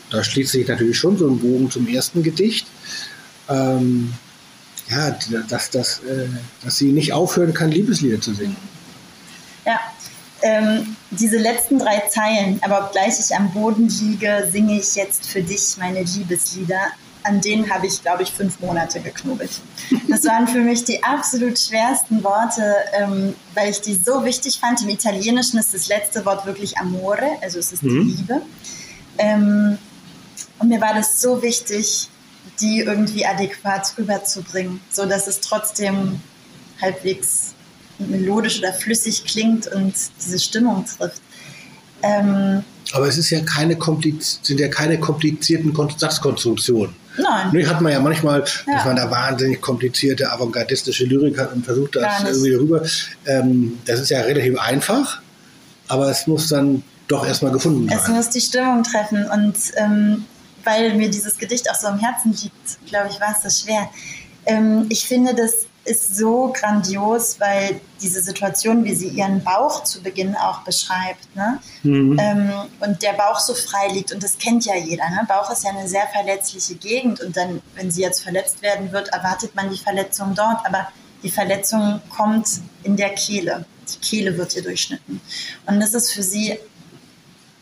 da 0.09 0.23
schließt 0.23 0.53
sich 0.53 0.67
natürlich 0.67 0.97
schon 0.97 1.17
so 1.17 1.30
ein 1.30 1.39
Bogen 1.39 1.69
zum 1.69 1.88
ersten 1.88 2.23
Gedicht, 2.23 2.65
ähm, 3.49 4.13
ja, 4.89 5.15
dass, 5.47 5.69
dass, 5.69 5.99
äh, 5.99 6.27
dass 6.63 6.77
sie 6.77 6.91
nicht 6.91 7.13
aufhören 7.13 7.53
kann, 7.53 7.71
Liebeslieder 7.71 8.19
zu 8.21 8.33
singen. 8.33 8.55
Ja, 9.65 9.79
ähm, 10.41 10.95
diese 11.11 11.37
letzten 11.37 11.79
drei 11.79 11.99
Zeilen, 12.09 12.59
aber 12.63 12.85
obgleich 12.85 13.19
ich 13.19 13.35
am 13.35 13.51
Boden 13.51 13.89
liege, 13.89 14.47
singe 14.51 14.79
ich 14.79 14.95
jetzt 14.95 15.27
für 15.27 15.41
dich 15.41 15.75
meine 15.77 16.01
Liebeslieder 16.01 16.79
an 17.23 17.41
denen 17.41 17.69
habe 17.69 17.87
ich, 17.87 18.01
glaube 18.01 18.23
ich, 18.23 18.31
fünf 18.31 18.59
Monate 18.59 18.99
geknubbelt. 19.01 19.51
Das 20.07 20.25
waren 20.25 20.47
für 20.47 20.61
mich 20.61 20.83
die 20.85 21.03
absolut 21.03 21.59
schwersten 21.59 22.23
Worte, 22.23 22.75
ähm, 22.93 23.35
weil 23.53 23.69
ich 23.69 23.81
die 23.81 23.95
so 23.95 24.23
wichtig 24.23 24.59
fand. 24.59 24.81
Im 24.81 24.89
Italienischen 24.89 25.59
ist 25.59 25.73
das 25.73 25.87
letzte 25.87 26.25
Wort 26.25 26.45
wirklich 26.45 26.77
Amore, 26.77 27.37
also 27.41 27.59
es 27.59 27.71
ist 27.71 27.83
mhm. 27.83 28.07
die 28.07 28.13
Liebe. 28.13 28.41
Ähm, 29.17 29.77
und 30.59 30.69
mir 30.69 30.81
war 30.81 30.93
das 30.93 31.21
so 31.21 31.41
wichtig, 31.41 32.09
die 32.62 32.80
irgendwie 32.80 33.26
adäquat 33.26 33.93
rüberzubringen, 33.97 34.80
so 34.89 35.05
dass 35.05 35.28
es 35.28 35.39
trotzdem 35.39 36.20
halbwegs 36.82 37.53
melodisch 37.99 38.60
oder 38.60 38.74
flüssig 38.74 39.26
klingt 39.26 39.68
und 39.68 39.93
diese 40.24 40.39
Stimmung 40.39 40.86
trifft. 40.86 41.22
Ähm, 42.01 42.64
aber 42.93 43.07
es 43.07 43.18
ist 43.18 43.30
ja 43.30 43.41
keine 43.41 43.78
sind 44.41 44.60
ja 44.60 44.68
keine 44.70 44.99
komplizierten 44.99 45.76
Satzkonstruktionen. 45.97 46.95
Nein. 47.18 47.68
Hat 47.68 47.82
man 47.82 47.91
ja 47.91 47.99
manchmal, 47.99 48.45
ja. 48.66 48.74
dass 48.74 48.86
man 48.86 48.95
da 48.95 49.12
wahnsinnig 49.12 49.60
komplizierte, 49.60 50.32
avantgardistische 50.32 51.05
Lyrik 51.05 51.38
hat 51.38 51.53
und 51.53 51.66
versucht 51.66 51.97
das 51.97 52.24
irgendwie 52.24 52.53
rüber. 52.53 52.84
Ähm, 53.26 53.78
das 53.86 53.99
ist 53.99 54.10
ja 54.10 54.22
relativ 54.22 54.57
einfach, 54.60 55.22
aber 55.88 56.10
es 56.10 56.28
muss 56.28 56.47
dann 56.47 56.84
doch 57.07 57.26
erstmal 57.26 57.51
gefunden 57.51 57.89
werden. 57.89 57.99
Es 58.01 58.07
muss 58.07 58.30
die 58.30 58.41
Stimmung 58.41 58.84
treffen 58.84 59.26
und 59.30 59.55
ähm, 59.76 60.26
weil 60.64 60.93
mir 60.95 61.10
dieses 61.10 61.38
Gedicht 61.38 61.70
auch 61.70 61.76
so 61.76 61.88
am 61.88 61.99
Herzen 61.99 62.32
liegt, 62.32 62.86
glaube 62.88 63.10
ich, 63.10 63.20
war 63.20 63.32
es 63.32 63.41
das 63.41 63.62
schwer. 63.62 63.89
Ähm, 64.45 64.86
ich 64.89 65.07
finde, 65.07 65.34
das 65.34 65.68
ist 65.86 66.18
so 66.18 66.53
grandios, 66.53 67.39
weil 67.39 67.82
diese 68.01 68.22
Situation, 68.22 68.84
wie 68.84 68.93
sie 68.93 69.07
ihren 69.07 69.43
Bauch 69.43 69.84
zu 69.84 70.01
Beginn 70.03 70.36
auch 70.36 70.62
beschreibt, 70.62 71.36
ne? 71.36 71.60
Mhm. 71.84 72.18
Ähm, 72.20 72.51
und 72.80 73.01
der 73.01 73.14
Bauch 73.14 73.39
so 73.39 73.53
frei 73.55 73.88
liegt, 73.91 74.12
und 74.12 74.22
das 74.22 74.38
kennt 74.38 74.66
ja 74.66 74.76
jeder. 74.76 75.10
Ne? 75.10 75.26
Bauch 75.28 75.49
ist 75.51 75.64
ja 75.64 75.72
eine 75.72 75.88
sehr 75.88 76.07
verletzliche 76.14 76.76
Gegend, 76.76 77.22
und 77.22 77.36
dann, 77.36 77.62
wenn 77.76 77.89
sie 77.89 78.01
jetzt 78.01 78.22
verletzt 78.22 78.62
werden 78.62 78.91
wird, 78.91 79.10
erwartet 79.10 79.55
man 79.55 79.72
die 79.72 79.78
Verletzung 79.78 80.36
dort, 80.36 80.64
aber 80.66 80.89
die 81.24 81.32
Verletzung 81.32 82.01
kommt 82.16 82.47
in 82.84 82.95
der 82.95 83.10
Kehle. 83.10 83.66
Die 83.91 83.99
Kehle 83.99 84.38
wird 84.38 84.55
ihr 84.55 84.62
durchschnitten. 84.62 85.20
Und 85.66 85.80
das 85.80 85.93
ist 85.93 86.12
für 86.12 86.24
sie 86.24 86.60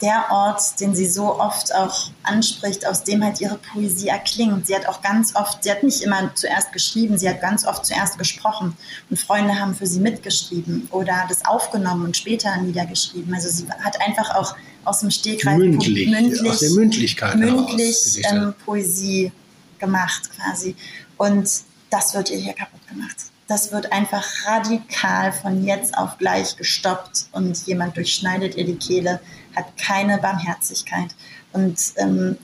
der 0.01 0.25
Ort, 0.29 0.79
den 0.79 0.95
sie 0.95 1.07
so 1.07 1.39
oft 1.39 1.73
auch 1.73 2.11
anspricht, 2.23 2.85
aus 2.85 3.03
dem 3.03 3.23
halt 3.23 3.41
ihre 3.41 3.57
Poesie 3.57 4.09
erklingt. 4.09 4.67
Sie 4.67 4.75
hat 4.75 4.87
auch 4.87 5.01
ganz 5.01 5.35
oft, 5.35 5.63
sie 5.63 5.71
hat 5.71 5.81
nicht 5.83 6.01
immer 6.01 6.33
zuerst 6.35 6.71
geschrieben, 6.71 7.17
sie 7.17 7.27
hat 7.27 7.41
ganz 7.41 7.65
oft 7.65 7.85
zuerst 7.85 8.17
gesprochen 8.17 8.77
und 9.09 9.19
Freunde 9.19 9.59
haben 9.59 9.73
für 9.73 9.87
sie 9.87 9.99
mitgeschrieben 9.99 10.87
oder 10.91 11.25
das 11.27 11.45
aufgenommen 11.45 12.05
und 12.05 12.17
später 12.17 12.55
niedergeschrieben. 12.57 13.33
Also 13.33 13.49
sie 13.49 13.67
hat 13.69 13.99
einfach 14.01 14.35
auch 14.35 14.55
aus 14.83 14.99
dem 14.99 15.09
Stegreif 15.09 15.57
mündlich, 15.57 16.09
mündlich, 16.09 16.49
aus 16.49 16.59
der 16.59 16.71
Mündlichkeit 16.71 17.35
mündlich 17.35 18.21
ähm, 18.31 18.53
Poesie 18.65 19.31
gemacht 19.79 20.29
quasi. 20.35 20.75
Und 21.17 21.49
das 21.89 22.13
wird 22.13 22.29
ihr 22.29 22.37
hier 22.37 22.53
kaputt 22.53 22.87
gemacht 22.87 23.31
das 23.47 23.71
wird 23.71 23.93
einfach 23.93 24.25
radikal 24.45 25.31
von 25.31 25.65
jetzt 25.65 25.97
auf 25.97 26.17
gleich 26.17 26.57
gestoppt 26.57 27.27
und 27.31 27.65
jemand 27.65 27.95
durchschneidet 27.95 28.55
ihr 28.55 28.65
die 28.65 28.75
Kehle, 28.75 29.21
hat 29.55 29.65
keine 29.77 30.17
Barmherzigkeit. 30.17 31.15
Und 31.53 31.79
ähm, 31.95 32.37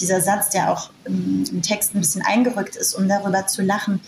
dieser 0.00 0.22
Satz, 0.22 0.48
der 0.50 0.72
auch 0.72 0.90
im, 1.04 1.44
im, 1.50 1.60
Text 1.60 1.94
ein 1.94 2.00
bisschen 2.00 2.22
eingerückt 2.22 2.76
ist, 2.76 2.94
um 2.94 3.08
darüber 3.08 3.46
zu 3.46 3.62
lachen, 3.62 4.00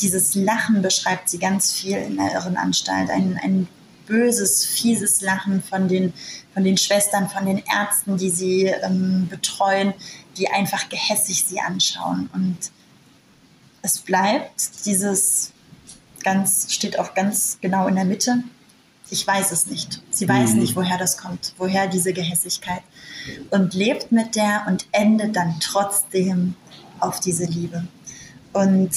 dieses 0.00 0.34
Lachen 0.34 0.82
beschreibt 0.82 1.28
sie 1.28 1.38
ganz 1.38 1.72
viel 1.72 1.96
in 1.96 2.16
der 2.16 2.32
Irrenanstalt. 2.32 3.08
Ein, 3.10 3.38
ein 3.42 3.68
böses, 4.06 4.64
fieses 4.64 5.20
Lachen 5.20 5.62
von 5.62 5.86
den, 5.86 6.12
von 6.52 6.64
den 6.64 6.76
Schwestern, 6.76 7.28
von 7.28 7.46
den 7.46 7.62
Ärzten, 7.72 8.16
die 8.16 8.30
sie 8.30 8.64
ähm, 8.64 9.28
betreuen, 9.30 9.94
die 10.36 10.48
einfach 10.48 10.88
gehässig 10.88 11.44
sie 11.44 11.60
anschauen. 11.60 12.28
Und 12.32 12.58
es 13.82 13.98
bleibt 13.98 14.84
dieses 14.84 15.52
ganz, 16.22 16.72
steht 16.72 16.98
auch 16.98 17.14
ganz 17.14 17.58
genau 17.60 17.86
in 17.86 17.96
der 17.96 18.04
Mitte. 18.04 18.42
Ich 19.10 19.26
weiß 19.26 19.50
es 19.52 19.66
nicht. 19.66 20.02
Sie 20.10 20.28
weiß 20.28 20.52
mhm. 20.52 20.60
nicht, 20.60 20.76
woher 20.76 20.98
das 20.98 21.18
kommt, 21.18 21.54
woher 21.58 21.86
diese 21.88 22.12
Gehässigkeit. 22.12 22.82
Und 23.50 23.74
lebt 23.74 24.12
mit 24.12 24.36
der 24.36 24.64
und 24.68 24.86
endet 24.92 25.36
dann 25.36 25.56
trotzdem 25.60 26.54
auf 27.00 27.20
diese 27.20 27.44
Liebe. 27.44 27.86
Und 28.52 28.90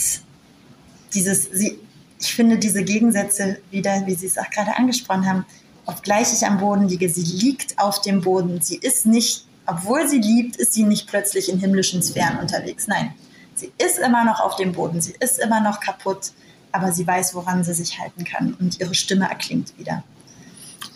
dieses, 1.14 1.44
sie, 1.52 1.80
ich 2.20 2.34
finde 2.34 2.58
diese 2.58 2.84
Gegensätze 2.84 3.58
wieder, 3.72 4.06
wie 4.06 4.16
Sie 4.16 4.28
es 4.28 4.38
auch 4.38 4.50
gerade 4.50 4.76
angesprochen 4.78 5.28
haben, 5.28 5.46
obgleich 5.86 6.34
ich 6.34 6.46
am 6.46 6.60
Boden 6.60 6.88
liege, 6.88 7.10
sie 7.10 7.24
liegt 7.24 7.78
auf 7.80 8.02
dem 8.02 8.22
Boden. 8.22 8.62
Sie 8.62 8.78
ist 8.78 9.06
nicht, 9.06 9.46
obwohl 9.66 10.08
sie 10.08 10.20
liebt, 10.20 10.56
ist 10.56 10.74
sie 10.74 10.84
nicht 10.84 11.08
plötzlich 11.08 11.50
in 11.50 11.60
himmlischen 11.60 12.02
Sphären 12.02 12.40
unterwegs. 12.40 12.88
Nein, 12.88 13.14
sie 13.56 13.72
ist 13.78 14.00
immer 14.00 14.24
noch 14.24 14.40
auf 14.40 14.56
dem 14.56 14.74
Boden, 14.74 15.02
sie 15.02 15.14
ist 15.20 15.40
immer 15.40 15.62
noch 15.62 15.80
kaputt, 15.80 16.32
aber 16.74 16.92
sie 16.92 17.08
weiß, 17.08 17.34
woran 17.36 17.64
sie 17.64 17.74
sich 17.74 18.00
halten 18.00 18.24
kann 18.26 18.54
und 18.56 18.80
ihre 18.80 18.94
Stimme 18.94 19.30
erklingt 19.30 19.74
wieder. 19.78 20.04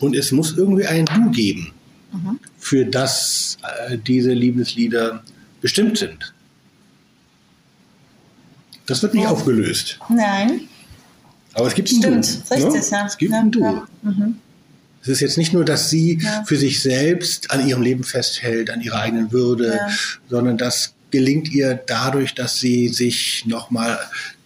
Und 0.00 0.14
es 0.14 0.32
muss 0.32 0.56
irgendwie 0.56 0.86
ein 0.86 1.06
Du 1.06 1.30
geben, 1.30 1.72
mhm. 2.12 2.38
für 2.58 2.84
das 2.84 3.58
äh, 3.88 3.96
diese 3.96 4.32
Liebeslieder 4.32 5.22
bestimmt 5.60 5.98
sind. 5.98 6.34
Das 8.86 9.02
wird 9.02 9.14
nicht 9.14 9.24
ja. 9.24 9.30
aufgelöst. 9.30 9.98
Nein. 10.08 10.62
Aber 11.54 11.66
es 11.66 11.74
gibt 11.74 11.90
ein 11.90 11.98
Stimmt, 11.98 12.50
Du. 12.50 12.54
richtig, 12.54 12.90
ne? 12.90 12.96
ja. 12.96 13.06
Es 13.06 13.18
gibt 13.18 13.32
ja, 13.32 13.40
ein 13.40 13.50
Du. 13.50 13.60
Ja. 13.60 13.86
Mhm. 14.02 14.38
Es 15.02 15.08
ist 15.08 15.20
jetzt 15.20 15.38
nicht 15.38 15.52
nur, 15.52 15.64
dass 15.64 15.90
sie 15.90 16.20
für 16.44 16.56
sich 16.56 16.82
selbst 16.82 17.50
an 17.50 17.66
ihrem 17.66 17.82
Leben 17.82 18.04
festhält, 18.04 18.70
an 18.70 18.80
ihrer 18.80 19.00
eigenen 19.00 19.32
Würde, 19.32 19.78
sondern 20.28 20.58
das 20.58 20.94
gelingt 21.10 21.48
ihr 21.50 21.80
dadurch, 21.86 22.34
dass 22.34 22.58
sie 22.58 22.88
sich 22.88 23.44
nochmal 23.46 23.98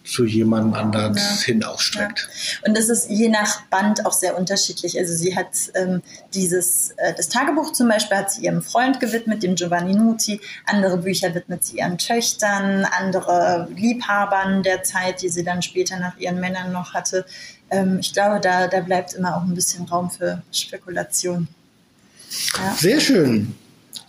zu 0.03 0.25
jemandem 0.25 0.73
anders 0.73 1.41
ja. 1.41 1.45
hin 1.45 1.63
ausstreckt. 1.63 2.29
Ja. 2.29 2.67
Und 2.67 2.77
das 2.77 2.89
ist 2.89 3.09
je 3.09 3.29
nach 3.29 3.61
Band 3.67 4.05
auch 4.05 4.11
sehr 4.11 4.37
unterschiedlich. 4.37 4.97
Also 4.97 5.13
sie 5.15 5.35
hat 5.35 5.47
ähm, 5.75 6.01
dieses, 6.33 6.91
äh, 6.97 7.13
das 7.15 7.29
Tagebuch 7.29 7.71
zum 7.71 7.87
Beispiel 7.87 8.17
hat 8.17 8.31
sie 8.31 8.43
ihrem 8.43 8.61
Freund 8.61 8.99
gewidmet, 8.99 9.43
dem 9.43 9.55
Giovanni 9.55 9.95
Nuti. 9.95 10.41
Andere 10.65 10.97
Bücher 10.97 11.33
widmet 11.33 11.63
sie 11.63 11.77
ihren 11.77 11.97
Töchtern, 11.97 12.85
andere 12.85 13.69
Liebhabern 13.73 14.63
der 14.63 14.83
Zeit, 14.83 15.21
die 15.21 15.29
sie 15.29 15.43
dann 15.43 15.61
später 15.61 15.97
nach 15.99 16.17
ihren 16.17 16.39
Männern 16.39 16.71
noch 16.71 16.93
hatte. 16.93 17.25
Ähm, 17.69 17.99
ich 17.99 18.13
glaube, 18.13 18.41
da, 18.41 18.67
da 18.67 18.81
bleibt 18.81 19.13
immer 19.13 19.37
auch 19.37 19.43
ein 19.43 19.55
bisschen 19.55 19.85
Raum 19.85 20.11
für 20.11 20.41
Spekulation. 20.51 21.47
Ja. 22.57 22.75
Sehr 22.75 22.99
schön. 22.99 23.55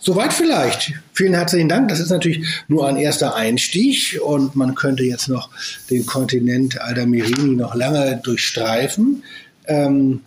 Soweit 0.05 0.33
vielleicht. 0.33 0.93
Vielen 1.13 1.33
herzlichen 1.33 1.67
Dank. 1.67 1.89
Das 1.89 1.99
ist 1.99 2.11
natürlich 2.11 2.45
nur 2.67 2.87
ein 2.87 2.95
erster 2.95 3.33
Einstieg 3.33 4.21
und 4.23 4.55
man 4.55 4.75
könnte 4.75 5.01
jetzt 5.01 5.27
noch 5.29 5.49
den 5.89 6.05
Kontinent 6.05 6.79
Aldamirini 6.79 7.55
noch 7.55 7.73
lange 7.73 8.21
durchstreifen. 8.23 9.23
Ähm, 9.65 10.21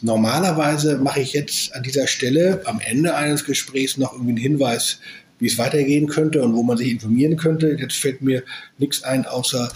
normalerweise 0.00 0.96
mache 0.96 1.20
ich 1.20 1.34
jetzt 1.34 1.74
an 1.74 1.82
dieser 1.82 2.06
Stelle 2.06 2.62
am 2.64 2.80
Ende 2.80 3.14
eines 3.14 3.44
Gesprächs 3.44 3.98
noch 3.98 4.14
irgendwie 4.14 4.30
einen 4.30 4.38
Hinweis, 4.38 5.00
wie 5.38 5.48
es 5.48 5.58
weitergehen 5.58 6.08
könnte 6.08 6.40
und 6.40 6.54
wo 6.54 6.62
man 6.62 6.78
sich 6.78 6.90
informieren 6.90 7.36
könnte. 7.36 7.76
Jetzt 7.78 7.96
fällt 7.96 8.22
mir 8.22 8.42
nichts 8.78 9.02
ein, 9.02 9.26
außer 9.26 9.70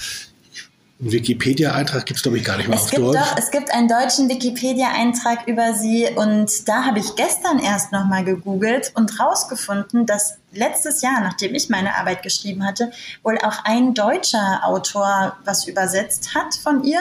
einen 1.01 1.11
Wikipedia-Eintrag 1.11 2.07
gibt 2.07 2.19
es, 2.19 2.23
glaube 2.23 2.39
ich, 2.39 2.45
gar 2.45 2.57
nicht 2.57 2.69
mehr 2.69 2.77
es 2.77 2.85
auf 2.85 2.91
gibt 2.91 3.03
Deutsch. 3.03 3.19
Doch, 3.19 3.37
es 3.37 3.51
gibt 3.51 3.73
einen 3.75 3.89
deutschen 3.89 4.29
Wikipedia-Eintrag 4.29 5.49
über 5.49 5.75
sie 5.75 6.09
und 6.15 6.69
da 6.69 6.85
habe 6.85 7.01
ich 7.01 7.17
gestern 7.17 7.59
erst 7.59 7.91
nochmal 7.93 8.25
gegoogelt 8.25 8.93
und 8.95 9.19
rausgefunden, 9.19 10.07
dass 10.07 10.39
letztes 10.53 11.03
Jahr, 11.03 11.21
nachdem 11.21 11.55
ich 11.55 11.69
meine 11.69 11.97
Arbeit 11.97 12.23
geschrieben 12.23 12.65
hatte, 12.65 12.93
wohl 13.25 13.39
auch 13.39 13.65
ein 13.65 13.95
deutscher 13.95 14.61
Autor 14.65 15.37
was 15.45 15.67
übersetzt 15.67 16.35
hat 16.35 16.55
von 16.55 16.85
ihr. 16.85 17.01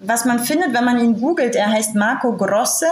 Was 0.00 0.24
man 0.24 0.40
findet, 0.40 0.74
wenn 0.74 0.84
man 0.84 0.98
ihn 0.98 1.20
googelt, 1.20 1.54
er 1.54 1.70
heißt 1.70 1.94
Marco 1.94 2.36
Grosse 2.36 2.86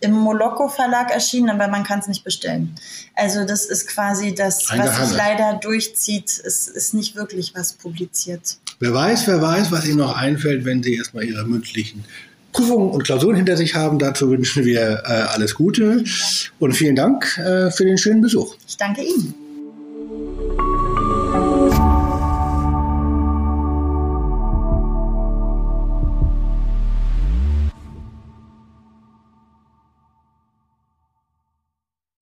im 0.00 0.12
Moloko 0.12 0.68
Verlag 0.68 1.10
erschienen, 1.10 1.50
aber 1.50 1.68
man 1.68 1.82
kann 1.82 1.98
es 1.98 2.06
nicht 2.06 2.22
bestellen. 2.22 2.74
Also 3.14 3.44
das 3.44 3.66
ist 3.66 3.88
quasi 3.88 4.34
das, 4.34 4.70
was 4.70 5.08
sich 5.08 5.16
leider 5.16 5.54
durchzieht. 5.54 6.28
Es 6.44 6.68
ist 6.68 6.94
nicht 6.94 7.16
wirklich 7.16 7.54
was 7.54 7.72
publiziert. 7.72 8.58
Wer 8.78 8.92
weiß, 8.92 9.26
wer 9.26 9.40
weiß, 9.40 9.72
was 9.72 9.86
Ihnen 9.86 9.98
noch 9.98 10.16
einfällt, 10.16 10.64
wenn 10.64 10.82
Sie 10.82 10.94
erstmal 10.94 11.24
Ihre 11.24 11.44
mündlichen 11.44 12.04
Prüfungen 12.52 12.90
und 12.90 13.04
Klausuren 13.04 13.36
hinter 13.36 13.56
sich 13.56 13.74
haben. 13.74 13.98
Dazu 13.98 14.30
wünschen 14.30 14.64
wir 14.64 15.02
äh, 15.04 15.12
alles 15.12 15.54
Gute 15.54 16.04
und 16.58 16.72
vielen 16.72 16.96
Dank 16.96 17.38
äh, 17.38 17.70
für 17.70 17.84
den 17.84 17.98
schönen 17.98 18.20
Besuch. 18.20 18.56
Ich 18.66 18.76
danke 18.76 19.02
Ihnen. 19.02 19.45